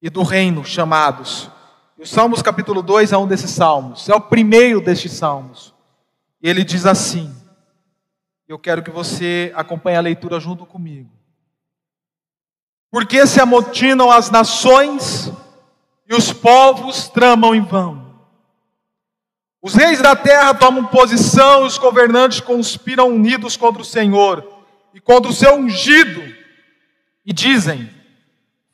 e 0.00 0.08
do 0.08 0.22
reino 0.22 0.64
chamados. 0.64 1.50
O 1.98 2.06
Salmos 2.06 2.40
capítulo 2.40 2.80
2 2.80 3.12
é 3.12 3.18
um 3.18 3.26
desses 3.26 3.50
salmos, 3.50 4.08
é 4.08 4.14
o 4.14 4.20
primeiro 4.20 4.80
destes 4.80 5.12
salmos. 5.12 5.74
E 6.40 6.48
ele 6.48 6.64
diz 6.64 6.86
assim: 6.86 7.34
Eu 8.46 8.58
quero 8.58 8.82
que 8.82 8.90
você 8.90 9.52
acompanhe 9.54 9.96
a 9.96 10.00
leitura 10.00 10.38
junto 10.38 10.64
comigo. 10.64 11.10
Porque 12.90 13.26
se 13.26 13.40
amotinam 13.40 14.10
as 14.10 14.30
nações 14.30 15.30
e 16.08 16.14
os 16.14 16.32
povos 16.32 17.08
tramam 17.08 17.54
em 17.54 17.60
vão. 17.60 18.08
Os 19.60 19.74
reis 19.74 20.00
da 20.00 20.14
terra 20.14 20.54
tomam 20.54 20.86
posição, 20.86 21.64
e 21.64 21.66
os 21.66 21.76
governantes 21.76 22.40
conspiram 22.40 23.08
unidos 23.08 23.56
contra 23.56 23.82
o 23.82 23.84
Senhor 23.84 24.57
e 24.94 25.00
contra 25.00 25.30
o 25.30 25.34
seu 25.34 25.54
ungido, 25.54 26.22
e 27.24 27.32
dizem: 27.32 27.90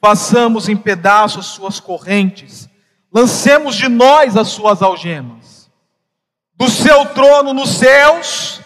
façamos 0.00 0.68
em 0.68 0.76
pedaços 0.76 1.46
suas 1.46 1.80
correntes, 1.80 2.68
lancemos 3.12 3.74
de 3.74 3.88
nós 3.88 4.36
as 4.36 4.48
suas 4.48 4.82
algemas. 4.82 5.70
Do 6.56 6.68
seu 6.68 7.06
trono 7.06 7.54
nos 7.54 7.70
céus, 7.70 8.60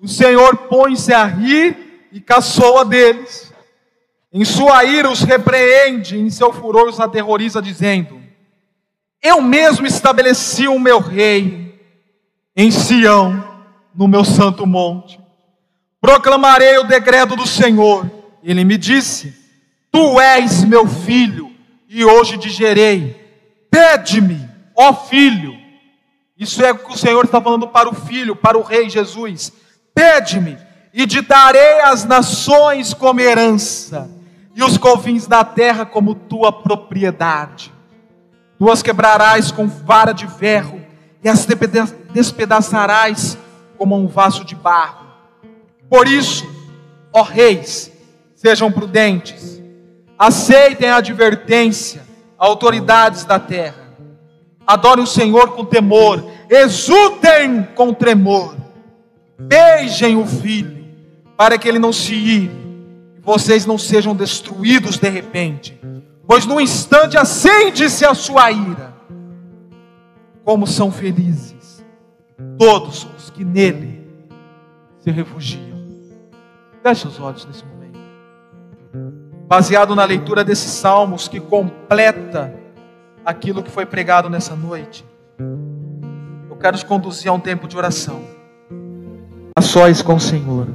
o 0.00 0.08
Senhor 0.08 0.68
põe-se 0.68 1.12
a 1.12 1.24
rir 1.24 2.08
e 2.10 2.20
caçoa 2.20 2.84
deles. 2.84 3.52
Em 4.32 4.44
sua 4.44 4.84
ira 4.84 5.08
os 5.08 5.22
repreende, 5.22 6.18
em 6.18 6.28
seu 6.28 6.52
furor 6.52 6.88
os 6.88 6.98
aterroriza, 6.98 7.62
dizendo: 7.62 8.20
Eu 9.22 9.40
mesmo 9.40 9.86
estabeleci 9.86 10.66
o 10.66 10.78
meu 10.78 10.98
rei 10.98 11.80
em 12.56 12.70
Sião, 12.70 13.64
no 13.94 14.08
meu 14.08 14.24
santo 14.24 14.66
monte. 14.66 15.20
Proclamarei 16.00 16.78
o 16.78 16.84
decreto 16.84 17.36
do 17.36 17.46
Senhor. 17.46 18.10
Ele 18.42 18.64
me 18.64 18.78
disse: 18.78 19.34
Tu 19.92 20.20
és 20.20 20.64
meu 20.64 20.86
filho, 20.86 21.50
e 21.88 22.04
hoje 22.04 22.38
te 22.38 22.48
gerei. 22.48 23.16
Pede-me, 23.70 24.48
ó 24.76 24.94
filho. 24.94 25.58
Isso 26.38 26.64
é 26.64 26.72
o 26.72 26.78
que 26.78 26.92
o 26.92 26.96
Senhor 26.96 27.24
está 27.24 27.40
falando 27.40 27.68
para 27.68 27.88
o 27.88 27.94
filho, 27.94 28.34
para 28.34 28.56
o 28.56 28.62
rei 28.62 28.88
Jesus. 28.88 29.52
Pede-me, 29.94 30.56
e 30.92 31.06
te 31.06 31.20
darei 31.20 31.80
as 31.80 32.04
nações 32.04 32.94
como 32.94 33.20
herança 33.20 34.10
e 34.54 34.62
os 34.62 34.76
confins 34.76 35.26
da 35.26 35.44
terra 35.44 35.86
como 35.86 36.14
tua 36.14 36.52
propriedade. 36.52 37.72
Tu 38.58 38.70
as 38.70 38.82
quebrarás 38.82 39.50
com 39.50 39.68
vara 39.68 40.12
de 40.12 40.26
ferro 40.26 40.80
e 41.22 41.28
as 41.28 41.46
despedaçarás 42.12 43.38
como 43.78 43.96
um 43.96 44.06
vaso 44.06 44.44
de 44.44 44.54
barro. 44.54 45.09
Por 45.90 46.08
isso, 46.08 46.48
ó 47.12 47.20
reis, 47.20 47.92
sejam 48.34 48.72
prudentes, 48.72 49.60
aceitem 50.18 50.88
a 50.88 50.96
advertência, 50.96 52.02
autoridades 52.38 53.26
da 53.26 53.38
terra. 53.38 53.90
Adorem 54.66 55.04
o 55.04 55.06
Senhor 55.06 55.54
com 55.54 55.66
temor, 55.66 56.24
exultem 56.48 57.68
com 57.74 57.92
tremor, 57.92 58.56
beijem 59.38 60.16
o 60.16 60.24
filho, 60.24 60.86
para 61.36 61.58
que 61.58 61.68
ele 61.68 61.78
não 61.78 61.92
se 61.92 62.14
ire 62.14 62.60
vocês 63.22 63.66
não 63.66 63.78
sejam 63.78 64.14
destruídos 64.14 64.98
de 64.98 65.08
repente, 65.08 65.78
pois 66.26 66.46
no 66.46 66.60
instante 66.60 67.16
acende-se 67.16 68.04
a 68.04 68.14
sua 68.14 68.50
ira. 68.50 68.94
Como 70.44 70.66
são 70.66 70.90
felizes 70.90 71.84
todos 72.58 73.06
os 73.16 73.30
que 73.30 73.44
nele 73.44 74.04
se 74.98 75.10
refugiam. 75.10 75.69
Feche 76.82 77.06
os 77.06 77.20
olhos 77.20 77.44
nesse 77.44 77.64
momento. 77.64 77.98
Baseado 79.46 79.94
na 79.94 80.04
leitura 80.04 80.42
desses 80.42 80.70
salmos 80.70 81.28
que 81.28 81.38
completa 81.40 82.54
aquilo 83.24 83.62
que 83.62 83.70
foi 83.70 83.84
pregado 83.84 84.30
nessa 84.30 84.56
noite, 84.56 85.04
eu 86.48 86.56
quero 86.56 86.78
te 86.78 86.86
conduzir 86.86 87.30
a 87.30 87.34
um 87.34 87.40
tempo 87.40 87.68
de 87.68 87.76
oração, 87.76 88.22
a 89.56 89.60
sós 89.60 90.00
com 90.00 90.14
o 90.14 90.20
Senhor. 90.20 90.68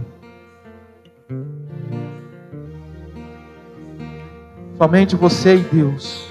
Somente 4.78 5.16
você 5.16 5.56
e 5.56 5.62
Deus. 5.62 6.28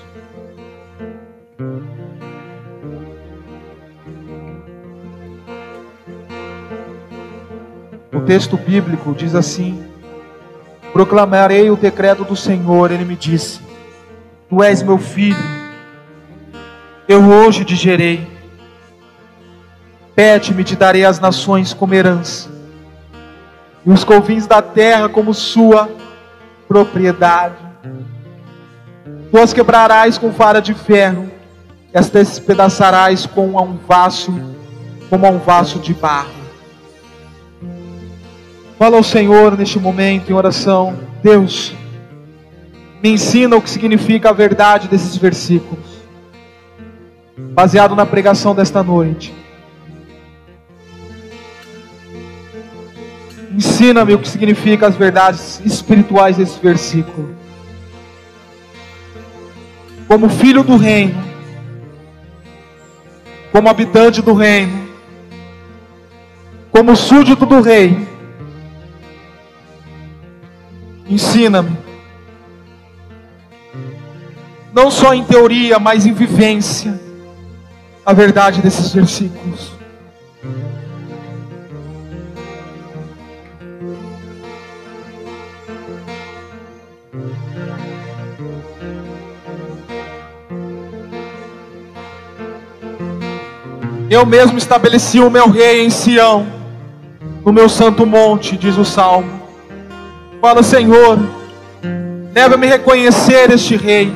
O 8.14 8.20
texto 8.20 8.56
bíblico 8.56 9.12
diz 9.12 9.34
assim: 9.34 9.84
Proclamarei 10.92 11.68
o 11.68 11.76
decreto 11.76 12.24
do 12.24 12.36
Senhor. 12.36 12.92
Ele 12.92 13.04
me 13.04 13.16
disse: 13.16 13.60
Tu 14.48 14.62
és 14.62 14.82
meu 14.82 14.98
filho, 14.98 15.36
eu 17.08 17.24
hoje 17.24 17.64
te 17.64 17.74
gerei. 17.74 18.32
Pede-me, 20.14 20.62
te 20.62 20.76
darei 20.76 21.04
as 21.04 21.18
nações 21.18 21.74
como 21.74 21.92
herança, 21.92 22.48
e 23.84 23.90
os 23.90 24.04
confins 24.04 24.46
da 24.46 24.62
terra 24.62 25.08
como 25.08 25.34
sua 25.34 25.90
propriedade. 26.68 27.56
Tu 29.32 29.38
as 29.38 29.52
quebrarás 29.52 30.16
com 30.16 30.30
vara 30.30 30.62
de 30.62 30.72
ferro, 30.72 31.28
as 31.92 32.08
despedaçarás 32.10 33.26
com 33.26 33.60
um 33.60 33.76
vaso, 33.88 34.32
como 35.10 35.26
a 35.26 35.30
um 35.30 35.38
vaso 35.38 35.80
de 35.80 35.92
barro. 35.92 36.43
Fala 38.78 38.96
ao 38.96 39.02
Senhor 39.02 39.56
neste 39.56 39.78
momento 39.78 40.30
em 40.30 40.34
oração, 40.34 40.98
Deus, 41.22 41.72
me 43.02 43.10
ensina 43.10 43.56
o 43.56 43.62
que 43.62 43.70
significa 43.70 44.30
a 44.30 44.32
verdade 44.32 44.88
desses 44.88 45.16
versículos, 45.16 45.86
baseado 47.36 47.94
na 47.94 48.04
pregação 48.04 48.54
desta 48.54 48.82
noite. 48.82 49.34
Ensina-me 53.52 54.14
o 54.14 54.18
que 54.18 54.28
significa 54.28 54.88
as 54.88 54.96
verdades 54.96 55.60
espirituais 55.64 56.36
desse 56.36 56.58
versículo 56.60 57.44
como 60.06 60.28
filho 60.28 60.62
do 60.62 60.76
reino, 60.76 61.22
como 63.50 63.68
habitante 63.68 64.20
do 64.22 64.32
reino, 64.32 64.88
como 66.70 66.94
súdito 66.94 67.46
do 67.46 67.60
rei. 67.60 68.13
Ensina-me, 71.06 71.76
não 74.72 74.90
só 74.90 75.14
em 75.14 75.22
teoria, 75.22 75.78
mas 75.78 76.06
em 76.06 76.12
vivência, 76.12 77.00
a 78.04 78.12
verdade 78.12 78.60
desses 78.60 78.92
versículos. 78.92 79.72
Eu 94.10 94.24
mesmo 94.26 94.58
estabeleci 94.58 95.20
o 95.20 95.30
meu 95.30 95.48
rei 95.50 95.84
em 95.84 95.90
Sião, 95.90 96.46
no 97.44 97.52
meu 97.52 97.68
santo 97.68 98.06
monte, 98.06 98.56
diz 98.56 98.76
o 98.76 98.84
salmo. 98.84 99.43
Fala, 100.44 100.62
Senhor, 100.62 101.18
leva-me 102.34 102.66
reconhecer 102.66 103.50
este 103.50 103.76
rei. 103.76 104.12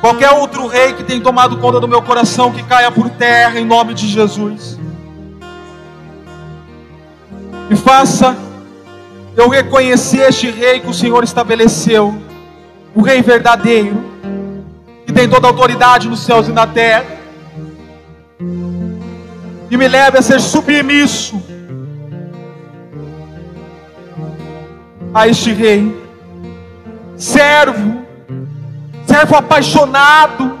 Qualquer 0.00 0.32
outro 0.32 0.66
rei 0.66 0.92
que 0.92 1.04
tem 1.04 1.20
tomado 1.20 1.58
conta 1.58 1.78
do 1.78 1.86
meu 1.86 2.02
coração, 2.02 2.50
que 2.50 2.60
caia 2.64 2.90
por 2.90 3.08
terra 3.10 3.60
em 3.60 3.64
nome 3.64 3.94
de 3.94 4.08
Jesus. 4.08 4.76
E 7.70 7.76
faça 7.76 8.36
eu 9.36 9.48
reconhecer 9.48 10.28
este 10.28 10.50
rei 10.50 10.80
que 10.80 10.90
o 10.90 10.94
Senhor 10.94 11.22
estabeleceu, 11.22 12.12
o 12.92 13.02
rei 13.02 13.22
verdadeiro, 13.22 14.04
que 15.06 15.12
tem 15.12 15.28
toda 15.28 15.46
a 15.46 15.50
autoridade 15.50 16.08
nos 16.08 16.24
céus 16.24 16.48
e 16.48 16.52
na 16.52 16.66
terra 16.66 17.06
e 19.70 19.76
me 19.76 19.86
leve 19.86 20.18
a 20.18 20.22
ser 20.22 20.40
submisso 20.40 21.40
a 25.12 25.28
este 25.28 25.52
rei. 25.52 25.94
Servo, 27.16 28.02
servo 29.06 29.36
apaixonado 29.36 30.58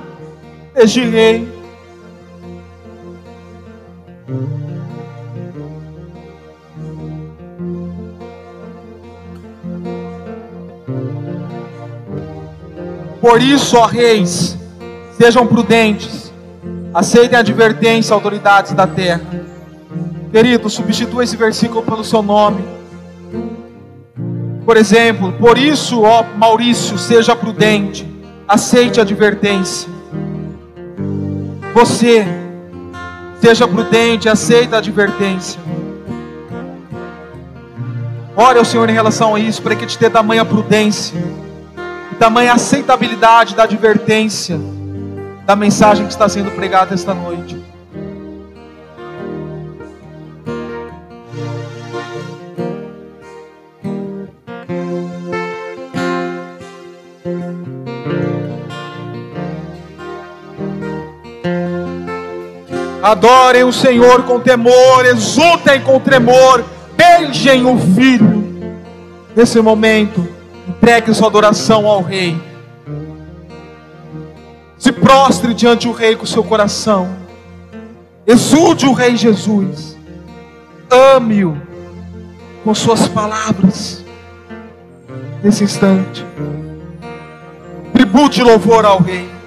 deste 0.74 1.04
rei. 1.04 1.60
Por 13.20 13.42
isso, 13.42 13.76
ó 13.76 13.84
reis, 13.84 14.56
sejam 15.18 15.46
prudentes, 15.46 16.32
aceitem 16.94 17.36
a 17.36 17.40
advertência, 17.40 18.14
autoridades 18.14 18.72
da 18.72 18.86
terra. 18.86 19.20
Querido, 20.32 20.70
substitua 20.70 21.22
esse 21.22 21.36
versículo 21.36 21.82
pelo 21.82 22.02
seu 22.02 22.22
nome. 22.22 22.79
Por 24.64 24.76
exemplo, 24.76 25.32
por 25.32 25.58
isso, 25.58 26.02
ó 26.02 26.22
Maurício, 26.36 26.98
seja 26.98 27.34
prudente, 27.34 28.06
aceite 28.46 29.00
a 29.00 29.02
advertência. 29.02 29.88
Você, 31.74 32.26
seja 33.40 33.66
prudente, 33.66 34.28
aceita 34.28 34.76
a 34.76 34.78
advertência. 34.78 35.60
Ore 38.36 38.58
ao 38.58 38.64
Senhor 38.64 38.88
em 38.88 38.92
relação 38.92 39.34
a 39.34 39.40
isso, 39.40 39.62
para 39.62 39.74
que 39.74 39.86
te 39.86 39.98
dê 39.98 40.08
tamanha 40.08 40.44
prudência 40.44 41.16
e 42.12 42.14
tamanha 42.14 42.52
aceitabilidade 42.52 43.54
da 43.54 43.64
advertência 43.64 44.58
da 45.44 45.56
mensagem 45.56 46.06
que 46.06 46.12
está 46.12 46.28
sendo 46.28 46.50
pregada 46.52 46.94
esta 46.94 47.12
noite. 47.12 47.69
Adorem 63.02 63.64
o 63.64 63.72
Senhor 63.72 64.24
com 64.24 64.38
temor, 64.38 65.06
exultem 65.06 65.80
com 65.80 65.98
tremor, 65.98 66.62
beijem 66.94 67.64
o 67.64 67.78
Filho. 67.78 68.40
Nesse 69.34 69.60
momento, 69.60 70.28
entregue 70.68 71.14
sua 71.14 71.28
adoração 71.28 71.86
ao 71.86 72.02
Rei. 72.02 72.36
Se 74.78 74.92
prostre 74.92 75.54
diante 75.54 75.86
do 75.86 75.94
Rei 75.94 76.14
com 76.14 76.26
seu 76.26 76.44
coração. 76.44 77.16
Exulte 78.26 78.86
o 78.86 78.92
Rei 78.92 79.16
Jesus. 79.16 79.96
Ame-o 80.90 81.56
com 82.62 82.74
suas 82.74 83.08
palavras. 83.08 84.04
Nesse 85.42 85.64
instante, 85.64 86.24
tribute 87.94 88.42
louvor 88.42 88.84
ao 88.84 89.00
Rei. 89.00 89.39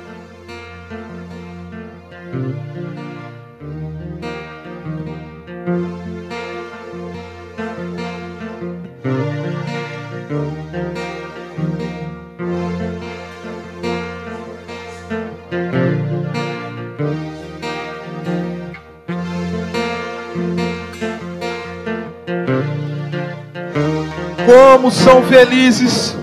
Como 24.84 24.94
são 24.94 25.24
felizes 25.24 26.14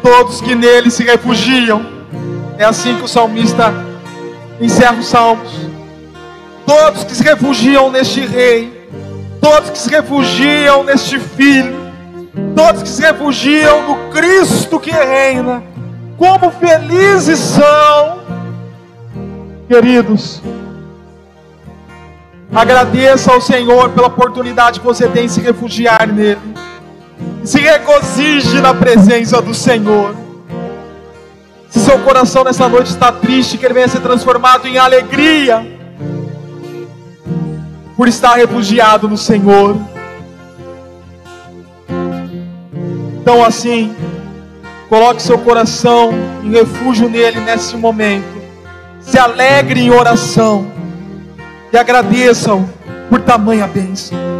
todos 0.00 0.40
que 0.40 0.54
nele 0.54 0.88
se 0.88 1.02
refugiam. 1.02 1.84
É 2.56 2.64
assim 2.64 2.94
que 2.94 3.02
o 3.02 3.08
salmista 3.08 3.74
encerra 4.60 4.94
os 5.00 5.08
salmos. 5.08 5.50
Todos 6.64 7.02
que 7.02 7.12
se 7.12 7.24
refugiam 7.24 7.90
neste 7.90 8.20
rei, 8.20 8.88
todos 9.40 9.70
que 9.70 9.78
se 9.78 9.90
refugiam 9.90 10.84
neste 10.84 11.18
filho, 11.18 11.74
todos 12.54 12.84
que 12.84 12.88
se 12.88 13.02
refugiam 13.02 13.82
no 13.82 14.12
Cristo 14.12 14.78
que 14.78 14.92
reina. 14.92 15.60
Como 16.16 16.52
felizes 16.52 17.40
são, 17.40 18.20
queridos. 19.66 20.40
Agradeça 22.54 23.32
ao 23.32 23.40
Senhor 23.40 23.90
pela 23.90 24.06
oportunidade 24.06 24.78
que 24.78 24.86
você 24.86 25.08
tem 25.08 25.26
de 25.26 25.32
se 25.32 25.40
refugiar 25.40 26.06
nele. 26.06 26.38
Se 27.46 27.60
regozije 27.60 28.60
na 28.60 28.74
presença 28.74 29.40
do 29.40 29.54
Senhor. 29.54 30.16
Se 31.70 31.78
seu 31.78 31.96
coração 32.00 32.42
nessa 32.42 32.68
noite 32.68 32.88
está 32.88 33.12
triste, 33.12 33.56
que 33.56 33.64
ele 33.64 33.72
venha 33.72 33.86
ser 33.86 34.00
transformado 34.00 34.66
em 34.66 34.78
alegria 34.78 35.64
por 37.96 38.08
estar 38.08 38.34
refugiado 38.34 39.08
no 39.08 39.16
Senhor. 39.16 39.76
Então, 43.20 43.44
assim, 43.44 43.94
coloque 44.88 45.22
seu 45.22 45.38
coração 45.38 46.12
em 46.42 46.50
refúgio 46.50 47.08
nele 47.08 47.38
nesse 47.38 47.76
momento. 47.76 48.26
Se 49.00 49.20
alegre 49.20 49.82
em 49.82 49.90
oração 49.92 50.66
e 51.72 51.78
agradeçam 51.78 52.68
por 53.08 53.20
tamanha 53.20 53.68
bênção. 53.68 54.35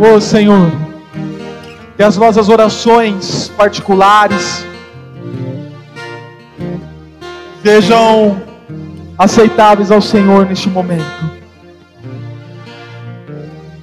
Oh 0.00 0.20
Senhor, 0.20 0.70
que 1.96 2.02
as 2.04 2.16
nossas 2.16 2.48
orações 2.48 3.48
particulares 3.56 4.64
sejam 7.64 8.40
aceitáveis 9.18 9.90
ao 9.90 10.00
Senhor 10.00 10.46
neste 10.46 10.68
momento. 10.68 11.28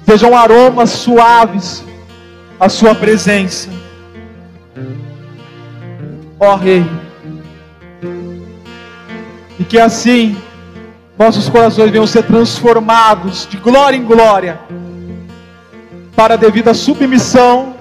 Sejam 0.06 0.34
aromas 0.34 0.88
suaves 0.88 1.84
à 2.58 2.70
Sua 2.70 2.94
presença. 2.94 3.68
Ó 6.40 6.54
oh, 6.54 6.56
Rei. 6.56 6.86
E 9.58 9.64
que 9.64 9.78
assim 9.78 10.34
nossos 11.18 11.46
corações 11.50 11.90
venham 11.90 12.06
ser 12.06 12.22
transformados 12.22 13.46
de 13.50 13.58
glória 13.58 13.98
em 13.98 14.02
glória 14.02 14.58
para 16.16 16.32
a 16.34 16.36
devida 16.38 16.72
submissão 16.72 17.76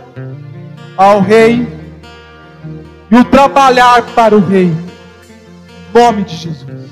ao 0.98 1.22
Rei 1.22 1.66
e 3.10 3.16
o 3.16 3.24
trabalhar 3.24 4.04
para 4.14 4.36
o 4.36 4.46
Rei. 4.46 4.66
Em 4.66 5.98
nome 5.98 6.24
de 6.24 6.36
Jesus. 6.36 6.86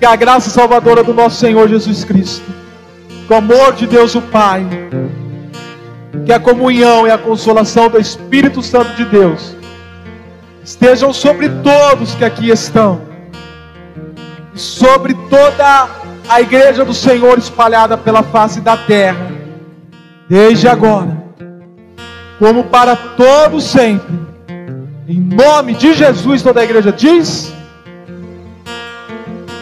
Que 0.00 0.04
a 0.04 0.16
graça 0.16 0.50
salvadora 0.50 1.04
do 1.04 1.14
nosso 1.14 1.36
Senhor 1.36 1.68
Jesus 1.68 2.02
Cristo, 2.02 2.44
o 3.30 3.34
amor 3.34 3.74
de 3.74 3.86
Deus 3.86 4.16
o 4.16 4.20
Pai, 4.20 4.66
que 6.26 6.32
a 6.32 6.40
comunhão 6.40 7.06
e 7.06 7.10
a 7.10 7.16
consolação 7.16 7.88
do 7.88 8.00
Espírito 8.00 8.60
Santo 8.60 8.92
de 8.96 9.04
Deus 9.04 9.54
estejam 10.64 11.12
sobre 11.12 11.48
todos 11.48 12.16
que 12.16 12.24
aqui 12.24 12.50
estão, 12.50 13.02
sobre 14.54 15.14
toda 15.30 15.88
a 16.28 16.40
igreja 16.40 16.84
do 16.84 16.92
Senhor 16.92 17.38
espalhada 17.38 17.96
pela 17.96 18.24
face 18.24 18.60
da 18.60 18.76
terra 18.76 19.31
desde 20.32 20.66
agora, 20.66 21.22
como 22.38 22.64
para 22.64 22.96
todos 22.96 23.64
sempre. 23.64 24.18
Em 25.06 25.20
nome 25.20 25.74
de 25.74 25.92
Jesus, 25.92 26.40
toda 26.40 26.62
a 26.62 26.64
igreja 26.64 26.90
diz. 26.90 27.52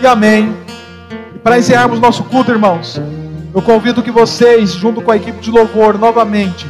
E 0.00 0.06
amém. 0.06 0.54
E 1.34 1.38
para 1.40 1.58
encerrarmos 1.58 1.98
nosso 1.98 2.22
culto, 2.22 2.52
irmãos, 2.52 3.02
eu 3.52 3.60
convido 3.60 4.00
que 4.00 4.12
vocês, 4.12 4.70
junto 4.70 5.02
com 5.02 5.10
a 5.10 5.16
equipe 5.16 5.40
de 5.40 5.50
louvor, 5.50 5.98
novamente, 5.98 6.68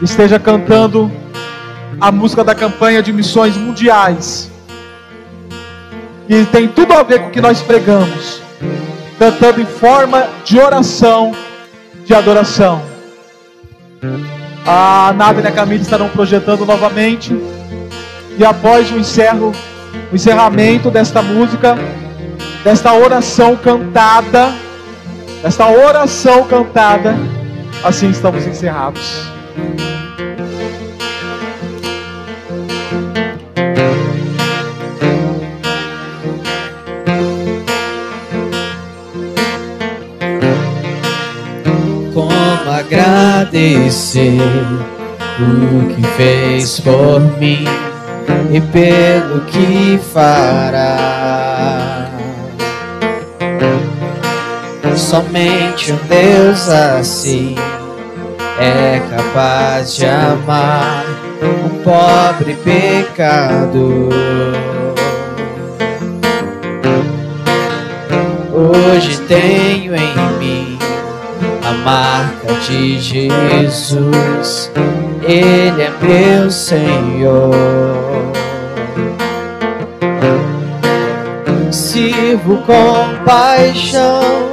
esteja 0.00 0.38
cantando 0.38 1.12
a 2.00 2.10
música 2.10 2.42
da 2.42 2.54
campanha 2.54 3.02
de 3.02 3.12
missões 3.12 3.58
mundiais. 3.58 4.50
Que 6.26 6.46
tem 6.46 6.66
tudo 6.66 6.94
a 6.94 7.02
ver 7.02 7.20
com 7.20 7.28
o 7.28 7.30
que 7.30 7.42
nós 7.42 7.60
pregamos. 7.60 8.40
Cantando 9.18 9.60
em 9.60 9.66
forma 9.66 10.26
de 10.46 10.58
oração, 10.58 11.32
de 12.06 12.14
adoração. 12.14 12.91
A 14.66 15.12
Nada 15.16 15.40
e 15.40 15.46
a 15.46 15.52
Camila 15.52 15.82
estarão 15.82 16.08
projetando 16.08 16.66
novamente. 16.66 17.32
E 18.36 18.44
após 18.44 18.90
o 18.90 18.98
encerro, 18.98 19.52
o 20.10 20.14
encerramento 20.14 20.90
desta 20.90 21.22
música, 21.22 21.76
desta 22.64 22.92
oração 22.94 23.54
cantada, 23.56 24.52
desta 25.42 25.68
oração 25.68 26.44
cantada, 26.44 27.16
assim 27.84 28.10
estamos 28.10 28.46
encerrados. 28.46 29.30
Agradecer 42.82 44.38
o 45.40 45.94
que 45.94 46.02
fez 46.16 46.80
por 46.80 47.20
mim. 47.38 47.64
e 48.52 48.60
pelo 48.60 49.40
que 49.46 49.98
fará. 50.12 52.06
Somente 54.94 55.92
um 55.92 55.96
Deus 56.06 56.68
assim 56.68 57.54
é 58.58 59.00
capaz 59.10 59.96
de 59.96 60.04
amar 60.04 61.06
um 61.42 61.82
pobre 61.82 62.54
pecador. 62.56 64.12
Hoje 68.52 69.18
tenho 69.22 69.96
em 69.96 70.38
mim 70.38 70.61
a 71.62 71.72
marca 71.72 72.54
de 72.66 72.98
Jesus, 72.98 74.70
Ele 75.22 75.82
é 75.82 75.92
meu 76.00 76.50
Senhor. 76.50 77.52
Sirvo 81.70 82.58
com 82.62 83.24
paixão 83.24 84.52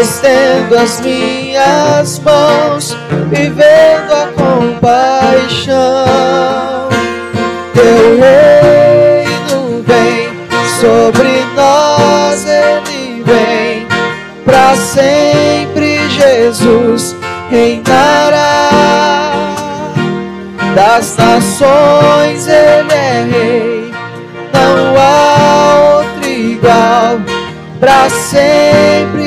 estendo 0.00 0.76
as 0.76 1.00
minhas 1.00 2.18
mãos, 2.20 2.96
vivendo 3.30 4.12
das 20.76 21.16
nações, 21.16 22.46
ele 22.46 22.92
é 22.92 23.24
rei, 23.32 23.92
não 24.52 24.94
há 25.00 25.96
outro 25.96 26.30
igual 26.30 27.18
para 27.80 28.10
sempre 28.10 29.25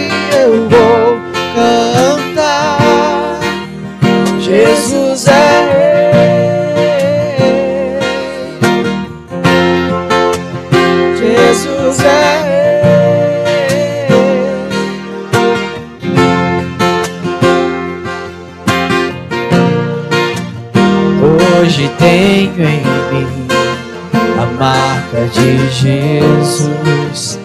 marca 24.60 25.26
de 25.34 25.70
Jesus 25.70 27.40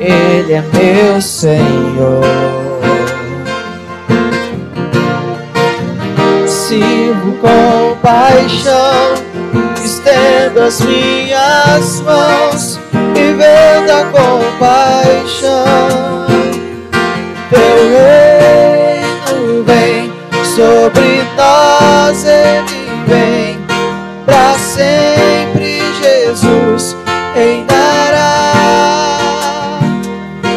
ele 0.00 0.54
é 0.54 0.62
meu 0.72 1.20
Senhor. 1.20 2.24
Sirvo 6.46 7.32
com 7.34 7.96
paixão, 8.00 9.14
estendo 9.84 10.62
as 10.62 10.80
minhas 10.80 12.00
mãos, 12.00 12.80
vivendo 13.14 13.90
a 13.90 14.04
compaixão. 14.06 15.50
Teu 17.50 17.60
reino 17.98 19.64
vem 19.64 20.12
sobre 20.54 21.22
nós, 21.36 22.24
Jesus 26.30 26.94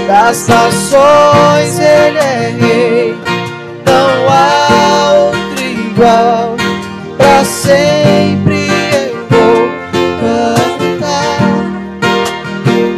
das 0.07 0.47
nações 0.47 1.79
ele 1.79 2.17
é 2.19 2.55
rei, 2.59 3.17
não 3.83 4.29
há 4.29 5.13
outro 5.13 5.63
igual, 5.63 6.55
para 7.17 7.43
sempre 7.43 8.67
eu 8.67 9.25
vou 9.29 9.69
cantar. 10.21 11.39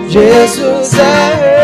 Jesus 0.09 0.99
é 0.99 1.54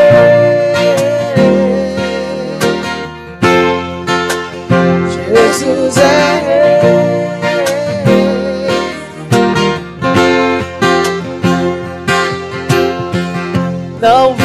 Não 14.02 14.36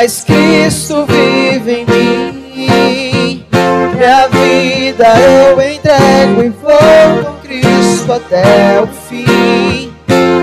mas 0.00 0.24
Cristo 0.24 1.04
vive 1.04 1.72
em 1.72 1.84
mim. 1.84 3.44
Minha 3.94 4.28
vida 4.28 5.08
eu 5.18 5.60
entrego 5.60 6.42
e 6.42 6.48
vou 6.48 7.24
com 7.24 7.40
Cristo 7.46 8.12
até 8.12 8.80
o 8.80 8.86
fim. 8.86 9.92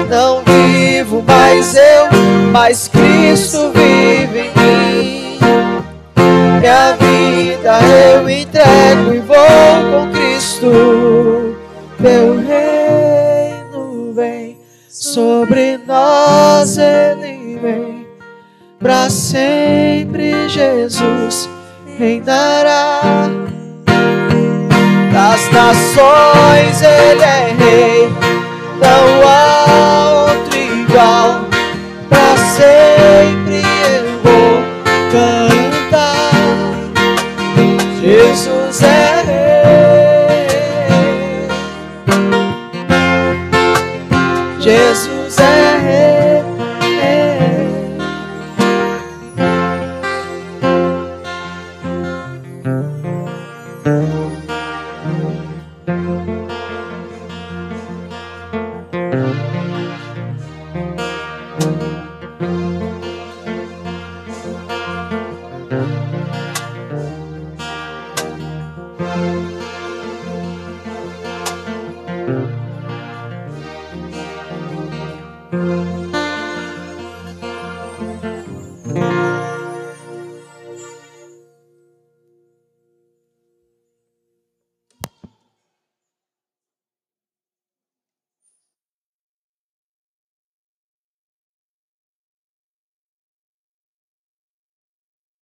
Não 0.10 0.44
vivo 0.44 1.24
mais 1.26 1.76
eu, 1.76 2.52
mas 2.52 2.88
Cristo 2.88 3.72
vive 3.74 4.40
em 4.40 4.52
mim. 4.60 5.40
Minha 6.60 6.92
vida 6.94 7.80
eu 8.14 8.30
entrego 8.30 9.14
e 9.14 9.20
vou 9.20 9.38
com 9.92 10.12
Cristo. 10.12 11.58
Teu 12.00 12.38
reino 12.46 14.14
vem 14.14 14.58
sobre 14.88 15.80
nós, 15.88 16.17
Ele 16.76 17.58
vem 17.62 18.08
para 18.80 19.10
sempre 19.10 20.50
Jesus 20.50 21.50
reinará. 21.98 23.02
Das 25.14 25.50
nações 25.52 26.82
ele 26.82 27.24
é 27.24 27.56
rei, 27.58 28.10
não 28.82 29.28
há 29.28 30.26
outro 30.30 30.58
igual. 30.58 31.46
Para 32.10 32.38
sempre 32.38 33.37